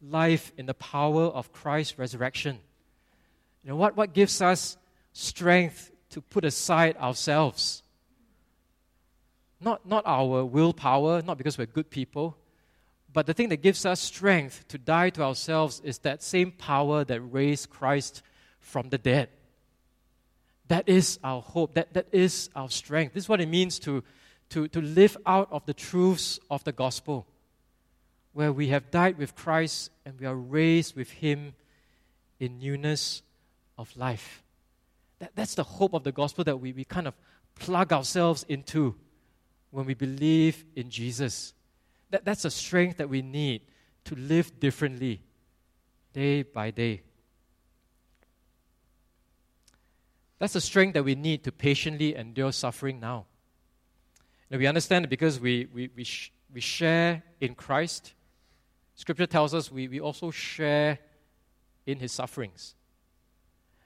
life 0.00 0.52
in 0.56 0.66
the 0.66 0.74
power 0.74 1.24
of 1.24 1.52
Christ's 1.52 1.98
resurrection. 1.98 2.60
You 3.64 3.70
know, 3.70 3.76
what, 3.76 3.96
what 3.96 4.14
gives 4.14 4.40
us 4.40 4.76
strength 5.12 5.90
to 6.10 6.20
put 6.20 6.44
aside 6.44 6.96
ourselves? 6.98 7.82
Not, 9.60 9.86
not 9.86 10.04
our 10.06 10.44
willpower, 10.44 11.22
not 11.22 11.36
because 11.36 11.58
we're 11.58 11.66
good 11.66 11.90
people, 11.90 12.36
but 13.12 13.26
the 13.26 13.34
thing 13.34 13.48
that 13.48 13.58
gives 13.58 13.84
us 13.84 14.00
strength 14.00 14.66
to 14.68 14.78
die 14.78 15.10
to 15.10 15.22
ourselves 15.22 15.80
is 15.84 15.98
that 15.98 16.22
same 16.22 16.52
power 16.52 17.04
that 17.04 17.20
raised 17.20 17.70
Christ 17.70 18.22
from 18.60 18.88
the 18.88 18.98
dead. 18.98 19.28
That 20.68 20.88
is 20.88 21.18
our 21.24 21.42
hope. 21.42 21.74
That, 21.74 21.92
that 21.94 22.06
is 22.12 22.48
our 22.54 22.70
strength. 22.70 23.14
This 23.14 23.24
is 23.24 23.28
what 23.28 23.40
it 23.40 23.48
means 23.48 23.78
to, 23.80 24.04
to, 24.50 24.68
to 24.68 24.80
live 24.80 25.16
out 25.26 25.48
of 25.50 25.66
the 25.66 25.74
truths 25.74 26.38
of 26.48 26.62
the 26.62 26.72
gospel, 26.72 27.26
where 28.32 28.52
we 28.52 28.68
have 28.68 28.90
died 28.90 29.18
with 29.18 29.34
Christ 29.34 29.90
and 30.06 30.18
we 30.20 30.26
are 30.26 30.36
raised 30.36 30.94
with 30.94 31.10
Him 31.10 31.54
in 32.38 32.60
newness 32.60 33.22
of 33.76 33.94
life. 33.96 34.44
That, 35.18 35.32
that's 35.34 35.56
the 35.56 35.64
hope 35.64 35.92
of 35.92 36.04
the 36.04 36.12
gospel 36.12 36.44
that 36.44 36.60
we, 36.60 36.72
we 36.72 36.84
kind 36.84 37.08
of 37.08 37.14
plug 37.56 37.92
ourselves 37.92 38.46
into 38.48 38.94
when 39.70 39.86
we 39.86 39.94
believe 39.94 40.64
in 40.74 40.90
Jesus. 40.90 41.54
That, 42.10 42.24
that's 42.24 42.44
a 42.44 42.50
strength 42.50 42.98
that 42.98 43.08
we 43.08 43.22
need 43.22 43.62
to 44.04 44.14
live 44.16 44.58
differently 44.58 45.22
day 46.12 46.42
by 46.42 46.70
day. 46.70 47.02
That's 50.38 50.54
the 50.54 50.60
strength 50.60 50.94
that 50.94 51.04
we 51.04 51.14
need 51.14 51.44
to 51.44 51.52
patiently 51.52 52.16
endure 52.16 52.50
suffering 52.50 52.98
now. 52.98 53.26
Now 54.50 54.58
we 54.58 54.66
understand 54.66 55.04
that 55.04 55.08
because 55.08 55.38
we, 55.38 55.68
we, 55.72 55.90
we, 55.94 56.02
sh- 56.02 56.32
we 56.52 56.60
share 56.60 57.22
in 57.40 57.54
Christ, 57.54 58.14
Scripture 58.94 59.26
tells 59.26 59.54
us 59.54 59.70
we, 59.70 59.86
we 59.86 60.00
also 60.00 60.30
share 60.30 60.98
in 61.86 61.98
his 61.98 62.12
sufferings. 62.12 62.74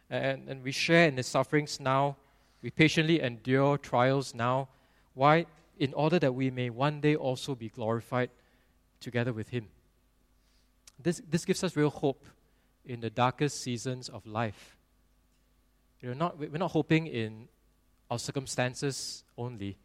And, 0.09 0.49
and 0.49 0.63
we 0.63 0.73
share 0.73 1.09
in 1.09 1.17
his 1.17 1.27
sufferings 1.27 1.81
now. 1.81 2.17
We 2.63 2.71
patiently 2.71 3.21
endure 3.21 3.77
trials 3.77 4.35
now. 4.35 4.69
Why? 5.13 5.47
In 5.79 5.93
order 5.95 6.19
that 6.19 6.35
we 6.35 6.51
may 6.51 6.71
one 6.71 7.01
day 7.01 7.17
also 7.17 7.55
be 7.55 7.69
glorified 7.69 8.31
together 9.01 9.33
with 9.33 9.49
Him. 9.49 9.69
This, 11.03 11.21
this 11.29 11.45
gives 11.45 11.65
us 11.65 11.77
real 11.77 11.91
hope 11.91 12.25
in 12.85 13.01
the 13.01 13.11
darkest 13.11 13.61
seasons 13.61 14.09
of 14.09 14.27
life. 14.27 14.77
We're 16.03 16.15
not, 16.15 16.39
we're 16.39 16.59
not 16.59 16.71
hoping 16.71 17.07
in 17.07 17.49
our 18.11 18.19
circumstances 18.19 19.25
only. 19.39 19.77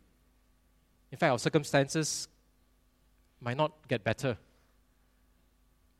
In 1.11 1.17
fact, 1.17 1.31
our 1.31 1.39
circumstances 1.39 2.27
might 3.41 3.57
not 3.57 3.71
get 3.87 4.03
better. 4.03 4.37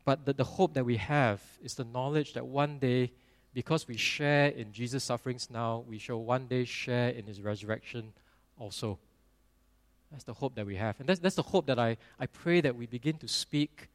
But 0.04 0.24
the, 0.24 0.32
the 0.32 0.44
hope 0.44 0.74
that 0.74 0.84
we 0.84 0.98
have 0.98 1.42
is 1.62 1.74
the 1.74 1.84
knowledge 1.84 2.34
that 2.34 2.46
one 2.46 2.78
day, 2.78 3.12
because 3.54 3.88
we 3.88 3.96
share 3.96 4.48
in 4.48 4.72
Jesus' 4.72 5.04
sufferings 5.04 5.48
now, 5.50 5.84
we 5.88 5.98
shall 5.98 6.22
one 6.22 6.46
day 6.46 6.64
share 6.64 7.08
in 7.08 7.26
his 7.26 7.40
resurrection 7.40 8.12
also. 8.58 8.98
That's 10.10 10.24
the 10.24 10.34
hope 10.34 10.56
that 10.56 10.66
we 10.66 10.76
have. 10.76 10.98
And 10.98 11.08
that's, 11.08 11.20
that's 11.20 11.36
the 11.36 11.42
hope 11.42 11.66
that 11.66 11.78
I, 11.78 11.96
I 12.18 12.26
pray 12.26 12.60
that 12.60 12.76
we 12.76 12.86
begin 12.86 13.16
to 13.18 13.28
speak 13.28 13.88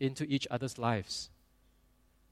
into 0.00 0.24
each 0.24 0.46
other's 0.50 0.76
lives. 0.76 1.30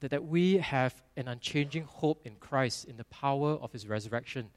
That, 0.01 0.11
that 0.11 0.25
we 0.25 0.57
have 0.57 1.01
an 1.15 1.27
unchanging 1.27 1.83
hope 1.83 2.21
in 2.25 2.35
Christ, 2.35 2.85
in 2.85 2.97
the 2.97 3.05
power 3.05 3.51
of 3.53 3.71
his 3.71 3.87
resurrection. 3.87 4.49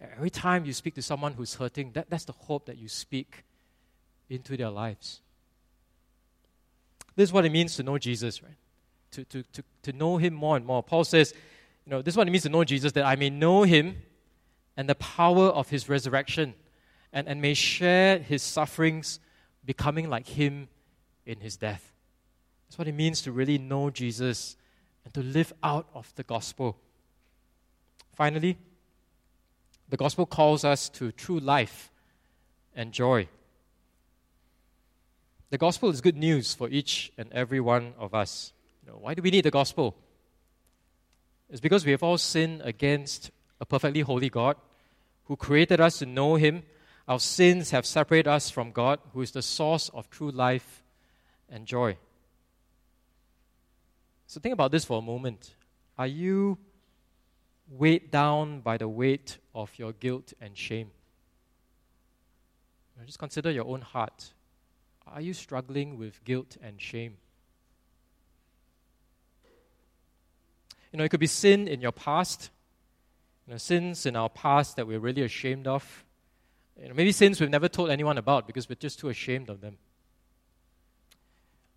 Every 0.00 0.30
time 0.30 0.64
you 0.64 0.72
speak 0.72 0.94
to 0.94 1.02
someone 1.02 1.32
who's 1.32 1.54
hurting, 1.54 1.92
that, 1.92 2.08
that's 2.08 2.24
the 2.24 2.32
hope 2.32 2.66
that 2.66 2.78
you 2.78 2.86
speak 2.88 3.44
into 4.30 4.56
their 4.56 4.70
lives. 4.70 5.20
This 7.16 7.30
is 7.30 7.32
what 7.32 7.44
it 7.44 7.50
means 7.50 7.74
to 7.76 7.82
know 7.82 7.98
Jesus, 7.98 8.42
right? 8.42 8.52
To, 9.12 9.24
to, 9.24 9.42
to, 9.42 9.64
to 9.82 9.92
know 9.92 10.18
him 10.18 10.34
more 10.34 10.56
and 10.56 10.64
more. 10.64 10.84
Paul 10.84 11.02
says, 11.02 11.34
you 11.84 11.90
know, 11.90 12.00
this 12.00 12.12
is 12.12 12.16
what 12.18 12.28
it 12.28 12.30
means 12.30 12.44
to 12.44 12.48
know 12.48 12.62
Jesus, 12.62 12.92
that 12.92 13.04
I 13.04 13.16
may 13.16 13.30
know 13.30 13.64
him 13.64 13.96
and 14.76 14.88
the 14.88 14.94
power 14.94 15.46
of 15.46 15.70
his 15.70 15.88
resurrection 15.88 16.54
and, 17.12 17.28
and 17.28 17.40
may 17.40 17.54
share 17.54 18.18
his 18.18 18.42
sufferings, 18.42 19.20
becoming 19.64 20.08
like 20.08 20.26
him 20.26 20.68
in 21.24 21.40
his 21.40 21.56
death. 21.56 21.92
That's 22.68 22.78
what 22.78 22.88
it 22.88 22.94
means 22.94 23.22
to 23.22 23.32
really 23.32 23.58
know 23.58 23.90
Jesus 23.90 24.56
and 25.04 25.14
to 25.14 25.22
live 25.22 25.52
out 25.62 25.86
of 25.94 26.14
the 26.16 26.22
gospel. 26.22 26.76
Finally, 28.14 28.58
the 29.88 29.96
gospel 29.96 30.26
calls 30.26 30.64
us 30.64 30.88
to 30.90 31.12
true 31.12 31.38
life 31.38 31.90
and 32.74 32.92
joy. 32.92 33.28
The 35.50 35.58
gospel 35.58 35.88
is 35.88 36.02
good 36.02 36.16
news 36.16 36.54
for 36.54 36.68
each 36.68 37.10
and 37.16 37.32
every 37.32 37.60
one 37.60 37.94
of 37.98 38.14
us. 38.14 38.52
You 38.84 38.92
know, 38.92 38.98
why 38.98 39.14
do 39.14 39.22
we 39.22 39.30
need 39.30 39.44
the 39.44 39.50
gospel? 39.50 39.96
It's 41.48 41.60
because 41.60 41.86
we 41.86 41.92
have 41.92 42.02
all 42.02 42.18
sinned 42.18 42.60
against 42.62 43.30
a 43.60 43.64
perfectly 43.64 44.02
holy 44.02 44.28
God 44.28 44.56
who 45.24 45.36
created 45.36 45.80
us 45.80 45.98
to 45.98 46.06
know 46.06 46.34
Him 46.34 46.62
our 47.08 47.18
sins 47.18 47.70
have 47.70 47.86
separated 47.86 48.28
us 48.28 48.50
from 48.50 48.70
God, 48.70 49.00
who 49.14 49.22
is 49.22 49.30
the 49.30 49.40
source 49.40 49.88
of 49.88 50.10
true 50.10 50.30
life 50.30 50.82
and 51.48 51.64
joy. 51.64 51.96
So 54.26 54.40
think 54.40 54.52
about 54.52 54.72
this 54.72 54.84
for 54.84 54.98
a 54.98 55.02
moment. 55.02 55.54
Are 55.96 56.06
you 56.06 56.58
weighed 57.70 58.10
down 58.10 58.60
by 58.60 58.76
the 58.76 58.88
weight 58.88 59.38
of 59.54 59.72
your 59.78 59.92
guilt 59.92 60.34
and 60.38 60.56
shame? 60.56 60.90
Just 63.06 63.18
consider 63.18 63.50
your 63.50 63.64
own 63.64 63.80
heart. 63.80 64.34
Are 65.06 65.22
you 65.22 65.32
struggling 65.32 65.96
with 65.96 66.22
guilt 66.24 66.58
and 66.62 66.78
shame? 66.78 67.16
You 70.92 70.98
know, 70.98 71.04
it 71.04 71.08
could 71.08 71.20
be 71.20 71.26
sin 71.26 71.68
in 71.68 71.80
your 71.80 71.92
past, 71.92 72.50
you 73.46 73.52
know, 73.52 73.58
sins 73.58 74.04
in 74.04 74.16
our 74.16 74.28
past 74.28 74.76
that 74.76 74.86
we're 74.86 74.98
really 74.98 75.22
ashamed 75.22 75.66
of. 75.66 76.04
You 76.80 76.88
know, 76.88 76.94
maybe 76.94 77.12
sins 77.12 77.40
we've 77.40 77.50
never 77.50 77.68
told 77.68 77.90
anyone 77.90 78.18
about 78.18 78.46
because 78.46 78.68
we're 78.68 78.76
just 78.76 79.00
too 79.00 79.08
ashamed 79.08 79.48
of 79.48 79.60
them. 79.60 79.78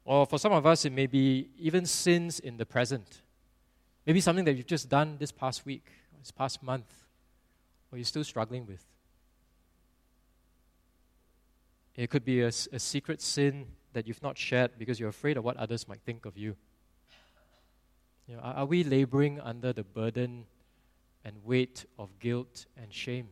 Or 0.06 0.26
for 0.26 0.38
some 0.38 0.52
of 0.52 0.66
us, 0.66 0.86
it 0.86 0.92
may 0.92 1.08
be 1.08 1.50
even 1.58 1.86
sins 1.86 2.40
in 2.40 2.58
the 2.58 2.66
present. 2.66 3.22
Maybe 4.06 4.22
something 4.22 4.46
that 4.46 4.54
you've 4.54 4.68
just 4.68 4.90
done 4.90 5.18
this 5.20 5.32
past 5.32 5.66
week, 5.66 5.86
this 6.20 6.32
past 6.32 6.62
month, 6.62 6.94
or 7.92 7.98
you're 7.98 8.06
still 8.06 8.24
struggling 8.24 8.66
with. 8.66 8.84
It 11.96 12.10
could 12.10 12.26
be 12.26 12.42
a, 12.42 12.48
a 12.48 12.80
secret 12.80 13.22
sin 13.22 13.68
that 13.94 14.08
you've 14.08 14.24
not 14.24 14.38
shared 14.38 14.72
because 14.78 15.00
you're 15.00 15.10
afraid 15.10 15.38
of 15.38 15.44
what 15.44 15.58
others 15.58 15.88
might 15.88 16.02
think 16.02 16.26
of 16.26 16.38
you. 16.38 16.56
you 18.28 18.36
know, 18.36 18.42
are, 18.42 18.54
are 18.54 18.66
we 18.66 18.84
laboring 18.84 19.40
under 19.40 19.74
the 19.74 19.84
burden 19.84 20.46
and 21.26 21.44
weight 21.44 21.86
of 22.00 22.18
guilt 22.20 22.66
and 22.78 22.94
shame? 22.94 23.30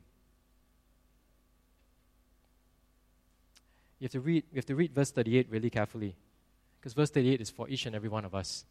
You 4.00 4.06
have 4.06 4.12
to 4.12 4.20
read, 4.22 4.43
you 4.52 4.58
have 4.58 4.66
to 4.66 4.76
read 4.76 4.93
verse 4.93 5.12
38 5.12 5.47
really 5.50 5.70
carefully. 5.70 6.16
Because 6.80 6.93
verse 6.93 7.10
38 7.10 7.41
is 7.41 7.50
for 7.50 7.68
each 7.68 7.86
and 7.86 7.95
every 7.95 8.10
one 8.10 8.24
of 8.26 8.34
us. 8.34 8.66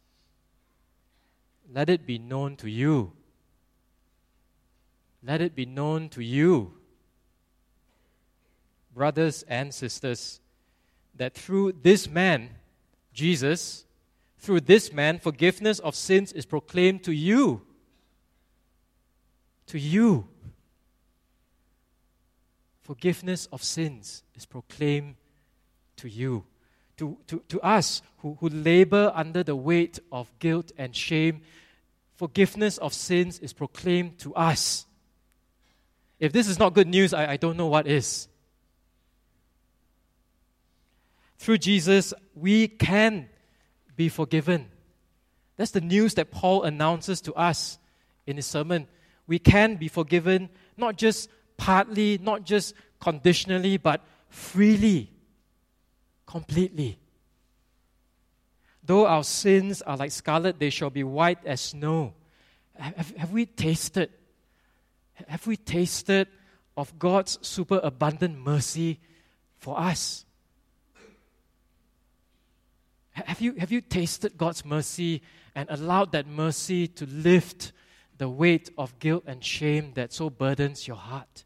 Let 1.71 1.89
it 1.89 2.05
be 2.05 2.17
known 2.17 2.55
to 2.57 2.69
you. 2.69 3.13
Let 5.23 5.41
it 5.41 5.55
be 5.55 5.65
known 5.65 6.09
to 6.09 6.23
you. 6.23 6.73
brothers 8.93 9.45
and 9.47 9.73
sisters, 9.73 10.41
that 11.15 11.33
through 11.33 11.71
this 11.83 12.09
man, 12.09 12.49
Jesus, 13.13 13.85
through 14.39 14.61
this 14.61 14.91
man, 14.91 15.19
forgiveness 15.19 15.79
of 15.79 15.95
sins 15.95 16.33
is 16.33 16.45
proclaimed 16.45 17.03
to 17.03 17.13
you. 17.13 17.61
To 19.67 19.79
you. 19.79 20.27
Forgiveness 22.89 23.47
of 23.51 23.61
sins 23.61 24.23
is 24.33 24.47
proclaimed 24.47 25.13
to 25.97 26.09
you. 26.09 26.43
To, 26.97 27.19
to, 27.27 27.43
to 27.49 27.61
us 27.61 28.01
who, 28.17 28.35
who 28.39 28.49
labor 28.49 29.11
under 29.13 29.43
the 29.43 29.55
weight 29.55 29.99
of 30.11 30.27
guilt 30.39 30.71
and 30.75 30.95
shame, 30.95 31.43
forgiveness 32.15 32.79
of 32.79 32.95
sins 32.95 33.37
is 33.37 33.53
proclaimed 33.53 34.17
to 34.21 34.33
us. 34.33 34.87
If 36.19 36.31
this 36.31 36.47
is 36.47 36.57
not 36.57 36.73
good 36.73 36.87
news, 36.87 37.13
I, 37.13 37.33
I 37.33 37.37
don't 37.37 37.57
know 37.57 37.67
what 37.67 37.85
is. 37.85 38.27
Through 41.37 41.59
Jesus, 41.59 42.11
we 42.33 42.67
can 42.67 43.29
be 43.97 44.09
forgiven. 44.09 44.65
That's 45.57 45.69
the 45.69 45.79
news 45.79 46.15
that 46.15 46.31
Paul 46.31 46.63
announces 46.63 47.21
to 47.21 47.35
us 47.35 47.77
in 48.25 48.37
his 48.37 48.47
sermon. 48.47 48.87
We 49.27 49.37
can 49.37 49.75
be 49.75 49.89
forgiven, 49.89 50.49
not 50.75 50.97
just 50.97 51.29
partly, 51.59 52.17
not 52.17 52.43
just 52.43 52.73
conditionally, 52.99 53.77
but 53.77 54.01
freely, 54.29 55.11
completely. 56.25 56.97
Though 58.83 59.05
our 59.05 59.23
sins 59.23 59.83
are 59.83 59.95
like 59.95 60.11
scarlet, 60.11 60.57
they 60.57 60.71
shall 60.71 60.89
be 60.89 61.03
white 61.03 61.45
as 61.45 61.61
snow. 61.61 62.15
Have, 62.75 63.15
have 63.17 63.31
we 63.31 63.45
tasted 63.45 64.09
have 65.27 65.45
we 65.45 65.57
tasted 65.57 66.27
of 66.77 66.97
God's 66.97 67.37
superabundant 67.41 68.39
mercy 68.39 68.99
for 69.57 69.77
us? 69.77 70.25
Have 73.11 73.41
you, 73.41 73.53
have 73.55 73.71
you 73.71 73.81
tasted 73.81 74.37
God's 74.37 74.63
mercy 74.63 75.21
and 75.53 75.69
allowed 75.69 76.13
that 76.13 76.25
mercy 76.25 76.87
to 76.87 77.05
lift 77.05 77.73
the 78.17 78.29
weight 78.29 78.69
of 78.77 78.97
guilt 78.99 79.25
and 79.27 79.43
shame 79.43 79.91
that 79.95 80.13
so 80.13 80.29
burdens 80.29 80.87
your 80.87 80.95
heart? 80.95 81.43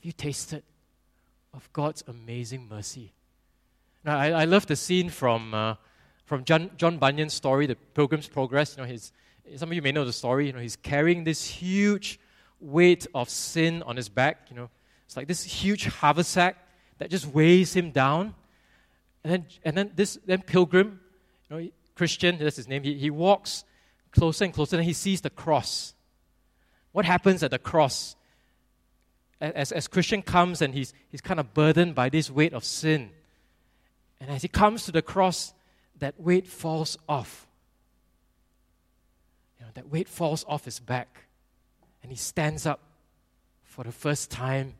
Have 0.00 0.06
you 0.06 0.12
tasted 0.12 0.62
of 1.52 1.70
God's 1.74 2.02
amazing 2.06 2.66
mercy? 2.70 3.12
Now, 4.02 4.16
I, 4.16 4.30
I 4.30 4.44
love 4.46 4.64
the 4.64 4.74
scene 4.74 5.10
from, 5.10 5.52
uh, 5.52 5.74
from 6.24 6.44
John, 6.44 6.70
John 6.78 6.96
Bunyan's 6.96 7.34
story, 7.34 7.66
The 7.66 7.74
Pilgrim's 7.76 8.26
Progress. 8.26 8.78
You 8.78 8.82
know, 8.82 8.88
his, 8.88 9.12
some 9.56 9.68
of 9.68 9.74
you 9.74 9.82
may 9.82 9.92
know 9.92 10.06
the 10.06 10.12
story. 10.14 10.46
You 10.46 10.54
know, 10.54 10.58
he's 10.58 10.76
carrying 10.76 11.24
this 11.24 11.46
huge 11.46 12.18
weight 12.60 13.06
of 13.14 13.28
sin 13.28 13.82
on 13.82 13.96
his 13.96 14.08
back. 14.08 14.46
You 14.48 14.56
know, 14.56 14.70
it's 15.04 15.18
like 15.18 15.28
this 15.28 15.44
huge 15.44 15.84
haversack 15.84 16.56
that 16.96 17.10
just 17.10 17.26
weighs 17.26 17.76
him 17.76 17.90
down. 17.90 18.34
And 19.22 19.30
then, 19.30 19.46
and 19.64 19.76
then 19.76 19.90
this 19.94 20.18
then 20.24 20.40
pilgrim, 20.40 20.98
you 21.50 21.56
know, 21.56 21.68
Christian, 21.94 22.38
that's 22.38 22.56
his 22.56 22.68
name. 22.68 22.84
He, 22.84 22.94
he 22.94 23.10
walks 23.10 23.64
closer 24.12 24.46
and 24.46 24.54
closer, 24.54 24.76
and 24.76 24.84
he 24.86 24.94
sees 24.94 25.20
the 25.20 25.28
cross. 25.28 25.92
What 26.92 27.04
happens 27.04 27.42
at 27.42 27.50
the 27.50 27.58
cross? 27.58 28.16
As, 29.40 29.72
as 29.72 29.88
Christian 29.88 30.22
comes 30.22 30.60
and 30.60 30.74
he's, 30.74 30.92
he's 31.08 31.20
kind 31.20 31.40
of 31.40 31.54
burdened 31.54 31.94
by 31.94 32.08
this 32.08 32.30
weight 32.30 32.52
of 32.52 32.64
sin. 32.64 33.10
And 34.20 34.30
as 34.30 34.42
he 34.42 34.48
comes 34.48 34.84
to 34.84 34.92
the 34.92 35.02
cross, 35.02 35.54
that 35.98 36.20
weight 36.20 36.46
falls 36.46 36.98
off. 37.08 37.46
You 39.58 39.66
know, 39.66 39.72
that 39.74 39.88
weight 39.90 40.08
falls 40.08 40.44
off 40.46 40.64
his 40.64 40.78
back 40.78 41.24
and 42.02 42.10
he 42.10 42.16
stands 42.16 42.66
up 42.66 42.80
for 43.62 43.84
the 43.84 43.92
first 43.92 44.30
time 44.30 44.74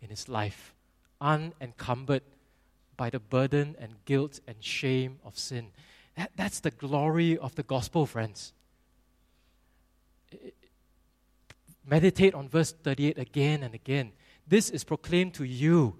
in 0.00 0.08
his 0.08 0.28
life, 0.28 0.74
unencumbered 1.20 2.22
by 2.96 3.10
the 3.10 3.20
burden 3.20 3.76
and 3.78 3.92
guilt 4.04 4.40
and 4.46 4.56
shame 4.60 5.18
of 5.24 5.38
sin. 5.38 5.68
That, 6.16 6.32
that's 6.36 6.60
the 6.60 6.70
glory 6.70 7.38
of 7.38 7.54
the 7.54 7.62
gospel, 7.62 8.06
friends. 8.06 8.52
Meditate 11.90 12.34
on 12.34 12.48
verse 12.48 12.70
38 12.70 13.18
again 13.18 13.64
and 13.64 13.74
again. 13.74 14.12
This 14.46 14.70
is 14.70 14.84
proclaimed 14.84 15.34
to 15.34 15.44
you 15.44 15.96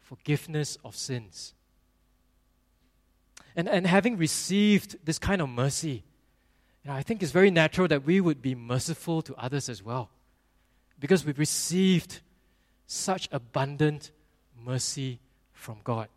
forgiveness 0.00 0.76
of 0.84 0.94
sins. 0.94 1.54
And, 3.56 3.70
and 3.70 3.86
having 3.86 4.18
received 4.18 4.98
this 5.06 5.18
kind 5.18 5.40
of 5.40 5.48
mercy, 5.48 6.04
you 6.84 6.90
know, 6.90 6.92
I 6.92 7.02
think 7.02 7.22
it's 7.22 7.32
very 7.32 7.50
natural 7.50 7.88
that 7.88 8.04
we 8.04 8.20
would 8.20 8.42
be 8.42 8.54
merciful 8.54 9.22
to 9.22 9.34
others 9.36 9.70
as 9.70 9.82
well 9.82 10.10
because 11.00 11.24
we've 11.24 11.38
received 11.38 12.20
such 12.86 13.30
abundant 13.32 14.10
mercy 14.62 15.20
from 15.54 15.78
God. 15.84 16.08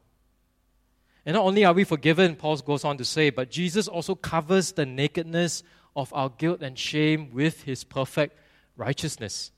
And 1.25 1.35
not 1.35 1.45
only 1.45 1.63
are 1.63 1.73
we 1.73 1.85
forgiven, 1.85 2.35
Paul 2.35 2.57
goes 2.57 2.83
on 2.83 2.97
to 2.97 3.05
say, 3.05 3.29
but 3.29 3.51
Jesus 3.51 3.87
also 3.87 4.15
covers 4.15 4.73
the 4.73 4.85
nakedness 4.85 5.63
of 5.95 6.11
our 6.13 6.27
guilt 6.29 6.61
and 6.61 6.77
shame 6.77 7.31
with 7.31 7.63
his 7.63 7.85
perfect 7.85 8.37
righteousness. 8.75 9.51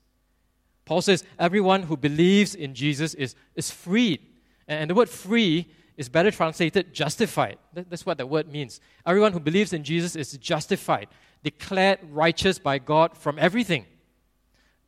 Paul 0.85 1.01
says, 1.01 1.23
everyone 1.39 1.83
who 1.83 1.95
believes 1.95 2.55
in 2.55 2.73
Jesus 2.75 3.13
is, 3.13 3.35
is 3.55 3.71
freed. 3.71 4.19
And 4.67 4.89
the 4.89 4.95
word 4.95 5.09
free 5.09 5.71
is 5.95 6.09
better 6.09 6.31
translated 6.31 6.93
justified. 6.93 7.57
That's 7.73 8.05
what 8.05 8.17
the 8.17 8.27
word 8.27 8.51
means. 8.51 8.81
Everyone 9.05 9.31
who 9.31 9.39
believes 9.39 9.73
in 9.73 9.83
Jesus 9.83 10.15
is 10.15 10.37
justified, 10.37 11.07
declared 11.43 11.99
righteous 12.09 12.59
by 12.59 12.79
God 12.79 13.17
from 13.17 13.37
everything. 13.39 13.85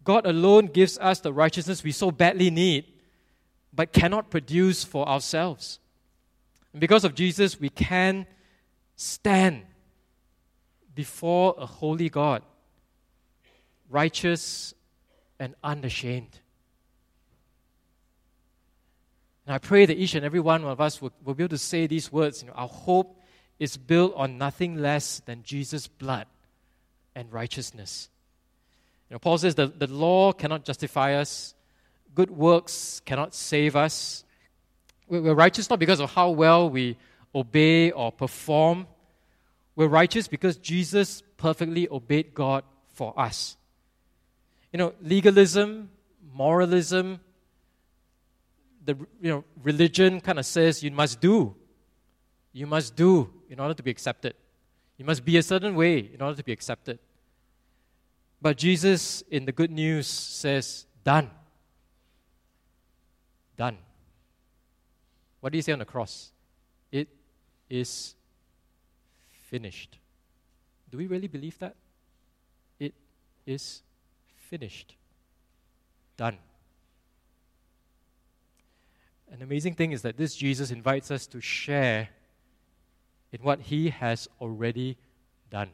God 0.03 0.25
alone 0.25 0.67
gives 0.67 0.97
us 0.97 1.19
the 1.19 1.33
righteousness 1.33 1.83
we 1.83 1.91
so 1.91 2.11
badly 2.11 2.49
need, 2.49 2.85
but 3.73 3.93
cannot 3.93 4.29
produce 4.29 4.83
for 4.83 5.07
ourselves. 5.07 5.79
And 6.71 6.81
because 6.81 7.03
of 7.03 7.15
Jesus, 7.15 7.59
we 7.59 7.69
can 7.69 8.27
stand 8.95 9.63
before 10.93 11.55
a 11.57 11.65
holy 11.65 12.09
God, 12.09 12.41
righteous 13.89 14.73
and 15.39 15.55
unashamed. 15.63 16.39
And 19.45 19.53
I 19.53 19.59
pray 19.59 19.85
that 19.85 19.97
each 19.97 20.15
and 20.15 20.25
every 20.25 20.39
one 20.39 20.63
of 20.63 20.81
us 20.81 21.01
will, 21.01 21.11
will 21.23 21.35
be 21.35 21.43
able 21.43 21.49
to 21.49 21.57
say 21.57 21.87
these 21.87 22.11
words. 22.11 22.41
You 22.41 22.47
know, 22.47 22.55
our 22.55 22.67
hope 22.67 23.21
is 23.59 23.77
built 23.77 24.13
on 24.15 24.37
nothing 24.37 24.77
less 24.77 25.21
than 25.25 25.43
Jesus' 25.43 25.87
blood 25.87 26.25
and 27.15 27.31
righteousness. 27.31 28.09
You 29.09 29.15
know, 29.15 29.19
Paul 29.19 29.37
says 29.37 29.55
that 29.55 29.79
the 29.79 29.87
law 29.87 30.33
cannot 30.33 30.65
justify 30.65 31.13
us, 31.13 31.53
good 32.15 32.31
works 32.31 33.01
cannot 33.05 33.35
save 33.35 33.75
us. 33.75 34.23
We're 35.07 35.35
righteous 35.35 35.69
not 35.69 35.77
because 35.77 35.99
of 35.99 36.11
how 36.11 36.31
well 36.31 36.69
we 36.69 36.97
obey 37.35 37.91
or 37.91 38.11
perform. 38.11 38.87
We're 39.75 39.87
righteous 39.87 40.27
because 40.27 40.57
Jesus 40.57 41.21
perfectly 41.37 41.87
obeyed 41.87 42.33
God 42.33 42.63
for 42.93 43.17
us. 43.19 43.57
You 44.75 44.77
know, 44.77 44.93
legalism, 45.01 45.89
moralism, 46.33 47.21
the 48.83 48.97
you 49.21 49.29
know, 49.29 49.45
religion 49.63 50.19
kind 50.19 50.37
of 50.37 50.45
says 50.45 50.83
you 50.83 50.91
must 50.91 51.21
do. 51.21 51.55
You 52.51 52.67
must 52.67 52.93
do 52.93 53.31
in 53.49 53.61
order 53.61 53.73
to 53.73 53.81
be 53.81 53.89
accepted. 53.89 54.33
You 54.97 55.05
must 55.05 55.23
be 55.23 55.37
a 55.37 55.43
certain 55.43 55.75
way 55.75 55.99
in 55.99 56.21
order 56.21 56.35
to 56.35 56.43
be 56.43 56.51
accepted. 56.51 56.99
But 58.41 58.57
Jesus 58.57 59.23
in 59.31 59.45
the 59.45 59.53
good 59.53 59.71
news 59.71 60.07
says, 60.07 60.85
done. 61.05 61.31
Done. 63.55 63.77
What 65.39 65.53
do 65.53 65.57
you 65.57 65.61
say 65.61 65.71
on 65.71 65.79
the 65.79 65.85
cross? 65.85 66.33
It 66.91 67.07
is 67.69 68.13
finished. 69.49 69.99
Do 70.91 70.97
we 70.97 71.07
really 71.07 71.29
believe 71.29 71.57
that? 71.59 71.77
It 72.77 72.93
is 73.45 73.81
finished. 74.57 74.95
Done. 76.15 76.37
An 79.29 79.41
amazing 79.41 79.73
thing 79.73 79.91
is 79.91 80.01
that 80.03 80.15
this 80.15 80.33
Jesus 80.33 80.71
invites 80.71 81.11
us 81.11 81.27
to 81.27 81.41
share 81.41 82.07
in 83.33 83.41
what 83.41 83.59
he 83.59 83.89
has 83.89 84.29
already 84.39 84.95
done. 85.49 85.71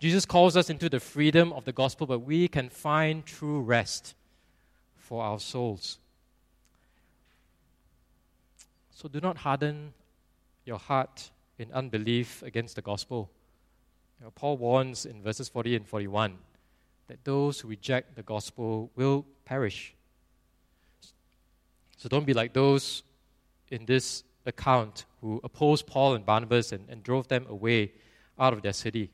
Jesus 0.00 0.26
calls 0.26 0.56
us 0.56 0.68
into 0.68 0.88
the 0.88 0.98
freedom 0.98 1.52
of 1.52 1.64
the 1.64 1.70
gospel, 1.70 2.08
but 2.08 2.18
we 2.18 2.48
can 2.48 2.68
find 2.68 3.24
true 3.24 3.60
rest 3.60 4.16
for 4.96 5.22
our 5.22 5.38
souls. 5.38 5.98
So 8.96 9.08
do 9.08 9.20
not 9.20 9.36
harden 9.36 9.92
your 10.64 10.78
heart 10.78 11.30
in 11.56 11.70
unbelief 11.72 12.42
against 12.42 12.74
the 12.74 12.82
gospel. 12.82 13.30
You 14.18 14.24
know, 14.24 14.32
Paul 14.32 14.56
warns 14.56 15.06
in 15.06 15.22
verses 15.22 15.48
40 15.48 15.76
and 15.76 15.86
41 15.86 16.36
that 17.08 17.24
those 17.24 17.60
who 17.60 17.68
reject 17.68 18.16
the 18.16 18.22
gospel 18.22 18.90
will 18.96 19.26
perish. 19.44 19.94
So 21.96 22.08
don't 22.08 22.26
be 22.26 22.34
like 22.34 22.52
those 22.52 23.02
in 23.70 23.86
this 23.86 24.24
account 24.44 25.04
who 25.20 25.40
opposed 25.44 25.86
Paul 25.86 26.14
and 26.14 26.26
Barnabas 26.26 26.72
and, 26.72 26.88
and 26.88 27.02
drove 27.02 27.28
them 27.28 27.46
away 27.48 27.92
out 28.38 28.52
of 28.52 28.62
their 28.62 28.72
city. 28.72 29.10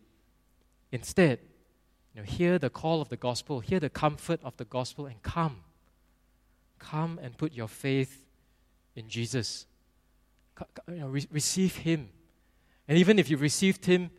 Instead, 0.90 1.40
you 2.14 2.20
know, 2.20 2.26
hear 2.26 2.58
the 2.58 2.70
call 2.70 3.02
of 3.02 3.08
the 3.08 3.16
gospel, 3.16 3.60
hear 3.60 3.78
the 3.78 3.90
comfort 3.90 4.40
of 4.42 4.56
the 4.56 4.64
gospel, 4.64 5.06
and 5.06 5.22
come. 5.22 5.60
come 6.78 7.18
and 7.22 7.36
put 7.36 7.52
your 7.52 7.68
faith 7.68 8.24
in 8.96 9.08
Jesus. 9.08 9.66
You 10.88 10.96
know, 10.96 11.08
re- 11.08 11.28
receive 11.30 11.76
Him. 11.76 12.08
And 12.88 12.96
even 12.96 13.18
if 13.18 13.28
you've 13.28 13.42
received 13.42 13.84
Him, 13.84 14.10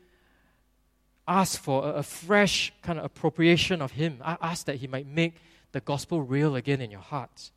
ask 1.30 1.62
for 1.62 1.86
a, 1.86 1.94
a 1.96 2.04
fresh 2.04 2.74
kind 2.82 3.00
of 3.00 3.06
appropriation 3.06 3.82
of 3.82 3.92
Him. 3.92 4.20
I 4.24 4.38
ask 4.42 4.66
that 4.66 4.78
He 4.78 4.88
might 4.88 5.08
make 5.08 5.36
the 5.72 5.80
gospel 5.80 6.22
real 6.22 6.56
again 6.56 6.82
in 6.82 6.92
your 6.92 7.02
heart. 7.02 7.52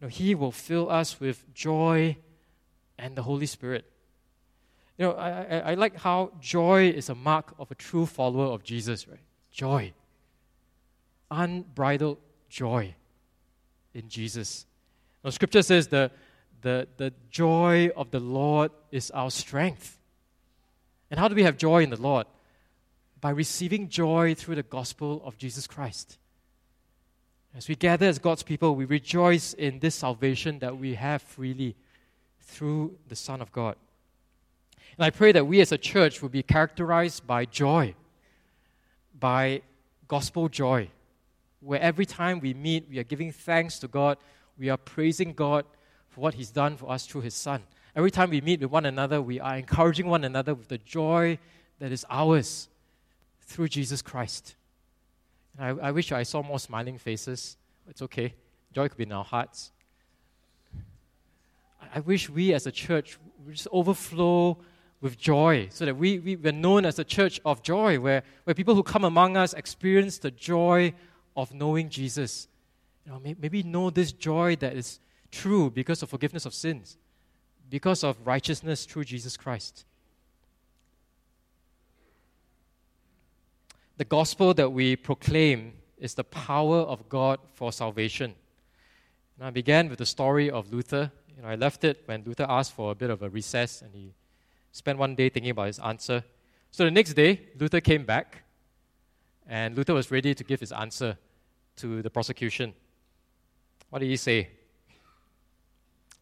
You 0.00 0.06
know, 0.06 0.08
he 0.08 0.34
will 0.34 0.52
fill 0.52 0.90
us 0.90 1.20
with 1.20 1.44
joy 1.54 2.16
and 2.98 3.16
the 3.16 3.22
Holy 3.22 3.46
Spirit. 3.46 3.84
You 4.98 5.06
know, 5.06 5.12
I, 5.12 5.30
I, 5.30 5.58
I 5.58 5.74
like 5.74 5.96
how 5.96 6.32
joy 6.40 6.88
is 6.88 7.08
a 7.08 7.14
mark 7.14 7.54
of 7.58 7.70
a 7.70 7.74
true 7.74 8.06
follower 8.06 8.46
of 8.46 8.62
Jesus, 8.62 9.08
right? 9.08 9.18
Joy. 9.50 9.92
Unbridled 11.30 12.18
joy 12.48 12.94
in 13.92 14.08
Jesus. 14.08 14.66
Now, 15.22 15.30
scripture 15.30 15.62
says 15.62 15.88
the, 15.88 16.10
the, 16.62 16.86
the 16.96 17.12
joy 17.30 17.90
of 17.96 18.10
the 18.10 18.20
Lord 18.20 18.70
is 18.92 19.10
our 19.10 19.30
strength. 19.30 19.98
And 21.10 21.18
how 21.18 21.28
do 21.28 21.34
we 21.34 21.42
have 21.42 21.56
joy 21.56 21.82
in 21.82 21.90
the 21.90 22.00
Lord? 22.00 22.26
By 23.24 23.30
receiving 23.30 23.88
joy 23.88 24.34
through 24.34 24.56
the 24.56 24.62
gospel 24.62 25.22
of 25.24 25.38
Jesus 25.38 25.66
Christ. 25.66 26.18
As 27.56 27.70
we 27.70 27.74
gather 27.74 28.04
as 28.04 28.18
God's 28.18 28.42
people, 28.42 28.76
we 28.76 28.84
rejoice 28.84 29.54
in 29.54 29.78
this 29.78 29.94
salvation 29.94 30.58
that 30.58 30.76
we 30.76 30.92
have 30.92 31.22
freely 31.22 31.74
through 32.42 32.98
the 33.08 33.16
Son 33.16 33.40
of 33.40 33.50
God. 33.50 33.76
And 34.98 35.06
I 35.06 35.08
pray 35.08 35.32
that 35.32 35.46
we 35.46 35.62
as 35.62 35.72
a 35.72 35.78
church 35.78 36.20
will 36.20 36.28
be 36.28 36.42
characterized 36.42 37.26
by 37.26 37.46
joy, 37.46 37.94
by 39.18 39.62
gospel 40.06 40.50
joy, 40.50 40.90
where 41.60 41.80
every 41.80 42.04
time 42.04 42.40
we 42.40 42.52
meet, 42.52 42.90
we 42.90 42.98
are 42.98 43.04
giving 43.04 43.32
thanks 43.32 43.78
to 43.78 43.88
God, 43.88 44.18
we 44.58 44.68
are 44.68 44.76
praising 44.76 45.32
God 45.32 45.64
for 46.10 46.20
what 46.20 46.34
He's 46.34 46.50
done 46.50 46.76
for 46.76 46.90
us 46.90 47.06
through 47.06 47.22
His 47.22 47.34
Son. 47.34 47.62
Every 47.96 48.10
time 48.10 48.28
we 48.28 48.42
meet 48.42 48.60
with 48.60 48.70
one 48.70 48.84
another, 48.84 49.22
we 49.22 49.40
are 49.40 49.56
encouraging 49.56 50.08
one 50.08 50.24
another 50.24 50.54
with 50.54 50.68
the 50.68 50.76
joy 50.76 51.38
that 51.78 51.90
is 51.90 52.04
ours 52.10 52.68
through 53.46 53.68
Jesus 53.68 54.02
Christ. 54.02 54.56
And 55.56 55.80
I, 55.80 55.88
I 55.88 55.90
wish 55.90 56.12
I 56.12 56.22
saw 56.22 56.42
more 56.42 56.58
smiling 56.58 56.98
faces. 56.98 57.56
It's 57.88 58.02
okay. 58.02 58.34
Joy 58.72 58.88
could 58.88 58.98
be 58.98 59.04
in 59.04 59.12
our 59.12 59.24
hearts. 59.24 59.70
I 61.94 62.00
wish 62.00 62.28
we 62.28 62.52
as 62.52 62.66
a 62.66 62.72
church 62.72 63.18
would 63.44 63.54
just 63.54 63.68
overflow 63.70 64.58
with 65.00 65.18
joy 65.18 65.68
so 65.70 65.84
that 65.84 65.96
we, 65.96 66.18
we, 66.18 66.34
we're 66.36 66.52
known 66.52 66.84
as 66.86 66.98
a 66.98 67.04
church 67.04 67.40
of 67.44 67.62
joy, 67.62 68.00
where, 68.00 68.22
where 68.44 68.54
people 68.54 68.74
who 68.74 68.82
come 68.82 69.04
among 69.04 69.36
us 69.36 69.52
experience 69.52 70.18
the 70.18 70.30
joy 70.30 70.92
of 71.36 71.52
knowing 71.52 71.88
Jesus. 71.88 72.48
You 73.04 73.12
know, 73.12 73.20
maybe 73.22 73.62
know 73.62 73.90
this 73.90 74.12
joy 74.12 74.56
that 74.56 74.74
is 74.74 74.98
true 75.30 75.70
because 75.70 76.02
of 76.02 76.08
forgiveness 76.08 76.46
of 76.46 76.54
sins, 76.54 76.96
because 77.68 78.02
of 78.02 78.16
righteousness 78.26 78.86
through 78.86 79.04
Jesus 79.04 79.36
Christ. 79.36 79.84
The 83.96 84.04
gospel 84.04 84.54
that 84.54 84.70
we 84.70 84.96
proclaim 84.96 85.74
is 85.98 86.14
the 86.14 86.24
power 86.24 86.78
of 86.78 87.08
God 87.08 87.38
for 87.54 87.72
salvation. 87.72 88.34
And 89.38 89.46
I 89.46 89.50
began 89.50 89.88
with 89.88 89.98
the 89.98 90.06
story 90.06 90.50
of 90.50 90.72
Luther. 90.72 91.12
You 91.36 91.42
know, 91.42 91.48
I 91.48 91.54
left 91.54 91.84
it 91.84 92.02
when 92.06 92.24
Luther 92.24 92.46
asked 92.48 92.72
for 92.72 92.90
a 92.90 92.94
bit 92.94 93.10
of 93.10 93.22
a 93.22 93.28
recess 93.28 93.82
and 93.82 93.94
he 93.94 94.12
spent 94.72 94.98
one 94.98 95.14
day 95.14 95.28
thinking 95.28 95.50
about 95.50 95.68
his 95.68 95.78
answer. 95.78 96.24
So 96.70 96.84
the 96.84 96.90
next 96.90 97.14
day, 97.14 97.40
Luther 97.58 97.80
came 97.80 98.04
back 98.04 98.42
and 99.46 99.76
Luther 99.76 99.94
was 99.94 100.10
ready 100.10 100.34
to 100.34 100.42
give 100.42 100.58
his 100.58 100.72
answer 100.72 101.16
to 101.76 102.02
the 102.02 102.10
prosecution. 102.10 102.74
What 103.90 104.00
did 104.00 104.08
he 104.08 104.16
say? 104.16 104.48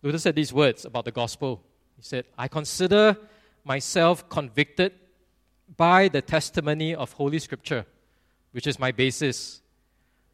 Luther 0.03 0.19
said 0.19 0.35
these 0.35 0.53
words 0.53 0.85
about 0.85 1.07
the 1.07 1.13
gospel. 1.13 1.63
He 1.97 2.03
said, 2.03 2.27
I 2.37 2.49
consider 2.49 3.17
myself 3.65 4.29
convicted 4.29 4.93
by 5.77 6.09
the 6.09 6.23
testimony 6.23 6.95
of 6.95 7.13
Holy 7.13 7.39
Scripture, 7.39 7.87
which 8.53 8.67
is 8.67 8.79
my 8.79 8.93
basis. 8.93 9.63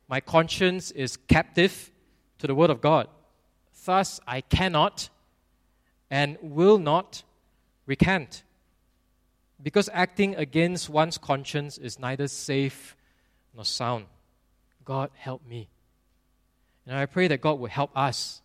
My 0.09 0.21
conscience 0.21 0.91
is 0.91 1.17
captive 1.17 1.93
to 2.39 2.47
the 2.47 2.55
Word 2.55 2.71
of 2.71 2.81
God. 2.81 3.09
Thus, 3.85 4.21
I 4.27 4.41
cannot 4.41 5.09
and 6.11 6.39
will 6.41 6.79
not 6.79 7.23
recant. 7.87 8.43
Because 9.63 9.89
acting 9.93 10.37
against 10.37 10.89
one's 10.89 11.19
conscience 11.19 11.79
is 11.79 11.99
neither 11.99 12.29
safe 12.29 12.97
nor 13.55 13.65
sound. 13.65 14.07
God, 14.85 15.11
help 15.15 15.47
me. 15.47 15.69
And 16.87 16.97
I 16.97 17.07
pray 17.07 17.29
that 17.29 17.41
God 17.41 17.59
will 17.59 17.69
help 17.69 17.91
us 17.95 18.41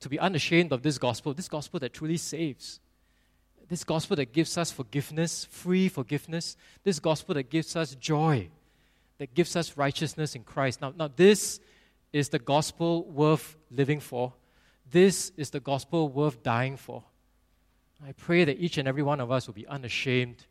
to 0.00 0.08
be 0.08 0.18
unashamed 0.18 0.72
of 0.72 0.82
this 0.82 0.98
gospel, 0.98 1.34
this 1.34 1.48
gospel 1.48 1.78
that 1.80 1.92
truly 1.92 2.16
saves 2.16 2.80
this 3.68 3.84
gospel 3.84 4.16
that 4.16 4.32
gives 4.32 4.58
us 4.58 4.70
forgiveness, 4.70 5.46
free 5.46 5.88
forgiveness, 5.88 6.56
this 6.82 6.98
gospel 6.98 7.34
that 7.34 7.50
gives 7.50 7.76
us 7.76 7.94
joy, 7.94 8.48
that 9.18 9.34
gives 9.34 9.56
us 9.56 9.76
righteousness 9.76 10.34
in 10.34 10.44
Christ. 10.44 10.80
Now, 10.80 10.92
now 10.96 11.08
this 11.14 11.60
is 12.12 12.28
the 12.28 12.38
gospel 12.38 13.04
worth 13.04 13.56
living 13.70 14.00
for. 14.00 14.32
This 14.90 15.32
is 15.36 15.50
the 15.50 15.60
gospel 15.60 16.08
worth 16.08 16.42
dying 16.42 16.76
for. 16.76 17.02
I 18.06 18.12
pray 18.12 18.44
that 18.44 18.58
each 18.58 18.78
and 18.78 18.86
every 18.86 19.02
one 19.02 19.20
of 19.20 19.30
us 19.30 19.46
will 19.46 19.54
be 19.54 19.66
unashamed 19.66 20.44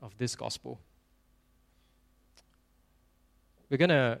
of 0.00 0.16
this 0.16 0.36
gospel. 0.36 0.80
We're 3.68 3.78
going 3.78 3.90
to 3.90 4.20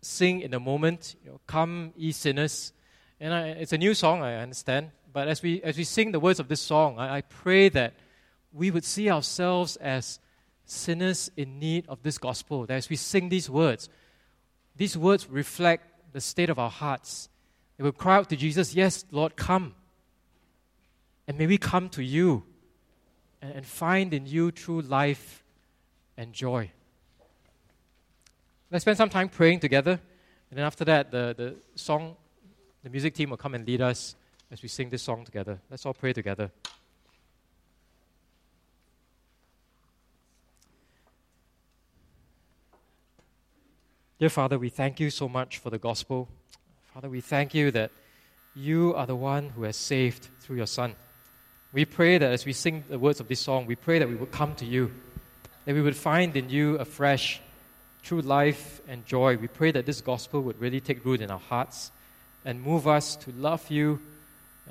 sing 0.00 0.40
in 0.40 0.54
a 0.54 0.60
moment, 0.60 1.16
you 1.24 1.30
know, 1.30 1.40
Come, 1.46 1.92
ye 1.96 2.12
sinners. 2.12 2.72
And 3.20 3.34
I, 3.34 3.48
it's 3.48 3.72
a 3.72 3.78
new 3.78 3.94
song, 3.94 4.22
I 4.22 4.36
understand. 4.36 4.92
But 5.18 5.26
as 5.26 5.42
we, 5.42 5.60
as 5.62 5.76
we 5.76 5.82
sing 5.82 6.12
the 6.12 6.20
words 6.20 6.38
of 6.38 6.46
this 6.46 6.60
song, 6.60 6.96
I, 6.96 7.16
I 7.16 7.20
pray 7.22 7.68
that 7.70 7.94
we 8.52 8.70
would 8.70 8.84
see 8.84 9.10
ourselves 9.10 9.74
as 9.74 10.20
sinners 10.64 11.28
in 11.36 11.58
need 11.58 11.86
of 11.88 12.04
this 12.04 12.18
gospel. 12.18 12.66
That 12.66 12.74
as 12.74 12.88
we 12.88 12.94
sing 12.94 13.28
these 13.28 13.50
words, 13.50 13.88
these 14.76 14.96
words 14.96 15.28
reflect 15.28 16.12
the 16.12 16.20
state 16.20 16.50
of 16.50 16.60
our 16.60 16.70
hearts. 16.70 17.30
It 17.78 17.82
will 17.82 17.90
cry 17.90 18.14
out 18.14 18.28
to 18.28 18.36
Jesus, 18.36 18.76
Yes, 18.76 19.04
Lord, 19.10 19.34
come. 19.34 19.74
And 21.26 21.36
may 21.36 21.48
we 21.48 21.58
come 21.58 21.88
to 21.88 22.04
you 22.04 22.44
and, 23.42 23.52
and 23.54 23.66
find 23.66 24.14
in 24.14 24.24
you 24.24 24.52
true 24.52 24.82
life 24.82 25.42
and 26.16 26.32
joy. 26.32 26.70
Let's 28.70 28.84
spend 28.84 28.98
some 28.98 29.10
time 29.10 29.30
praying 29.30 29.58
together. 29.58 29.98
And 30.50 30.58
then 30.58 30.64
after 30.64 30.84
that, 30.84 31.10
the, 31.10 31.34
the 31.36 31.56
song, 31.74 32.14
the 32.84 32.88
music 32.88 33.14
team 33.14 33.30
will 33.30 33.36
come 33.36 33.56
and 33.56 33.66
lead 33.66 33.80
us 33.80 34.14
as 34.50 34.62
we 34.62 34.68
sing 34.68 34.88
this 34.88 35.02
song 35.02 35.24
together. 35.24 35.60
Let's 35.70 35.84
all 35.84 35.94
pray 35.94 36.12
together. 36.12 36.50
Dear 44.18 44.30
Father, 44.30 44.58
we 44.58 44.70
thank 44.70 44.98
you 44.98 45.10
so 45.10 45.28
much 45.28 45.58
for 45.58 45.70
the 45.70 45.78
gospel. 45.78 46.28
Father, 46.92 47.08
we 47.08 47.20
thank 47.20 47.54
you 47.54 47.70
that 47.72 47.92
you 48.54 48.94
are 48.94 49.06
the 49.06 49.14
one 49.14 49.50
who 49.50 49.62
has 49.62 49.76
saved 49.76 50.28
through 50.40 50.56
your 50.56 50.66
Son. 50.66 50.96
We 51.72 51.84
pray 51.84 52.18
that 52.18 52.32
as 52.32 52.46
we 52.46 52.52
sing 52.52 52.82
the 52.88 52.98
words 52.98 53.20
of 53.20 53.28
this 53.28 53.40
song, 53.40 53.66
we 53.66 53.76
pray 53.76 53.98
that 53.98 54.08
we 54.08 54.16
would 54.16 54.32
come 54.32 54.54
to 54.56 54.64
you, 54.64 54.90
that 55.66 55.74
we 55.74 55.82
would 55.82 55.94
find 55.94 56.34
in 56.36 56.48
you 56.48 56.76
a 56.76 56.84
fresh, 56.84 57.40
true 58.02 58.22
life 58.22 58.80
and 58.88 59.04
joy. 59.04 59.36
We 59.36 59.46
pray 59.46 59.70
that 59.72 59.86
this 59.86 60.00
gospel 60.00 60.40
would 60.40 60.58
really 60.58 60.80
take 60.80 61.04
root 61.04 61.20
in 61.20 61.30
our 61.30 61.38
hearts 61.38 61.92
and 62.44 62.62
move 62.62 62.88
us 62.88 63.14
to 63.16 63.32
love 63.32 63.70
you 63.70 64.00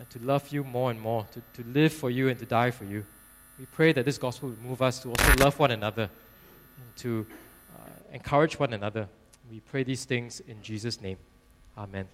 to 0.10 0.20
love 0.20 0.50
you 0.50 0.64
more 0.64 0.92
and 0.92 1.00
more, 1.00 1.26
to, 1.32 1.42
to 1.62 1.70
live 1.70 1.94
for 1.94 2.10
you 2.10 2.30
and 2.30 2.40
to 2.40 2.46
die 2.46 2.72
for 2.72 2.86
you. 2.86 3.06
We 3.60 3.66
pray 3.66 3.94
that 3.94 4.06
this 4.06 4.18
gospel 4.18 4.50
will 4.50 4.70
move 4.70 4.82
us 4.82 5.00
to 5.00 5.10
also 5.10 5.44
love 5.44 5.58
one 5.60 5.72
another 5.72 6.10
to 6.98 7.26
uh, 7.76 7.90
encourage 8.14 8.60
one 8.60 8.74
another. 8.74 9.08
We 9.50 9.60
pray 9.62 9.84
these 9.84 10.06
things 10.06 10.40
in 10.42 10.62
Jesus' 10.62 11.02
name. 11.02 11.18
Amen. 11.78 12.08